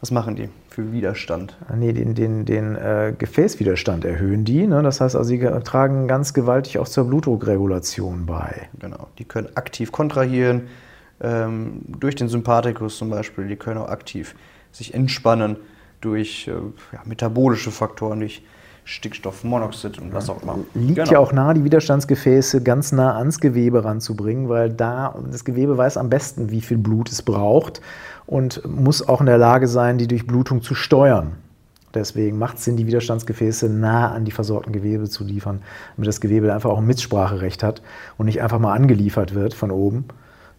was 0.00 0.10
machen 0.10 0.36
die 0.36 0.48
für 0.68 0.92
Widerstand? 0.92 1.56
Ah, 1.68 1.76
nee, 1.76 1.92
den, 1.92 2.14
den, 2.14 2.44
den 2.44 2.76
äh, 2.76 3.14
Gefäßwiderstand 3.16 4.04
erhöhen 4.04 4.44
die. 4.44 4.66
Ne? 4.66 4.82
Das 4.82 5.00
heißt 5.00 5.14
also, 5.14 5.28
sie 5.28 5.38
tragen 5.64 6.08
ganz 6.08 6.34
gewaltig 6.34 6.78
auch 6.78 6.88
zur 6.88 7.04
Blutdruckregulation 7.04 8.26
bei. 8.26 8.68
Genau, 8.78 9.08
die 9.18 9.24
können 9.24 9.48
aktiv 9.54 9.92
kontrahieren, 9.92 10.68
ähm, 11.20 11.82
durch 11.86 12.14
den 12.14 12.28
Sympathikus 12.28 12.98
zum 12.98 13.10
Beispiel. 13.10 13.46
Die 13.46 13.56
können 13.56 13.78
auch 13.78 13.88
aktiv 13.88 14.34
sich 14.72 14.94
entspannen 14.94 15.56
durch 16.00 16.48
äh, 16.48 16.52
ja, 16.92 17.02
metabolische 17.04 17.70
Faktoren, 17.70 18.20
durch 18.20 18.42
Stickstoffmonoxid 18.84 19.98
und 20.00 20.12
was 20.12 20.28
auch 20.28 20.42
immer. 20.42 20.58
Liegt 20.74 20.96
genau. 20.96 21.12
ja 21.12 21.18
auch 21.18 21.32
nahe, 21.32 21.54
die 21.54 21.64
Widerstandsgefäße 21.64 22.62
ganz 22.62 22.90
nah 22.92 23.16
ans 23.16 23.38
Gewebe 23.38 23.84
ranzubringen, 23.84 24.48
weil 24.48 24.70
da 24.70 25.14
das 25.30 25.44
Gewebe 25.44 25.76
weiß 25.78 25.96
am 25.96 26.08
besten, 26.08 26.50
wie 26.50 26.60
viel 26.60 26.78
Blut 26.78 27.10
es 27.10 27.22
braucht 27.22 27.80
und 28.26 28.66
muss 28.68 29.06
auch 29.06 29.20
in 29.20 29.26
der 29.26 29.38
Lage 29.38 29.68
sein, 29.68 29.98
die 29.98 30.08
Durchblutung 30.08 30.62
zu 30.62 30.74
steuern. 30.74 31.36
Deswegen 31.94 32.38
macht 32.38 32.56
es 32.56 32.64
Sinn, 32.64 32.76
die 32.76 32.86
Widerstandsgefäße 32.86 33.68
nah 33.68 34.10
an 34.10 34.24
die 34.24 34.30
versorgten 34.30 34.72
Gewebe 34.72 35.08
zu 35.08 35.24
liefern, 35.24 35.62
damit 35.96 36.08
das 36.08 36.20
Gewebe 36.20 36.52
einfach 36.52 36.70
auch 36.70 36.78
ein 36.78 36.86
Mitspracherecht 36.86 37.62
hat 37.62 37.82
und 38.16 38.26
nicht 38.26 38.42
einfach 38.42 38.58
mal 38.58 38.72
angeliefert 38.72 39.34
wird 39.34 39.54
von 39.54 39.70
oben, 39.70 40.06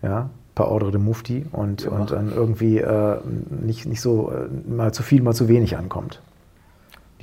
ja, 0.01 0.29
per 0.55 0.67
Ordre 0.67 0.91
de 0.91 1.01
Mufti 1.01 1.47
und, 1.51 1.85
ja. 1.85 1.89
und 1.89 2.11
dann 2.11 2.31
irgendwie 2.31 2.77
äh, 2.77 3.17
nicht, 3.49 3.87
nicht 3.87 4.01
so 4.01 4.31
äh, 4.31 4.69
mal 4.69 4.93
zu 4.93 5.01
viel, 5.01 5.23
mal 5.23 5.33
zu 5.33 5.47
wenig 5.47 5.75
ankommt 5.75 6.21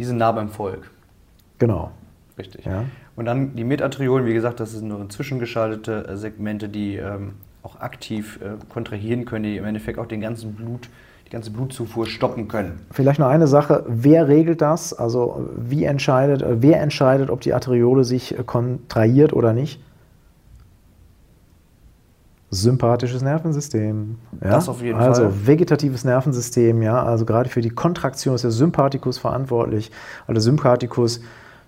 die 0.00 0.04
sind 0.04 0.16
nah 0.16 0.32
beim 0.32 0.48
Volk. 0.48 0.90
Genau. 1.58 1.90
Richtig. 2.38 2.64
Ja. 2.64 2.84
Und 3.16 3.26
dann 3.26 3.54
die 3.54 3.64
Metarteriolen, 3.64 4.24
wie 4.24 4.32
gesagt, 4.32 4.58
das 4.58 4.72
sind 4.72 4.88
nur 4.88 5.06
zwischengeschaltete 5.10 6.08
äh, 6.08 6.16
Segmente, 6.16 6.70
die 6.70 6.96
ähm, 6.96 7.34
auch 7.62 7.80
aktiv 7.80 8.40
äh, 8.42 8.52
kontrahieren 8.72 9.26
können, 9.26 9.44
die 9.44 9.58
im 9.58 9.66
Endeffekt 9.66 9.98
auch 9.98 10.06
den 10.06 10.22
ganzen 10.22 10.54
Blut, 10.54 10.88
die 11.26 11.30
ganze 11.30 11.50
Blutzufuhr 11.50 12.06
stoppen 12.06 12.48
können. 12.48 12.80
Vielleicht 12.92 13.20
noch 13.20 13.28
eine 13.28 13.46
Sache, 13.46 13.84
wer 13.88 14.26
regelt 14.26 14.62
das? 14.62 14.94
Also 14.94 15.50
wie 15.58 15.84
entscheidet, 15.84 16.40
äh, 16.40 16.62
wer 16.62 16.80
entscheidet, 16.80 17.28
ob 17.28 17.42
die 17.42 17.52
Arteriole 17.52 18.04
sich 18.04 18.38
äh, 18.38 18.42
kontrahiert 18.42 19.34
oder 19.34 19.52
nicht? 19.52 19.82
Sympathisches 22.50 23.22
Nervensystem. 23.22 24.18
Ja? 24.42 24.50
Das 24.50 24.68
auf 24.68 24.82
jeden 24.82 24.98
also, 24.98 25.22
Fall. 25.22 25.30
Also 25.30 25.46
vegetatives 25.46 26.04
Nervensystem, 26.04 26.82
ja, 26.82 27.02
also 27.02 27.24
gerade 27.24 27.48
für 27.48 27.60
die 27.60 27.70
Kontraktion 27.70 28.34
ist 28.34 28.42
der 28.42 28.50
Sympathikus 28.50 29.18
verantwortlich, 29.18 29.90
weil 30.26 30.34
der 30.34 30.42
Sympathikus 30.42 31.20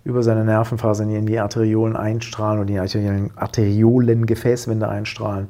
über 0.04 0.22
seine 0.24 0.44
Nervenfasern 0.44 1.10
in 1.10 1.26
die 1.26 1.38
Arteriolen 1.38 1.96
einstrahlen 1.96 2.60
und 2.60 2.66
die 2.66 2.78
Arteriolen, 2.78 4.26
Gefäßwände 4.26 4.88
einstrahlen, 4.88 5.48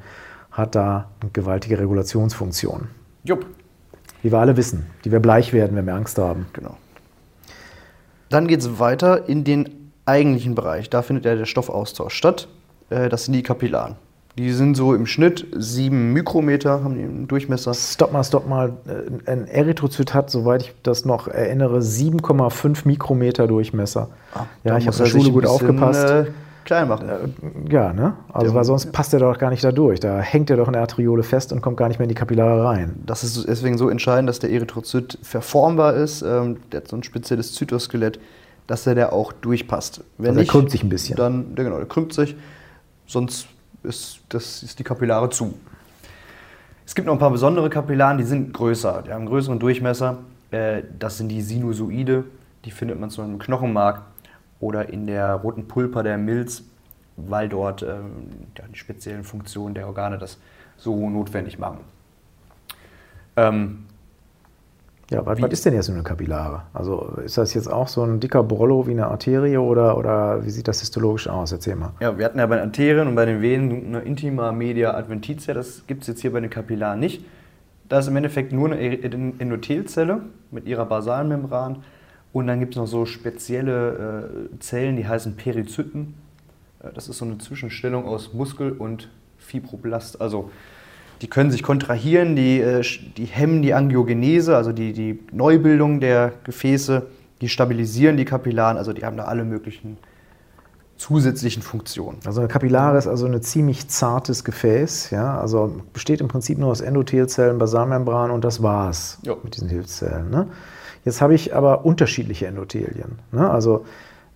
hat 0.50 0.74
da 0.74 1.08
eine 1.20 1.30
gewaltige 1.30 1.78
Regulationsfunktion. 1.78 2.88
Jupp. 3.24 3.46
Die 4.22 4.30
wir 4.30 4.38
alle 4.38 4.56
wissen, 4.56 4.86
die 5.04 5.10
wir 5.10 5.20
bleich 5.20 5.54
werden, 5.54 5.74
wenn 5.76 5.86
wir 5.86 5.94
Angst 5.94 6.18
haben. 6.18 6.46
Genau. 6.52 6.76
Dann 8.28 8.46
geht 8.46 8.60
es 8.60 8.78
weiter 8.78 9.28
in 9.28 9.44
den 9.44 9.90
eigentlichen 10.04 10.54
Bereich. 10.54 10.90
Da 10.90 11.02
findet 11.02 11.24
ja 11.24 11.34
der 11.34 11.46
Stoffaustausch 11.46 12.14
statt. 12.14 12.48
Äh, 12.90 13.08
das 13.08 13.24
sind 13.24 13.32
die 13.32 13.42
Kapillaren. 13.42 13.96
Die 14.38 14.50
sind 14.52 14.76
so 14.76 14.94
im 14.94 15.04
Schnitt 15.06 15.46
7 15.54 16.12
Mikrometer, 16.14 16.82
haben 16.82 16.94
die 16.94 17.02
im 17.02 17.28
Durchmesser. 17.28 17.74
Stopp 17.74 18.12
mal, 18.12 18.24
stopp 18.24 18.48
mal. 18.48 18.72
Äh, 18.86 19.30
ein 19.30 19.46
Erythrozyt 19.46 20.14
hat, 20.14 20.30
soweit 20.30 20.62
ich 20.62 20.74
das 20.82 21.04
noch 21.04 21.28
erinnere, 21.28 21.80
7,5 21.80 22.86
Mikrometer 22.86 23.46
Durchmesser. 23.46 24.08
Ah, 24.34 24.44
ja, 24.64 24.78
ich 24.78 24.86
habe 24.86 24.96
in 24.96 25.02
er 25.02 25.04
der 25.04 25.10
Schule 25.10 25.30
gut 25.32 25.42
bisschen, 25.42 25.54
aufgepasst. 25.54 26.10
Äh, 26.10 26.24
klein 26.64 26.88
machen. 26.88 27.08
Ja, 27.68 27.92
ne? 27.92 28.14
Also, 28.32 28.48
Ja. 28.48 28.54
weil 28.54 28.64
sonst 28.64 28.90
passt 28.92 29.12
er 29.12 29.20
doch 29.20 29.36
gar 29.36 29.50
nicht 29.50 29.62
da 29.64 29.70
durch. 29.72 30.00
Da 30.00 30.20
hängt 30.20 30.48
er 30.48 30.56
doch 30.56 30.66
in 30.68 30.72
der 30.72 30.82
Arteriole 30.82 31.24
fest 31.24 31.52
und 31.52 31.60
kommt 31.60 31.76
gar 31.76 31.88
nicht 31.88 31.98
mehr 31.98 32.04
in 32.04 32.08
die 32.08 32.14
Kapillare 32.14 32.64
rein. 32.64 33.02
Das 33.04 33.24
ist 33.24 33.46
deswegen 33.46 33.76
so 33.76 33.90
entscheidend, 33.90 34.30
dass 34.30 34.38
der 34.38 34.50
Erythrozyt 34.50 35.18
verformbar 35.22 35.94
ist. 35.94 36.22
Ähm, 36.22 36.56
der 36.70 36.80
hat 36.80 36.88
so 36.88 36.96
ein 36.96 37.02
spezielles 37.02 37.52
Zytoskelett, 37.54 38.18
dass 38.66 38.86
er 38.86 38.94
da 38.94 39.10
auch 39.10 39.32
durchpasst. 39.32 40.02
Wenn 40.16 40.30
Also 40.30 40.40
er 40.40 40.46
krümmt 40.46 40.70
sich 40.70 40.82
ein 40.82 40.88
bisschen. 40.88 41.16
Dann, 41.16 41.52
ja, 41.56 41.64
genau, 41.64 41.76
der 41.76 41.86
krümmt 41.86 42.14
sich. 42.14 42.34
Sonst 43.06 43.48
ist, 43.82 44.20
das, 44.28 44.62
ist 44.62 44.78
die 44.78 44.84
Kapillare 44.84 45.30
zu. 45.30 45.58
Es 46.84 46.94
gibt 46.94 47.06
noch 47.06 47.14
ein 47.14 47.18
paar 47.18 47.30
besondere 47.30 47.70
Kapillaren, 47.70 48.18
die 48.18 48.24
sind 48.24 48.52
größer. 48.52 49.02
Die 49.06 49.10
haben 49.10 49.20
einen 49.20 49.28
größeren 49.28 49.58
Durchmesser. 49.58 50.18
Äh, 50.50 50.82
Das 50.98 51.18
sind 51.18 51.28
die 51.28 51.42
Sinusoide. 51.42 52.24
Die 52.64 52.70
findet 52.70 52.98
man 52.98 53.10
zum 53.10 53.24
Beispiel 53.24 53.34
im 53.34 53.38
Knochenmark 53.40 54.02
oder 54.60 54.88
in 54.88 55.06
der 55.06 55.34
roten 55.34 55.66
Pulpa 55.66 56.02
der 56.02 56.18
Milz, 56.18 56.62
weil 57.16 57.48
dort 57.48 57.82
ähm, 57.82 58.28
die 58.72 58.78
speziellen 58.78 59.24
Funktionen 59.24 59.74
der 59.74 59.86
Organe 59.86 60.18
das 60.18 60.38
so 60.76 61.08
notwendig 61.10 61.58
machen. 61.58 61.80
Ähm, 63.36 63.86
Ja, 65.12 65.24
was, 65.26 65.38
Wie- 65.38 65.42
was 65.42 65.52
ist 65.52 65.64
denn 65.66 65.74
jetzt 65.74 65.86
so 65.86 65.92
eine 65.92 66.02
Kapillare? 66.02 66.62
Also 66.72 67.16
ist 67.24 67.36
das 67.38 67.54
jetzt 67.54 67.70
auch 67.70 67.88
so 67.88 68.02
ein 68.02 68.20
dicker 68.20 68.42
Brollo 68.42 68.86
wie 68.86 68.92
eine 68.92 69.06
Arterie 69.08 69.56
oder, 69.58 69.96
oder 69.98 70.44
wie 70.44 70.50
sieht 70.50 70.68
das 70.68 70.80
histologisch 70.80 71.28
aus? 71.28 71.52
Erzähl 71.52 71.76
mal. 71.76 71.92
Ja, 72.00 72.16
wir 72.16 72.24
hatten 72.24 72.38
ja 72.38 72.46
bei 72.46 72.56
den 72.56 72.64
Arterien 72.66 73.08
und 73.08 73.14
bei 73.14 73.24
den 73.26 73.42
Venen 73.42 73.86
eine 73.86 74.00
Intima 74.00 74.52
Media 74.52 74.94
Adventitia. 74.94 75.54
Das 75.54 75.86
gibt 75.86 76.02
es 76.02 76.08
jetzt 76.08 76.20
hier 76.20 76.32
bei 76.32 76.40
den 76.40 76.50
Kapillaren 76.50 76.98
nicht. 77.00 77.24
Da 77.88 77.98
ist 77.98 78.08
im 78.08 78.16
Endeffekt 78.16 78.52
nur 78.52 78.70
eine 78.72 78.78
Endothelzelle 79.02 80.22
mit 80.50 80.66
ihrer 80.66 80.86
Basalmembran. 80.86 81.84
Und 82.32 82.46
dann 82.46 82.60
gibt 82.60 82.74
es 82.74 82.78
noch 82.78 82.86
so 82.86 83.04
spezielle 83.04 84.30
äh, 84.54 84.58
Zellen, 84.60 84.96
die 84.96 85.06
heißen 85.06 85.36
Perizyten. 85.36 86.14
Äh, 86.82 86.88
das 86.94 87.08
ist 87.08 87.18
so 87.18 87.26
eine 87.26 87.36
Zwischenstellung 87.38 88.06
aus 88.06 88.32
Muskel 88.32 88.72
und 88.72 89.10
Fibroblast. 89.36 90.20
Also 90.22 90.50
die 91.22 91.28
können 91.28 91.50
sich 91.50 91.62
kontrahieren, 91.62 92.34
die, 92.36 92.60
äh, 92.60 92.82
die 93.16 93.24
hemmen 93.24 93.62
die 93.62 93.74
Angiogenese, 93.74 94.56
also 94.56 94.72
die, 94.72 94.92
die 94.92 95.20
Neubildung 95.32 96.00
der 96.00 96.32
Gefäße, 96.44 97.06
die 97.40 97.48
stabilisieren 97.48 98.16
die 98.16 98.24
Kapillaren, 98.24 98.76
also 98.76 98.92
die 98.92 99.04
haben 99.04 99.16
da 99.16 99.24
alle 99.24 99.44
möglichen 99.44 99.98
zusätzlichen 100.96 101.62
Funktionen. 101.62 102.18
Also 102.26 102.40
eine 102.40 102.48
Kapillare 102.48 102.98
ist 102.98 103.06
also 103.08 103.26
ein 103.26 103.42
ziemlich 103.42 103.88
zartes 103.88 104.44
Gefäß, 104.44 105.10
ja, 105.10 105.40
also 105.40 105.80
besteht 105.92 106.20
im 106.20 106.28
Prinzip 106.28 106.58
nur 106.58 106.70
aus 106.70 106.80
Endothelzellen, 106.80 107.58
Basalmembran 107.58 108.30
und 108.30 108.44
das 108.44 108.62
war's 108.62 109.18
Ja. 109.22 109.34
mit 109.42 109.56
diesen 109.56 109.68
Hilfszellen. 109.68 110.30
Ne? 110.30 110.48
Jetzt 111.04 111.20
habe 111.20 111.34
ich 111.34 111.54
aber 111.54 111.84
unterschiedliche 111.84 112.46
Endothelien. 112.46 113.18
Ne? 113.32 113.48
Also 113.50 113.84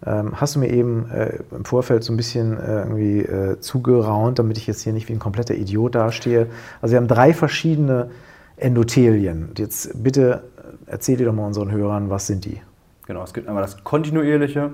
hast 0.04 0.54
du 0.54 0.60
mir 0.60 0.70
eben 0.70 1.10
äh, 1.10 1.38
im 1.50 1.64
Vorfeld 1.64 2.04
so 2.04 2.12
ein 2.12 2.16
bisschen 2.16 2.58
äh, 2.58 2.82
irgendwie 2.82 3.20
äh, 3.20 3.60
zugeraunt, 3.60 4.38
damit 4.38 4.58
ich 4.58 4.66
jetzt 4.66 4.82
hier 4.82 4.92
nicht 4.92 5.08
wie 5.08 5.14
ein 5.14 5.18
kompletter 5.18 5.54
Idiot 5.54 5.94
dastehe. 5.94 6.48
Also 6.82 6.92
wir 6.92 6.98
haben 6.98 7.08
drei 7.08 7.32
verschiedene 7.32 8.10
Endothelien. 8.56 9.52
Jetzt 9.56 10.02
bitte 10.02 10.44
äh, 10.58 10.90
erzähl 10.92 11.16
dir 11.16 11.26
doch 11.26 11.32
mal 11.32 11.46
unseren 11.46 11.70
Hörern, 11.70 12.10
was 12.10 12.26
sind 12.26 12.44
die? 12.44 12.60
Genau, 13.06 13.22
es 13.22 13.32
gibt 13.32 13.48
einmal 13.48 13.62
das 13.62 13.82
kontinuierliche, 13.84 14.72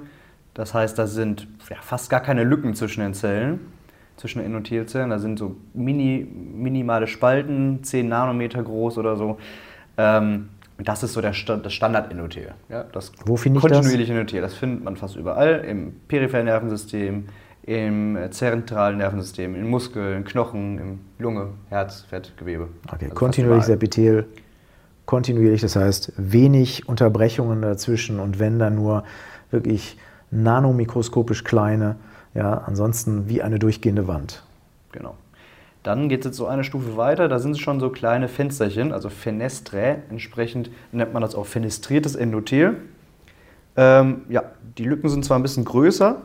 das 0.54 0.74
heißt, 0.74 0.98
da 0.98 1.06
sind 1.06 1.46
ja, 1.70 1.76
fast 1.80 2.10
gar 2.10 2.20
keine 2.20 2.44
Lücken 2.44 2.74
zwischen 2.74 3.00
den 3.00 3.14
Zellen, 3.14 3.60
zwischen 4.16 4.38
den 4.38 4.46
Endothelzellen. 4.46 5.10
Da 5.10 5.18
sind 5.18 5.38
so 5.38 5.56
mini, 5.72 6.26
minimale 6.54 7.06
Spalten, 7.06 7.82
10 7.82 8.08
Nanometer 8.08 8.62
groß 8.62 8.98
oder 8.98 9.16
so. 9.16 9.38
Ähm, 9.96 10.50
und 10.78 10.88
das 10.88 11.02
ist 11.02 11.12
so 11.12 11.20
der 11.20 11.32
Sta 11.32 11.56
das 11.56 11.72
Standardendothel. 11.72 12.52
Ja, 12.68 12.84
das 12.84 13.12
Wo 13.24 13.36
finde 13.36 13.58
ich 13.58 13.62
das? 13.62 13.72
kontinuierliche 13.72 14.12
Endothel, 14.12 14.40
das 14.40 14.54
findet 14.54 14.84
man 14.84 14.96
fast 14.96 15.16
überall, 15.16 15.64
im 15.64 15.92
peripheren 16.08 16.46
Nervensystem, 16.46 17.26
im 17.64 18.16
äh, 18.16 18.30
zentralen 18.30 18.98
Nervensystem, 18.98 19.54
in 19.54 19.68
Muskeln, 19.68 20.24
Knochen, 20.24 20.78
im 20.78 20.98
Lunge, 21.18 21.48
Herz, 21.68 22.00
Fett, 22.02 22.32
Gewebe. 22.36 22.68
Okay, 22.92 23.04
Also 23.04 23.14
kontinuierliches. 23.14 23.68
Epithel, 23.68 24.26
kontinuierlich, 25.06 25.60
das 25.60 25.76
heißt 25.76 26.12
wenig 26.16 26.88
Unterbrechungen 26.88 27.62
dazwischen 27.62 28.18
und 28.18 28.38
wenn 28.38 28.58
dann 28.58 28.74
nur 28.74 29.04
wirklich 29.50 29.96
nanomikroskopisch 30.30 31.44
kleine, 31.44 31.96
ja, 32.34 32.58
ansonsten 32.66 33.28
wie 33.28 33.42
eine 33.42 33.58
durchgehende 33.58 34.08
Wand. 34.08 34.42
Genau. 34.92 35.14
Dann 35.82 36.08
geht 36.08 36.20
es 36.20 36.26
jetzt 36.26 36.36
so 36.36 36.46
eine 36.46 36.62
Stufe 36.64 36.96
weiter, 36.96 37.28
da 37.28 37.38
sind 37.38 37.52
es 37.52 37.58
schon 37.58 37.80
so 37.80 37.90
kleine 37.90 38.28
Fensterchen, 38.28 38.92
also 38.92 39.08
Fenestrae, 39.08 39.96
entsprechend 40.10 40.70
nennt 40.92 41.12
man 41.12 41.22
das 41.22 41.34
auch 41.34 41.46
fenestriertes 41.46 42.14
Endothel. 42.14 42.76
Ähm, 43.76 44.22
ja, 44.28 44.44
die 44.78 44.84
Lücken 44.84 45.08
sind 45.08 45.24
zwar 45.24 45.38
ein 45.38 45.42
bisschen 45.42 45.64
größer, 45.64 46.16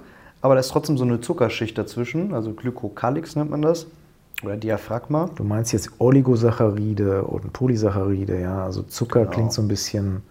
aber 0.41 0.53
da 0.53 0.59
ist 0.59 0.69
trotzdem 0.69 0.97
so 0.97 1.05
eine 1.05 1.21
Zuckerschicht 1.21 1.77
dazwischen, 1.77 2.33
also 2.33 2.53
Glykocalyx 2.53 3.35
nennt 3.35 3.49
man 3.49 3.61
das, 3.61 3.87
oder 4.43 4.57
Diaphragma. 4.57 5.29
Du 5.35 5.43
meinst 5.43 5.73
jetzt 5.73 5.89
Oligosaccharide 5.97 7.23
und 7.23 7.51
Polysaccharide, 7.53 8.39
ja, 8.39 8.63
also 8.63 8.83
Zucker 8.83 9.21
Genau. 9.21 9.31
klingt 9.31 9.53
so 9.53 9.63
ein 9.63 9.67
bisschen 9.67 10.21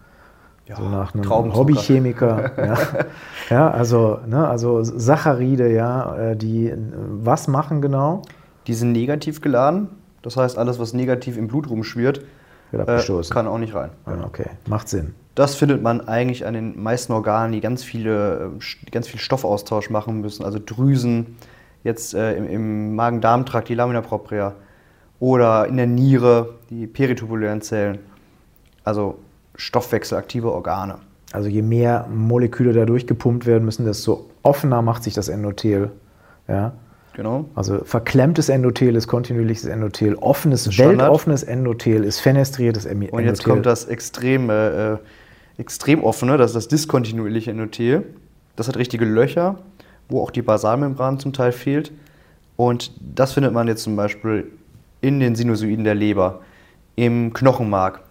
Ja, 0.67 0.77
so 0.77 0.83
nach 0.87 1.13
einem. 1.13 1.29
Hobbychemiker. 1.29 2.51
ja. 2.65 2.77
ja, 3.49 3.71
also, 3.71 4.19
ne, 4.25 4.47
also 4.47 4.83
Saccharide, 4.83 5.73
ja, 5.73 6.15
äh, 6.15 6.35
die 6.37 6.73
was 7.09 7.47
machen 7.49 7.81
genau? 7.81 8.21
Die 8.67 8.73
sind 8.73 8.91
negativ 8.91 9.41
geladen, 9.41 9.89
das 10.21 10.37
heißt, 10.37 10.57
alles, 10.57 10.79
was 10.79 10.93
negativ 10.93 11.37
im 11.37 11.47
Blut 11.47 11.69
rumschwirrt, 11.69 12.21
äh, 12.73 13.01
kann 13.29 13.47
auch 13.47 13.57
nicht 13.57 13.73
rein. 13.73 13.91
Ah, 14.05 14.15
okay, 14.25 14.49
macht 14.67 14.89
Sinn. 14.89 15.15
Das 15.35 15.55
findet 15.55 15.81
man 15.81 16.07
eigentlich 16.07 16.45
an 16.45 16.53
den 16.53 16.81
meisten 16.81 17.13
Organen, 17.13 17.53
die 17.53 17.61
ganz, 17.61 17.83
viele, 17.83 18.51
äh, 18.59 18.89
ganz 18.91 19.07
viel 19.07 19.19
Stoffaustausch 19.19 19.89
machen 19.89 20.19
müssen. 20.19 20.43
Also 20.43 20.59
Drüsen, 20.63 21.37
jetzt 21.83 22.13
äh, 22.13 22.35
im, 22.35 22.49
im 22.49 22.95
Magen-Darm-Trakt 22.95 23.69
die 23.69 23.75
Lamina 23.75 24.01
propria 24.01 24.53
oder 25.19 25.67
in 25.67 25.77
der 25.77 25.87
Niere 25.87 26.55
die 26.69 26.87
peritubulären 26.87 27.61
Zellen. 27.61 27.99
Also 28.83 29.19
stoffwechselaktive 29.55 30.51
Organe. 30.51 30.95
Also 31.31 31.49
je 31.49 31.61
mehr 31.61 32.07
Moleküle 32.07 32.73
da 32.73 32.85
durchgepumpt 32.85 33.45
werden 33.45 33.65
müssen, 33.65 33.85
desto 33.85 34.29
offener 34.43 34.81
macht 34.81 35.03
sich 35.03 35.13
das 35.13 35.29
Endothel. 35.29 35.91
Ja? 36.47 36.73
Genau. 37.17 37.49
Also 37.55 37.83
verklemmtes 37.83 38.47
Endothel 38.47 38.95
ist 38.95 39.07
kontinuierliches 39.07 39.65
Endothel, 39.65 40.13
offenes, 40.17 40.71
Standard. 40.71 40.99
weltoffenes 40.99 41.41
Endothel 41.41 42.03
ist 42.03 42.19
fenestriertes 42.19 42.85
Endothel. 42.85 43.15
Und 43.15 43.25
jetzt 43.25 43.43
kommt 43.43 43.65
das 43.65 43.85
extrem, 43.85 44.51
äh, 44.51 44.93
äh, 44.93 44.97
extrem 45.57 46.03
offene, 46.03 46.37
das 46.37 46.51
ist 46.51 46.55
das 46.55 46.67
diskontinuierliche 46.67 47.49
Endothel. 47.49 48.03
Das 48.55 48.67
hat 48.67 48.77
richtige 48.77 49.03
Löcher, 49.03 49.57
wo 50.09 50.21
auch 50.21 50.29
die 50.29 50.43
Basalmembran 50.43 51.19
zum 51.19 51.33
Teil 51.33 51.53
fehlt. 51.53 51.91
Und 52.55 52.91
das 52.99 53.33
findet 53.33 53.51
man 53.51 53.67
jetzt 53.67 53.81
zum 53.81 53.95
Beispiel 53.95 54.51
in 55.01 55.19
den 55.19 55.33
Sinusoiden 55.33 55.85
der 55.85 55.95
Leber, 55.95 56.41
im 56.95 57.33
Knochenmark. 57.33 58.01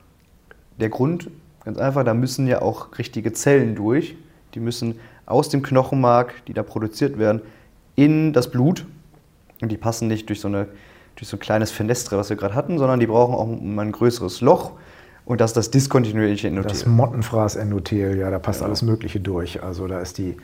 Der 0.81 0.89
Grund, 0.89 1.31
ganz 1.65 1.79
einfach, 1.79 2.03
da 2.03 2.13
müssen 2.13 2.49
ja 2.49 2.61
auch 2.61 2.99
richtige 2.99 3.33
Zellen 3.33 3.77
durch. 3.77 4.17
Die 4.55 4.61
müssen 4.61 4.99
aus 5.27 5.49
dem 5.49 5.63
Knochenmark, 5.63 6.45
die 6.49 6.55
da 6.55 6.65
produziert 6.65 7.21
werden, 7.21 7.43
in 7.95 8.33
das 8.33 8.51
Blut. 8.51 8.85
Und 9.61 9.73
die 9.73 9.77
passen 9.77 10.09
nicht 10.09 10.29
durch 10.29 10.41
so, 10.41 10.49
eine, 10.49 10.69
durch 11.17 11.29
so 11.29 11.37
ein 11.37 11.41
kleines 11.41 11.71
Fenestre, 11.71 12.19
was 12.19 12.31
wir 12.31 12.37
gerade 12.37 12.55
hatten, 12.55 12.79
sondern 12.79 13.01
die 13.01 13.07
brauchen 13.07 13.35
auch 13.35 13.47
mal 13.47 13.83
ein 13.83 13.93
größeres 13.93 14.41
Loch. 14.41 14.73
Und 15.25 15.41
das 15.41 15.51
ist 15.51 15.57
das 15.57 15.71
diskontinuierliche 15.71 16.49
Endothel. 16.49 16.71
Das 16.71 16.87
Mottenfraß-Endothel, 16.87 18.19
ja, 18.19 18.31
da 18.31 18.39
passt 18.39 18.63
alles 18.63 18.83
Mögliche 18.83 19.19
durch. 19.19 19.63
Also 19.63 19.89
da 19.89 19.99
ist 19.99 20.19
die 20.19 20.37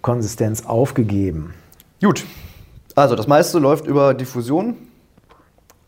Konsistenz 0.00 0.64
aufgegeben. 0.64 1.54
Gut, 2.02 2.24
also 2.94 3.16
das 3.16 3.26
meiste 3.26 3.58
läuft 3.58 3.86
über 3.86 4.14
Diffusion. 4.14 4.76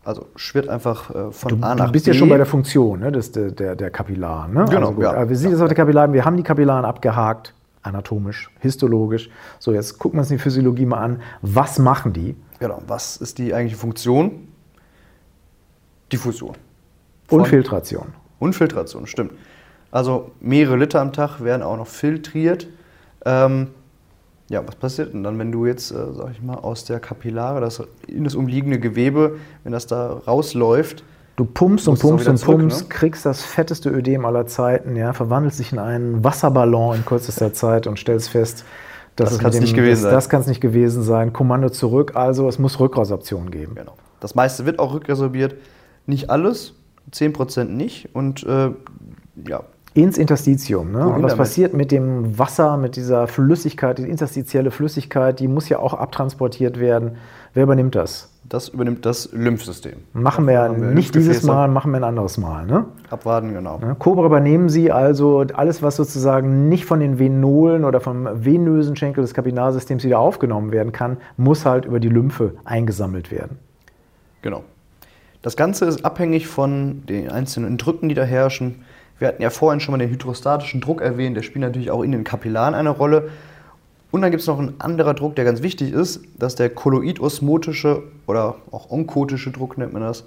Also 0.03 0.27
schwirrt 0.35 0.67
einfach 0.67 1.09
äh, 1.09 1.31
von 1.31 1.49
Du, 1.59 1.65
A 1.65 1.75
nach 1.75 1.87
du 1.87 1.91
bist 1.91 2.05
B. 2.05 2.11
ja 2.11 2.17
schon 2.17 2.29
bei 2.29 2.37
der 2.37 2.45
Funktion 2.45 3.01
ne, 3.01 3.11
des, 3.11 3.31
der, 3.31 3.75
der, 3.75 3.91
Kapillaren. 3.91 4.53
Ne? 4.53 4.65
Genau, 4.65 4.87
also 4.87 4.93
gut, 4.93 5.03
ja. 5.03 5.29
wir 5.29 5.35
sind 5.35 5.51
jetzt 5.51 5.61
auf 5.61 5.67
der 5.67 5.75
Kapillaren, 5.75 6.13
wir 6.13 6.25
haben 6.25 6.37
die 6.37 6.43
Kapillaren 6.43 6.85
abgehakt, 6.85 7.53
anatomisch, 7.83 8.49
histologisch. 8.59 9.29
So, 9.59 9.73
jetzt 9.73 9.97
gucken 9.97 10.17
wir 10.17 10.21
uns 10.21 10.29
die 10.29 10.37
Physiologie 10.37 10.85
mal 10.85 10.99
an. 10.99 11.21
Was 11.41 11.79
machen 11.79 12.13
die? 12.13 12.35
Genau, 12.59 12.81
was 12.87 13.17
ist 13.17 13.37
die 13.37 13.53
eigentliche 13.53 13.79
Funktion? 13.79 14.47
Diffusion. 16.11 16.55
Und 17.29 17.47
Filtration. 17.47 18.07
Und 18.39 18.53
Filtration, 18.53 19.07
stimmt. 19.07 19.33
Also 19.91 20.31
mehrere 20.39 20.77
Liter 20.77 21.01
am 21.01 21.13
Tag 21.13 21.41
werden 21.43 21.61
auch 21.61 21.77
noch 21.77 21.87
filtriert. 21.87 22.67
Ähm, 23.25 23.67
ja, 24.49 24.65
was 24.67 24.75
passiert 24.75 25.13
denn 25.13 25.23
dann, 25.23 25.39
wenn 25.39 25.51
du 25.51 25.65
jetzt, 25.65 25.91
äh, 25.91 26.13
sag 26.13 26.31
ich 26.31 26.41
mal, 26.41 26.55
aus 26.55 26.83
der 26.83 26.99
Kapillare, 26.99 27.61
das 27.61 27.81
in 28.07 28.23
das 28.23 28.35
umliegende 28.35 28.79
Gewebe, 28.79 29.37
wenn 29.63 29.71
das 29.71 29.87
da 29.87 30.13
rausläuft, 30.27 31.03
Du 31.35 31.45
pumpst 31.45 31.87
und 31.87 31.99
pumpst 31.99 32.27
und 32.27 32.37
zurück, 32.37 32.59
pumpst, 32.59 32.81
ne? 32.83 32.87
kriegst 32.89 33.25
das 33.25 33.41
fetteste 33.41 33.89
Ödem 33.89 34.25
aller 34.25 34.45
Zeiten, 34.47 34.95
ja, 34.95 35.13
verwandelst 35.13 35.59
dich 35.59 35.71
in 35.71 35.79
einen 35.79 36.23
Wasserballon 36.23 36.97
in 36.97 37.05
kürzester 37.05 37.53
Zeit 37.53 37.87
und 37.87 37.97
stellst 37.97 38.29
fest, 38.29 38.65
Das 39.15 39.31
es 39.31 39.41
mit 39.41 39.53
dem- 39.53 39.61
nicht 39.61 39.75
gewesen 39.75 40.01
das, 40.03 40.09
sein. 40.09 40.11
Das 40.13 40.29
kann 40.29 40.41
es 40.41 40.47
nicht 40.47 40.61
gewesen 40.61 41.03
sein. 41.03 41.33
Kommando 41.33 41.69
zurück, 41.69 42.11
also 42.15 42.47
es 42.47 42.59
muss 42.59 42.79
Rückrausoptionen 42.79 43.49
geben. 43.49 43.75
Genau. 43.75 43.95
Das 44.19 44.35
meiste 44.35 44.65
wird 44.65 44.77
auch 44.79 44.93
rückresorbiert. 44.93 45.55
Nicht 46.05 46.29
alles, 46.29 46.73
10% 47.11 47.65
nicht. 47.65 48.09
Und 48.13 48.43
äh, 48.43 48.71
ja, 49.47 49.63
Ins 49.93 50.17
Interstitium. 50.17 50.91
Ne? 50.93 50.99
Wohin 50.99 51.15
Und 51.15 51.23
was 51.23 51.31
damit? 51.31 51.37
passiert 51.37 51.73
mit 51.73 51.91
dem 51.91 52.37
Wasser, 52.39 52.77
mit 52.77 52.95
dieser 52.95 53.27
Flüssigkeit, 53.27 53.97
die 53.97 54.03
interstitielle 54.03 54.71
Flüssigkeit, 54.71 55.39
die 55.39 55.49
muss 55.49 55.67
ja 55.67 55.79
auch 55.79 55.93
abtransportiert 55.93 56.79
werden. 56.79 57.17
Wer 57.53 57.63
übernimmt 57.63 57.95
das? 57.95 58.29
Das 58.53 58.67
übernimmt 58.67 59.05
das 59.05 59.29
Lymphsystem. 59.31 59.93
Machen 60.11 60.45
wir 60.45 60.75
wir 60.75 60.87
nicht 60.87 61.15
dieses. 61.15 61.43
Mal, 61.43 61.69
machen 61.69 61.91
wir 61.91 61.97
ein 61.97 62.03
anderes 62.03 62.37
Mal. 62.37 62.65
Ne? 62.65 62.85
Abwarten, 63.09 63.53
genau. 63.53 63.79
Ja, 63.81 63.93
Cobra 63.95 64.25
übernehmen 64.25 64.67
Sie 64.67 64.91
also 64.91 65.45
alles, 65.53 65.81
was 65.81 65.95
sozusagen 65.95 66.67
nicht 66.67 66.85
von 66.85 66.99
den 66.99 67.17
Venolen 67.17 67.85
oder 67.85 68.01
vom 68.01 68.27
venösen 68.33 68.97
Schenkel 68.97 69.21
des 69.21 69.33
Kapillarsystems 69.33 70.03
wieder 70.03 70.19
aufgenommen 70.19 70.73
werden 70.73 70.91
kann, 70.91 71.17
muss 71.37 71.65
halt 71.65 71.85
über 71.85 72.01
die 72.01 72.09
Lymphe 72.09 72.55
eingesammelt 72.65 73.31
werden. 73.31 73.57
Genau. 74.41 74.63
Das 75.41 75.55
Ganze 75.55 75.85
ist 75.85 76.03
abhängig 76.03 76.47
von 76.47 77.03
den 77.07 77.29
einzelnen 77.29 77.77
Drücken, 77.77 78.09
die 78.09 78.15
da 78.15 78.23
herrschen. 78.23 78.83
Wir 79.17 79.29
hatten 79.29 79.41
ja 79.41 79.49
vorhin 79.49 79.79
schon 79.79 79.93
mal 79.93 79.97
den 79.97 80.09
hydrostatischen 80.09 80.81
Druck 80.81 80.99
erwähnt, 80.99 81.37
der 81.37 81.43
spielt 81.43 81.61
natürlich 81.61 81.89
auch 81.89 82.03
in 82.03 82.11
den 82.11 82.23
Kapillaren 82.23 82.73
eine 82.73 82.89
Rolle. 82.89 83.29
Und 84.11 84.21
dann 84.21 84.31
gibt 84.31 84.41
es 84.41 84.47
noch 84.47 84.59
ein 84.59 84.73
anderer 84.79 85.13
Druck, 85.13 85.35
der 85.35 85.45
ganz 85.45 85.61
wichtig 85.61 85.93
ist, 85.93 86.21
das 86.37 86.53
ist 86.53 86.59
der 86.59 86.69
kolloidosmotische 86.69 88.03
oder 88.27 88.55
auch 88.71 88.91
onkotische 88.91 89.51
Druck 89.51 89.77
nennt 89.77 89.93
man 89.93 90.01
das. 90.01 90.25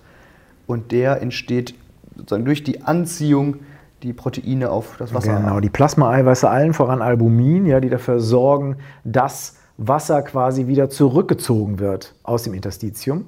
Und 0.67 0.91
der 0.91 1.21
entsteht 1.21 1.75
sozusagen 2.17 2.47
durch 2.47 2.65
die 2.65 2.83
Anziehung, 2.83 3.57
die 4.03 4.13
Proteine 4.13 4.71
auf 4.71 4.97
das 4.99 5.13
Wasser 5.13 5.37
Genau, 5.37 5.61
die 5.61 5.71
Plasmaeiweiße, 5.71 6.49
allen 6.49 6.73
voran 6.73 7.03
Albumin, 7.03 7.67
ja, 7.67 7.81
die 7.81 7.91
dafür 7.91 8.21
sorgen, 8.21 8.77
dass 9.05 9.57
Wasser 9.77 10.23
quasi 10.23 10.67
wieder 10.67 10.89
zurückgezogen 10.89 11.79
wird 11.79 12.15
aus 12.23 12.45
dem 12.45 12.55
Interstitium, 12.55 13.27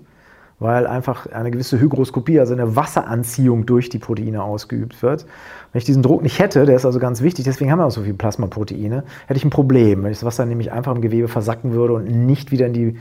weil 0.58 0.86
einfach 0.86 1.26
eine 1.26 1.50
gewisse 1.50 1.78
Hygroskopie, 1.78 2.40
also 2.40 2.54
eine 2.54 2.76
Wasseranziehung 2.76 3.66
durch 3.66 3.88
die 3.88 3.98
Proteine 3.98 4.42
ausgeübt 4.42 5.02
wird. 5.02 5.26
Wenn 5.72 5.78
ich 5.78 5.84
diesen 5.84 6.02
Druck 6.02 6.22
nicht 6.22 6.38
hätte, 6.38 6.64
der 6.64 6.76
ist 6.76 6.86
also 6.86 6.98
ganz 6.98 7.20
wichtig, 7.20 7.44
deswegen 7.44 7.70
haben 7.70 7.78
wir 7.78 7.86
auch 7.86 7.90
so 7.90 8.02
viele 8.02 8.14
Plasmaproteine, 8.14 9.04
hätte 9.26 9.38
ich 9.38 9.44
ein 9.44 9.50
Problem, 9.50 10.02
wenn 10.02 10.10
das 10.10 10.24
Wasser 10.24 10.46
nämlich 10.46 10.72
einfach 10.72 10.94
im 10.94 11.02
Gewebe 11.02 11.28
versacken 11.28 11.72
würde 11.72 11.94
und 11.94 12.06
nicht 12.06 12.52
wieder 12.52 12.66
in 12.66 12.72
die 12.72 12.96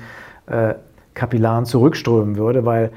äh, 0.47 0.75
Kapillaren 1.13 1.65
zurückströmen 1.65 2.35
würde, 2.35 2.65
weil 2.65 2.91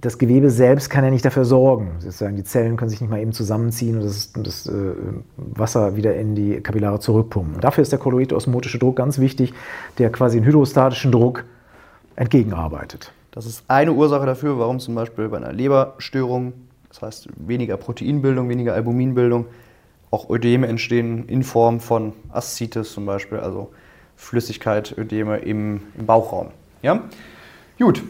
das 0.00 0.18
Gewebe 0.18 0.50
selbst 0.50 0.90
kann 0.90 1.02
ja 1.02 1.10
nicht 1.10 1.24
dafür 1.24 1.44
sorgen. 1.44 1.92
Sozusagen 1.98 2.36
die 2.36 2.44
Zellen 2.44 2.76
können 2.76 2.90
sich 2.90 3.00
nicht 3.00 3.10
mal 3.10 3.20
eben 3.20 3.32
zusammenziehen 3.32 3.96
und 3.96 4.04
das, 4.04 4.32
das 4.34 4.66
äh, 4.66 4.92
Wasser 5.36 5.96
wieder 5.96 6.14
in 6.14 6.34
die 6.34 6.60
Kapillare 6.60 7.00
zurückpumpen. 7.00 7.60
Dafür 7.60 7.82
ist 7.82 7.90
der 7.90 7.98
kolloidosmotische 7.98 8.78
Druck 8.78 8.96
ganz 8.96 9.18
wichtig, 9.18 9.54
der 9.98 10.10
quasi 10.10 10.38
den 10.38 10.44
hydrostatischen 10.44 11.10
Druck 11.10 11.44
entgegenarbeitet. 12.16 13.12
Das 13.34 13.46
ist 13.46 13.64
eine 13.66 13.92
Ursache 13.92 14.26
dafür, 14.26 14.60
warum 14.60 14.78
zum 14.78 14.94
Beispiel 14.94 15.28
bei 15.28 15.38
einer 15.38 15.52
Leberstörung, 15.52 16.52
das 16.88 17.02
heißt 17.02 17.28
weniger 17.36 17.76
Proteinbildung, 17.76 18.48
weniger 18.48 18.74
Albuminbildung, 18.74 19.46
auch 20.12 20.30
Ödeme 20.30 20.68
entstehen 20.68 21.24
in 21.26 21.42
Form 21.42 21.80
von 21.80 22.12
Aszites 22.30 22.92
zum 22.92 23.06
Beispiel, 23.06 23.38
also 23.38 23.72
Flüssigkeit, 24.14 24.96
Ödeme 24.96 25.38
im, 25.38 25.80
im 25.98 26.06
Bauchraum. 26.06 26.50
Ja? 26.82 27.02
Gut. 27.76 28.04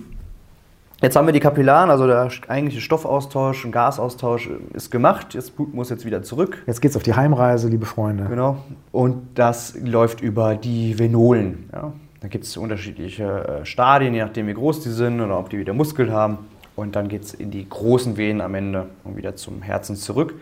Jetzt 1.00 1.16
haben 1.16 1.26
wir 1.26 1.32
die 1.32 1.40
Kapillaren, 1.40 1.88
also 1.88 2.06
der 2.06 2.28
eigentliche 2.48 2.82
Stoffaustausch 2.82 3.64
und 3.64 3.72
Gasaustausch 3.72 4.50
ist 4.74 4.90
gemacht. 4.90 5.34
Das 5.34 5.50
Blut 5.50 5.72
muss 5.72 5.88
jetzt 5.88 6.04
wieder 6.04 6.22
zurück. 6.22 6.62
Jetzt 6.66 6.82
geht's 6.82 6.96
auf 6.96 7.02
die 7.02 7.14
Heimreise, 7.14 7.68
liebe 7.68 7.86
Freunde. 7.86 8.26
Genau. 8.28 8.58
Und 8.92 9.22
das 9.34 9.74
läuft 9.82 10.20
über 10.20 10.54
die 10.54 10.98
Venolen. 10.98 11.70
Ja. 11.72 11.94
Da 12.24 12.28
gibt 12.28 12.44
es 12.44 12.56
unterschiedliche 12.56 13.60
äh, 13.60 13.66
Stadien, 13.66 14.14
je 14.14 14.22
nachdem 14.22 14.46
wie 14.46 14.54
groß 14.54 14.80
die 14.80 14.88
sind 14.88 15.20
oder 15.20 15.38
ob 15.38 15.50
die 15.50 15.58
wieder 15.58 15.74
Muskeln 15.74 16.10
haben. 16.10 16.38
Und 16.74 16.96
dann 16.96 17.08
geht 17.08 17.24
es 17.24 17.34
in 17.34 17.50
die 17.50 17.68
großen 17.68 18.16
Venen 18.16 18.40
am 18.40 18.54
Ende 18.54 18.86
und 19.04 19.18
wieder 19.18 19.36
zum 19.36 19.60
Herzen 19.60 19.94
zurück. 19.94 20.32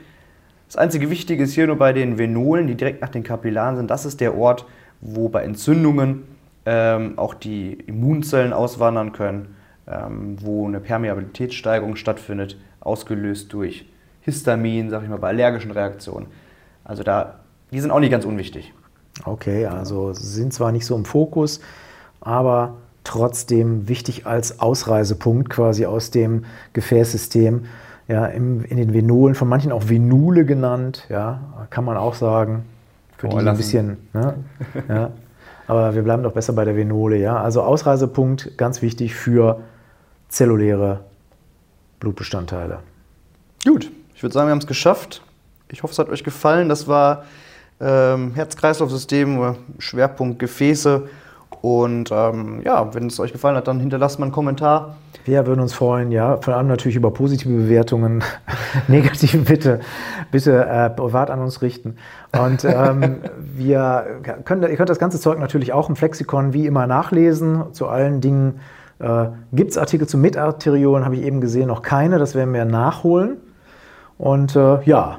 Das 0.69 0.77
einzige 0.77 1.11
Wichtige 1.11 1.43
ist 1.43 1.55
hier 1.55 1.67
nur 1.67 1.75
bei 1.75 1.93
den 1.93 2.19
Venolen, 2.19 2.69
die 2.69 2.77
direkt 2.77 3.03
nach 3.03 3.09
den 3.09 3.25
Kapillaren 3.25 3.75
sind, 3.75 3.91
das 3.91 4.05
ist 4.05 4.21
der 4.21 4.37
Ort, 4.37 4.65
wo 5.01 5.29
bei 5.29 5.43
Entzündungen 5.43 6.23
ähm, 6.67 7.19
auch 7.19 7.35
die 7.35 7.73
Immunzellen 7.73 8.53
auswandern 8.53 9.11
können, 9.11 9.57
ähm, 9.89 10.37
wo 10.41 10.69
eine 10.69 10.79
Permeabilitätssteigerung 10.79 11.97
stattfindet, 11.97 12.59
ausgelöst 12.79 13.53
durch 13.53 13.87
Histamin, 14.21 14.89
sag 14.89 15.03
ich 15.03 15.09
mal, 15.09 15.19
bei 15.19 15.31
allergischen 15.31 15.73
Reaktionen. 15.73 16.29
Also 16.85 17.03
da, 17.03 17.41
die 17.73 17.81
sind 17.81 17.91
auch 17.91 17.99
nicht 17.99 18.13
ganz 18.13 18.25
unwichtig. 18.25 18.73
Okay, 19.25 19.67
also 19.67 20.13
sie 20.13 20.27
sind 20.27 20.53
zwar 20.55 20.73
nicht 20.73 20.87
so 20.87 20.97
im 20.97 21.05
Fokus, 21.05 21.61
aber 22.21 22.75
trotzdem 23.05 23.89
wichtig 23.89 24.27
als 24.27 24.61
Ausreisepunkt 24.61 25.51
quasi 25.51 25.87
aus 25.87 26.11
dem 26.11 26.45
Gefäßsystem. 26.73 27.67
Ja, 28.09 28.27
im, 28.27 28.65
in 28.65 28.77
den 28.79 28.93
Venolen, 28.93 29.35
von 29.35 29.49
manchen 29.49 29.71
auch 29.73 29.89
Venule 29.89 30.45
genannt, 30.45 31.07
ja, 31.09 31.41
kann 31.71 31.85
man 31.85 31.97
auch 31.97 32.15
sagen. 32.15 32.65
Für 33.17 33.29
die 33.29 33.35
Oh, 33.37 33.39
ein 33.39 33.45
lassen. 33.45 33.57
bisschen, 33.59 33.97
ne? 34.13 34.35
ja. 34.89 35.11
Aber 35.69 35.95
wir 35.95 36.03
bleiben 36.03 36.23
doch 36.25 36.33
besser 36.33 36.53
bei 36.53 36.65
der 36.65 36.77
Venole, 36.77 37.17
ja. 37.17 37.41
Also 37.41 37.63
Ausreisepunkt, 37.63 38.59
ganz 38.59 38.83
wichtig 38.83 39.15
für 39.15 39.61
zelluläre 40.29 41.01
Blutbestandteile. 42.01 42.81
Gut, 43.65 43.91
ich 44.15 44.23
würde 44.23 44.33
sagen, 44.35 44.49
wir 44.49 44.51
haben 44.51 44.59
es 44.59 44.67
geschafft. 44.67 45.23
Ich 45.69 45.83
hoffe, 45.85 45.93
es 45.93 45.99
hat 45.99 46.09
euch 46.09 46.25
gefallen. 46.25 46.69
Das 46.69 46.89
war 46.89 47.25
ähm, 47.83 48.33
Herz-Kreislauf-System, 48.35 49.57
Schwerpunkt 49.79 50.39
Gefäße. 50.39 51.09
Und 51.63 52.11
ähm, 52.11 52.61
ja, 52.65 52.93
wenn 52.93 53.07
es 53.07 53.21
euch 53.21 53.33
gefallen 53.33 53.57
hat, 53.57 53.69
dann 53.69 53.79
hinterlasst 53.79 54.19
mal 54.19 54.27
einen 54.27 54.33
Kommentar. 54.33 54.97
Wir 55.25 55.47
würden 55.47 55.61
uns 55.61 55.73
freuen, 55.73 56.11
ja, 56.11 56.37
vor 56.39 56.55
allem 56.55 56.67
natürlich 56.67 56.97
über 56.97 57.13
positive 57.13 57.53
Bewertungen. 57.53 58.25
Negative 58.89 59.39
bitte, 59.39 59.81
bitte 60.33 60.65
äh, 60.67 60.91
privat 60.91 61.31
an 61.31 61.41
uns 61.41 61.63
richten. 61.63 61.97
Und 62.37 62.65
ähm, 62.65 63.19
wir 63.39 64.21
können, 64.45 64.63
ihr 64.63 64.77
könnt 64.77 64.91
das 64.91 64.99
ganze 64.99 65.21
Zeug 65.21 65.39
natürlich 65.39 65.73
auch 65.73 65.89
im 65.89 65.95
Flexikon 65.95 66.53
wie 66.53 66.67
immer 66.67 66.89
nachlesen. 66.89 67.73
Zu 67.73 67.87
allen 67.87 68.21
Dingen 68.21 68.59
äh, 68.99 69.27
gibt 69.53 69.71
es 69.71 69.79
Artikel 69.79 70.09
zu 70.09 70.19
Mitarteriolen, 70.19 71.05
habe 71.05 71.15
ich 71.15 71.23
eben 71.23 71.41
gesehen, 71.41 71.69
noch 71.69 71.83
keine. 71.83 72.19
Das 72.19 72.35
werden 72.35 72.53
wir 72.53 72.65
nachholen. 72.65 73.37
Und 74.19 74.57
äh, 74.57 74.83
ja, 74.83 75.19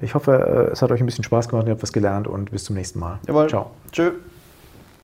ich 0.00 0.14
hoffe, 0.14 0.68
äh, 0.68 0.72
es 0.72 0.82
hat 0.82 0.90
euch 0.90 1.00
ein 1.00 1.06
bisschen 1.06 1.24
Spaß 1.24 1.48
gemacht, 1.48 1.66
ihr 1.66 1.72
habt 1.72 1.82
was 1.82 1.92
gelernt 1.92 2.26
und 2.26 2.50
bis 2.50 2.64
zum 2.64 2.76
nächsten 2.76 2.98
Mal. 2.98 3.18
Jawohl. 3.26 3.48
Ciao. 3.48 3.70
Tschö. 3.92 4.12